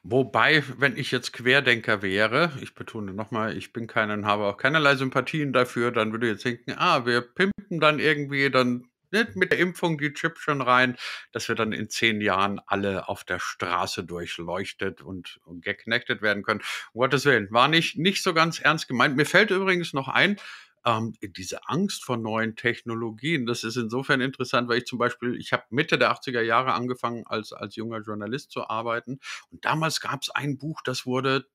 Wobei, 0.02 0.62
wenn 0.78 0.96
ich 0.96 1.10
jetzt 1.10 1.32
Querdenker 1.32 2.02
wäre, 2.02 2.52
ich 2.60 2.74
betone 2.74 3.14
nochmal, 3.14 3.56
ich 3.56 3.72
bin 3.72 3.86
keinen, 3.86 4.26
habe 4.26 4.44
auch 4.44 4.56
keinerlei 4.58 4.96
Sympathien 4.96 5.52
dafür, 5.52 5.90
dann 5.90 6.12
würde 6.12 6.26
ich 6.26 6.32
jetzt 6.32 6.44
denken, 6.44 6.74
ah, 6.76 7.06
wir 7.06 7.22
pimpen 7.22 7.80
dann 7.80 7.98
irgendwie 7.98 8.50
dann 8.50 8.86
ne, 9.14 9.26
mit 9.34 9.52
der 9.52 9.58
Impfung 9.58 9.96
die 9.96 10.12
Chips 10.12 10.40
schon 10.40 10.60
rein, 10.60 10.96
dass 11.32 11.48
wir 11.48 11.54
dann 11.54 11.72
in 11.72 11.88
zehn 11.88 12.20
Jahren 12.20 12.60
alle 12.66 13.08
auf 13.08 13.24
der 13.24 13.38
Straße 13.38 14.04
durchleuchtet 14.04 15.00
und, 15.00 15.40
und 15.44 15.64
geknechtet 15.64 16.20
werden 16.20 16.42
können. 16.42 16.60
Gottes 16.92 17.24
Willen, 17.24 17.48
war 17.50 17.68
nicht, 17.68 17.96
nicht 17.96 18.22
so 18.22 18.34
ganz 18.34 18.60
ernst 18.60 18.88
gemeint. 18.88 19.16
Mir 19.16 19.26
fällt 19.26 19.50
übrigens 19.50 19.92
noch 19.92 20.08
ein, 20.08 20.36
ähm, 20.84 21.14
diese 21.22 21.66
Angst 21.68 22.04
vor 22.04 22.16
neuen 22.16 22.56
Technologien, 22.56 23.46
das 23.46 23.64
ist 23.64 23.76
insofern 23.76 24.20
interessant, 24.20 24.68
weil 24.68 24.78
ich 24.78 24.86
zum 24.86 24.98
Beispiel, 24.98 25.36
ich 25.36 25.52
habe 25.52 25.64
Mitte 25.70 25.98
der 25.98 26.12
80er 26.12 26.42
Jahre 26.42 26.74
angefangen, 26.74 27.24
als, 27.26 27.52
als 27.52 27.76
junger 27.76 28.00
Journalist 28.00 28.50
zu 28.50 28.68
arbeiten. 28.68 29.18
Und 29.50 29.64
damals 29.64 30.00
gab 30.00 30.22
es 30.22 30.30
ein 30.30 30.58
Buch, 30.58 30.82
das 30.84 31.06
wurde 31.06 31.46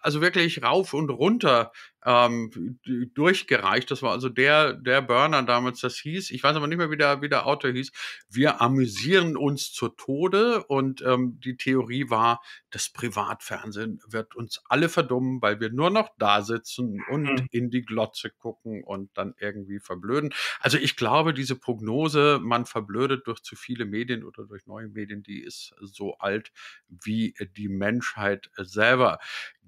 also 0.00 0.20
wirklich 0.20 0.62
rauf 0.62 0.94
und 0.94 1.10
runter 1.10 1.72
ähm, 2.04 2.78
durchgereicht. 3.14 3.90
Das 3.90 4.02
war 4.02 4.12
also 4.12 4.28
der, 4.28 4.74
der 4.74 5.02
Burner 5.02 5.42
damals, 5.42 5.80
das 5.80 5.96
hieß, 5.96 6.30
ich 6.30 6.42
weiß 6.42 6.56
aber 6.56 6.66
nicht 6.66 6.78
mehr, 6.78 6.90
wie 6.90 6.96
der, 6.96 7.20
wie 7.20 7.28
der 7.28 7.46
Autor 7.46 7.72
hieß, 7.72 7.92
wir 8.28 8.60
amüsieren 8.60 9.36
uns 9.36 9.72
zu 9.72 9.88
Tode 9.88 10.64
und 10.64 11.02
ähm, 11.02 11.38
die 11.40 11.56
Theorie 11.56 12.08
war, 12.08 12.40
das 12.70 12.88
Privatfernsehen 12.88 14.00
wird 14.06 14.34
uns 14.34 14.62
alle 14.68 14.88
verdummen, 14.88 15.42
weil 15.42 15.60
wir 15.60 15.70
nur 15.70 15.90
noch 15.90 16.10
da 16.18 16.42
sitzen 16.42 17.02
und 17.10 17.24
mhm. 17.24 17.48
in 17.50 17.70
die 17.70 17.82
Glotze 17.82 18.30
gucken 18.30 18.82
und 18.84 19.10
dann 19.14 19.34
irgendwie 19.38 19.80
verblöden. 19.80 20.32
Also 20.60 20.78
ich 20.78 20.96
glaube, 20.96 21.34
diese 21.34 21.56
Prognose, 21.56 22.38
man 22.40 22.64
verblödet 22.64 23.26
durch 23.26 23.42
zu 23.42 23.56
viele 23.56 23.84
Medien 23.84 24.24
oder 24.24 24.46
durch 24.46 24.66
neue 24.66 24.88
Medien, 24.88 25.22
die 25.22 25.42
ist 25.42 25.74
so 25.80 26.16
alt 26.18 26.52
wie 26.88 27.34
die 27.56 27.68
Menschheit 27.68 28.50
selber. 28.56 29.18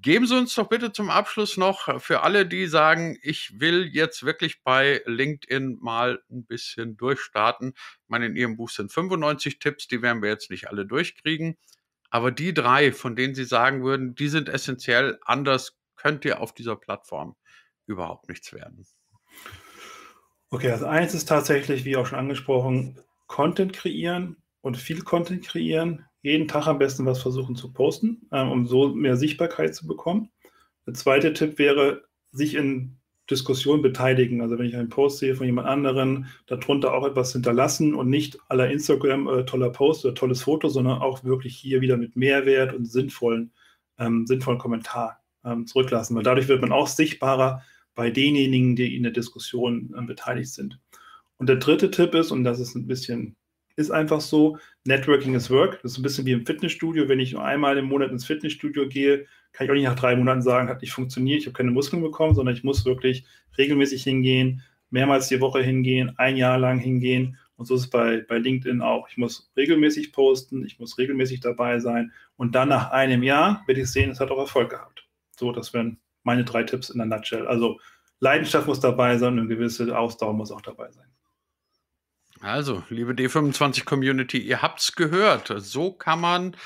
Geben 0.03 0.27
Sie 0.27 0.37
uns 0.37 0.53
doch 0.57 0.69
bitte 0.69 0.91
zum 0.91 1.11
Abschluss 1.11 1.57
noch 1.57 2.01
für 2.01 2.23
alle, 2.23 2.45
die 2.45 2.67
sagen, 2.67 3.17
ich 3.23 3.61
will 3.61 3.87
jetzt 3.87 4.25
wirklich 4.25 4.65
bei 4.65 5.01
LinkedIn 5.07 5.79
mal 5.81 6.21
ein 6.29 6.45
bisschen 6.45 6.97
durchstarten. 6.97 7.75
Ich 7.77 8.09
meine, 8.09 8.27
in 8.27 8.35
Ihrem 8.35 8.57
Buch 8.57 8.69
sind 8.69 8.93
95 8.93 9.61
Tipps, 9.61 9.87
die 9.87 10.03
werden 10.03 10.21
wir 10.21 10.29
jetzt 10.29 10.51
nicht 10.51 10.69
alle 10.69 10.87
durchkriegen. 10.87 11.57
Aber 12.11 12.33
die 12.33 12.53
drei, 12.53 12.91
von 12.91 13.15
denen 13.15 13.37
Sie 13.37 13.45
sagen 13.45 13.85
würden, 13.85 14.17
die 14.17 14.27
sind 14.27 14.49
essentiell, 14.49 15.21
anders 15.25 15.79
könnt 15.95 16.25
ihr 16.25 16.41
auf 16.41 16.53
dieser 16.53 16.75
Plattform 16.75 17.37
überhaupt 17.87 18.29
nichts 18.29 18.53
werden. 18.53 18.85
Okay, 20.51 20.73
also 20.73 20.87
eins 20.87 21.15
ist 21.15 21.29
tatsächlich, 21.29 21.85
wie 21.85 21.97
auch 21.97 22.07
schon 22.07 22.19
angesprochen, 22.19 23.01
Content 23.29 23.73
kreieren 23.73 24.43
und 24.63 24.77
viel 24.77 25.03
Content 25.03 25.47
kreieren 25.47 26.05
jeden 26.23 26.49
Tag 26.49 26.67
am 26.67 26.79
besten 26.79 27.05
was 27.05 27.21
versuchen 27.21 27.57
zu 27.57 27.73
posten, 27.73 28.29
ähm, 28.33 28.51
um 28.51 28.67
so 28.67 28.89
mehr 28.89 29.17
Sichtbarkeit 29.17 29.75
zu 29.75 29.87
bekommen. 29.87 30.31
Der 30.87 30.95
zweite 30.95 31.33
Tipp 31.33 31.59
wäre, 31.59 32.05
sich 32.31 32.55
in 32.55 32.97
Diskussionen 33.31 33.83
beteiligen. 33.83 34.41
Also 34.41 34.59
wenn 34.59 34.67
ich 34.67 34.77
einen 34.77 34.89
Post 34.89 35.19
sehe 35.19 35.35
von 35.35 35.47
jemand 35.47 35.69
anderen, 35.69 36.27
darunter 36.47 36.95
auch 36.95 37.07
etwas 37.07 37.33
hinterlassen 37.33 37.95
und 37.95 38.09
nicht 38.09 38.39
aller 38.49 38.71
Instagram 38.71 39.29
äh, 39.29 39.45
toller 39.45 39.71
Post 39.71 40.05
oder 40.05 40.15
tolles 40.15 40.43
Foto, 40.43 40.69
sondern 40.69 41.01
auch 41.01 41.25
wirklich 41.25 41.57
hier 41.57 41.81
wieder 41.81 41.97
mit 41.97 42.17
Mehrwert 42.17 42.75
und 42.75 42.87
sinnvollen, 42.87 43.53
ähm, 43.99 44.27
sinnvollen 44.27 44.59
Kommentar 44.59 45.21
ähm, 45.45 45.67
zurücklassen. 45.67 46.17
Weil 46.17 46.25
dadurch 46.25 46.49
wird 46.49 46.61
man 46.61 46.73
auch 46.73 46.89
sichtbarer 46.89 47.63
bei 47.95 48.11
denjenigen, 48.11 48.77
die 48.77 48.97
in 48.97 49.03
der 49.03 49.13
Diskussion 49.13 49.95
äh, 49.97 50.03
beteiligt 50.03 50.53
sind. 50.53 50.81
Und 51.37 51.49
der 51.49 51.57
dritte 51.57 51.91
Tipp 51.91 52.15
ist, 52.15 52.31
und 52.31 52.45
das 52.45 52.61
ist 52.61 52.75
ein 52.75 52.87
bisschen 52.87 53.37
ist 53.77 53.91
einfach 53.91 54.21
so. 54.21 54.59
Networking 54.85 55.35
is 55.35 55.51
work. 55.51 55.81
Das 55.83 55.93
ist 55.93 55.99
ein 55.99 56.03
bisschen 56.03 56.27
wie 56.27 56.33
im 56.33 56.47
Fitnessstudio. 56.47 57.09
Wenn 57.09 57.21
ich 57.21 57.33
nur 57.33 57.45
einmal 57.45 57.79
im 57.79 57.87
Monat 57.87 58.11
ins 58.11 58.25
Fitnessstudio 58.25 58.89
gehe, 58.89 59.27
kann 59.53 59.67
ich 59.67 59.71
auch 59.71 59.75
nicht 59.75 59.85
nach 59.85 59.99
drei 59.99 60.17
Monaten 60.17 60.43
sagen, 60.43 60.69
hat 60.69 60.81
nicht 60.83 60.93
funktioniert, 60.93 61.41
ich 61.41 61.47
habe 61.47 61.57
keine 61.57 61.71
Muskeln 61.71 62.03
bekommen, 62.03 62.35
sondern 62.35 62.55
ich 62.55 62.65
muss 62.65 62.85
wirklich 62.85 63.25
regelmäßig 63.59 64.03
hingehen, 64.03 64.63
mehrmals 64.91 65.29
die 65.29 65.41
Woche 65.41 65.63
hingehen, 65.63 66.13
ein 66.17 66.37
Jahr 66.37 66.59
lang 66.59 66.79
hingehen. 66.79 67.39
Und 67.57 67.67
so 67.67 67.75
ist 67.75 67.83
es 67.83 67.91
bei, 67.91 68.25
bei 68.29 68.39
LinkedIn 68.39 68.81
auch. 68.81 69.09
Ich 69.09 69.17
muss 69.17 69.53
regelmäßig 69.57 70.13
posten, 70.13 70.65
ich 70.65 70.81
muss 70.81 70.99
regelmäßig 70.99 71.41
dabei 71.41 71.79
sein. 71.79 72.13
Und 72.37 72.55
dann 72.55 72.69
nach 72.69 72.91
einem 72.91 73.23
Jahr 73.23 73.63
werde 73.67 73.83
ich 73.83 73.93
sehen, 73.93 74.11
es 74.11 74.21
hat 74.21 74.31
auch 74.31 74.39
Erfolg 74.39 74.71
gehabt. 74.71 75.07
So, 75.37 75.53
das 75.53 75.73
wären 75.73 75.99
meine 76.25 76.45
drei 76.45 76.63
Tipps 76.65 76.91
in 76.91 76.99
der 76.99 77.07
Nutshell. 77.07 77.47
Also 77.47 77.79
Leidenschaft 78.21 78.67
muss 78.67 78.81
dabei 78.81 79.19
sein 79.19 79.35
und 79.35 79.41
eine 79.41 79.49
gewisse 79.49 79.97
Ausdauer 79.97 80.33
muss 80.33 80.51
auch 80.51 80.61
dabei 80.61 80.91
sein. 80.91 81.07
Also, 82.43 82.83
liebe 82.89 83.13
D25-Community, 83.13 84.39
ihr 84.39 84.63
habt 84.63 84.81
es 84.81 84.97
gehört. 84.97 85.53
So 85.59 85.93
kann 85.93 86.21
man 86.21 86.57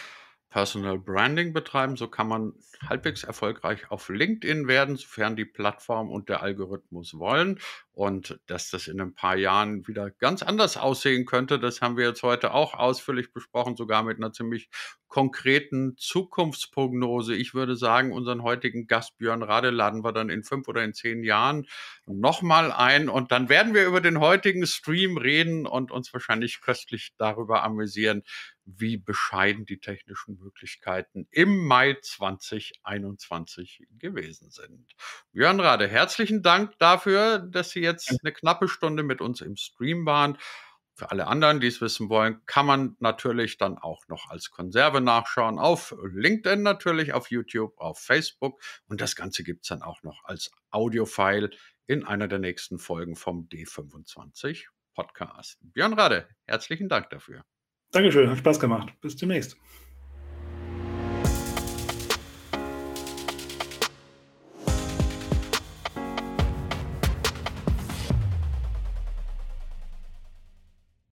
Personal 0.48 0.98
Branding 0.98 1.52
betreiben. 1.52 1.98
So 1.98 2.08
kann 2.08 2.28
man 2.28 2.54
halbwegs 2.88 3.24
erfolgreich 3.24 3.90
auf 3.90 4.08
LinkedIn 4.08 4.68
werden, 4.68 4.96
sofern 4.96 5.36
die 5.36 5.44
Plattform 5.44 6.10
und 6.10 6.30
der 6.30 6.42
Algorithmus 6.42 7.18
wollen. 7.18 7.60
Und 7.96 8.38
dass 8.44 8.68
das 8.68 8.88
in 8.88 9.00
ein 9.00 9.14
paar 9.14 9.36
Jahren 9.36 9.88
wieder 9.88 10.10
ganz 10.10 10.42
anders 10.42 10.76
aussehen 10.76 11.24
könnte, 11.24 11.58
das 11.58 11.80
haben 11.80 11.96
wir 11.96 12.06
jetzt 12.06 12.22
heute 12.22 12.52
auch 12.52 12.74
ausführlich 12.74 13.32
besprochen, 13.32 13.74
sogar 13.74 14.02
mit 14.02 14.18
einer 14.18 14.34
ziemlich 14.34 14.68
konkreten 15.08 15.96
Zukunftsprognose. 15.96 17.34
Ich 17.34 17.54
würde 17.54 17.74
sagen, 17.74 18.12
unseren 18.12 18.42
heutigen 18.42 18.86
Gast 18.86 19.16
Björn 19.16 19.42
Rade 19.42 19.70
laden 19.70 20.04
wir 20.04 20.12
dann 20.12 20.28
in 20.28 20.42
fünf 20.42 20.68
oder 20.68 20.84
in 20.84 20.92
zehn 20.92 21.24
Jahren 21.24 21.66
nochmal 22.04 22.70
ein 22.70 23.08
und 23.08 23.32
dann 23.32 23.48
werden 23.48 23.72
wir 23.72 23.86
über 23.86 24.02
den 24.02 24.20
heutigen 24.20 24.66
Stream 24.66 25.16
reden 25.16 25.66
und 25.66 25.90
uns 25.90 26.12
wahrscheinlich 26.12 26.60
köstlich 26.60 27.14
darüber 27.16 27.62
amüsieren, 27.62 28.24
wie 28.66 28.96
bescheiden 28.96 29.64
die 29.64 29.78
technischen 29.78 30.38
Möglichkeiten 30.38 31.28
im 31.30 31.64
Mai 31.64 31.96
2021 32.02 33.86
gewesen 33.96 34.50
sind. 34.50 34.94
Björn 35.32 35.60
Rade, 35.60 35.86
herzlichen 35.86 36.42
Dank 36.42 36.76
dafür, 36.78 37.38
dass 37.38 37.70
Sie 37.70 37.80
jetzt 37.86 38.14
eine 38.22 38.32
knappe 38.32 38.68
Stunde 38.68 39.02
mit 39.02 39.20
uns 39.20 39.40
im 39.40 39.56
Stream 39.56 40.04
waren. 40.06 40.38
Für 40.94 41.10
alle 41.10 41.26
anderen, 41.26 41.60
die 41.60 41.66
es 41.66 41.80
wissen 41.82 42.08
wollen, 42.08 42.40
kann 42.46 42.64
man 42.64 42.96
natürlich 43.00 43.58
dann 43.58 43.76
auch 43.76 44.08
noch 44.08 44.30
als 44.30 44.50
Konserve 44.50 45.02
nachschauen. 45.02 45.58
Auf 45.58 45.94
LinkedIn 46.02 46.62
natürlich, 46.62 47.12
auf 47.12 47.30
YouTube, 47.30 47.78
auf 47.78 47.98
Facebook. 47.98 48.62
Und 48.88 49.02
das 49.02 49.14
Ganze 49.14 49.44
gibt 49.44 49.64
es 49.64 49.68
dann 49.68 49.82
auch 49.82 50.02
noch 50.02 50.24
als 50.24 50.50
Audiofile 50.70 51.50
in 51.86 52.04
einer 52.04 52.28
der 52.28 52.38
nächsten 52.38 52.78
Folgen 52.78 53.14
vom 53.14 53.48
D25 53.48 54.68
Podcast. 54.94 55.58
Björn 55.60 55.92
Rade, 55.92 56.28
herzlichen 56.46 56.88
Dank 56.88 57.10
dafür. 57.10 57.44
Dankeschön, 57.92 58.30
hat 58.30 58.38
Spaß 58.38 58.58
gemacht. 58.58 58.92
Bis 59.00 59.16
demnächst. 59.16 59.56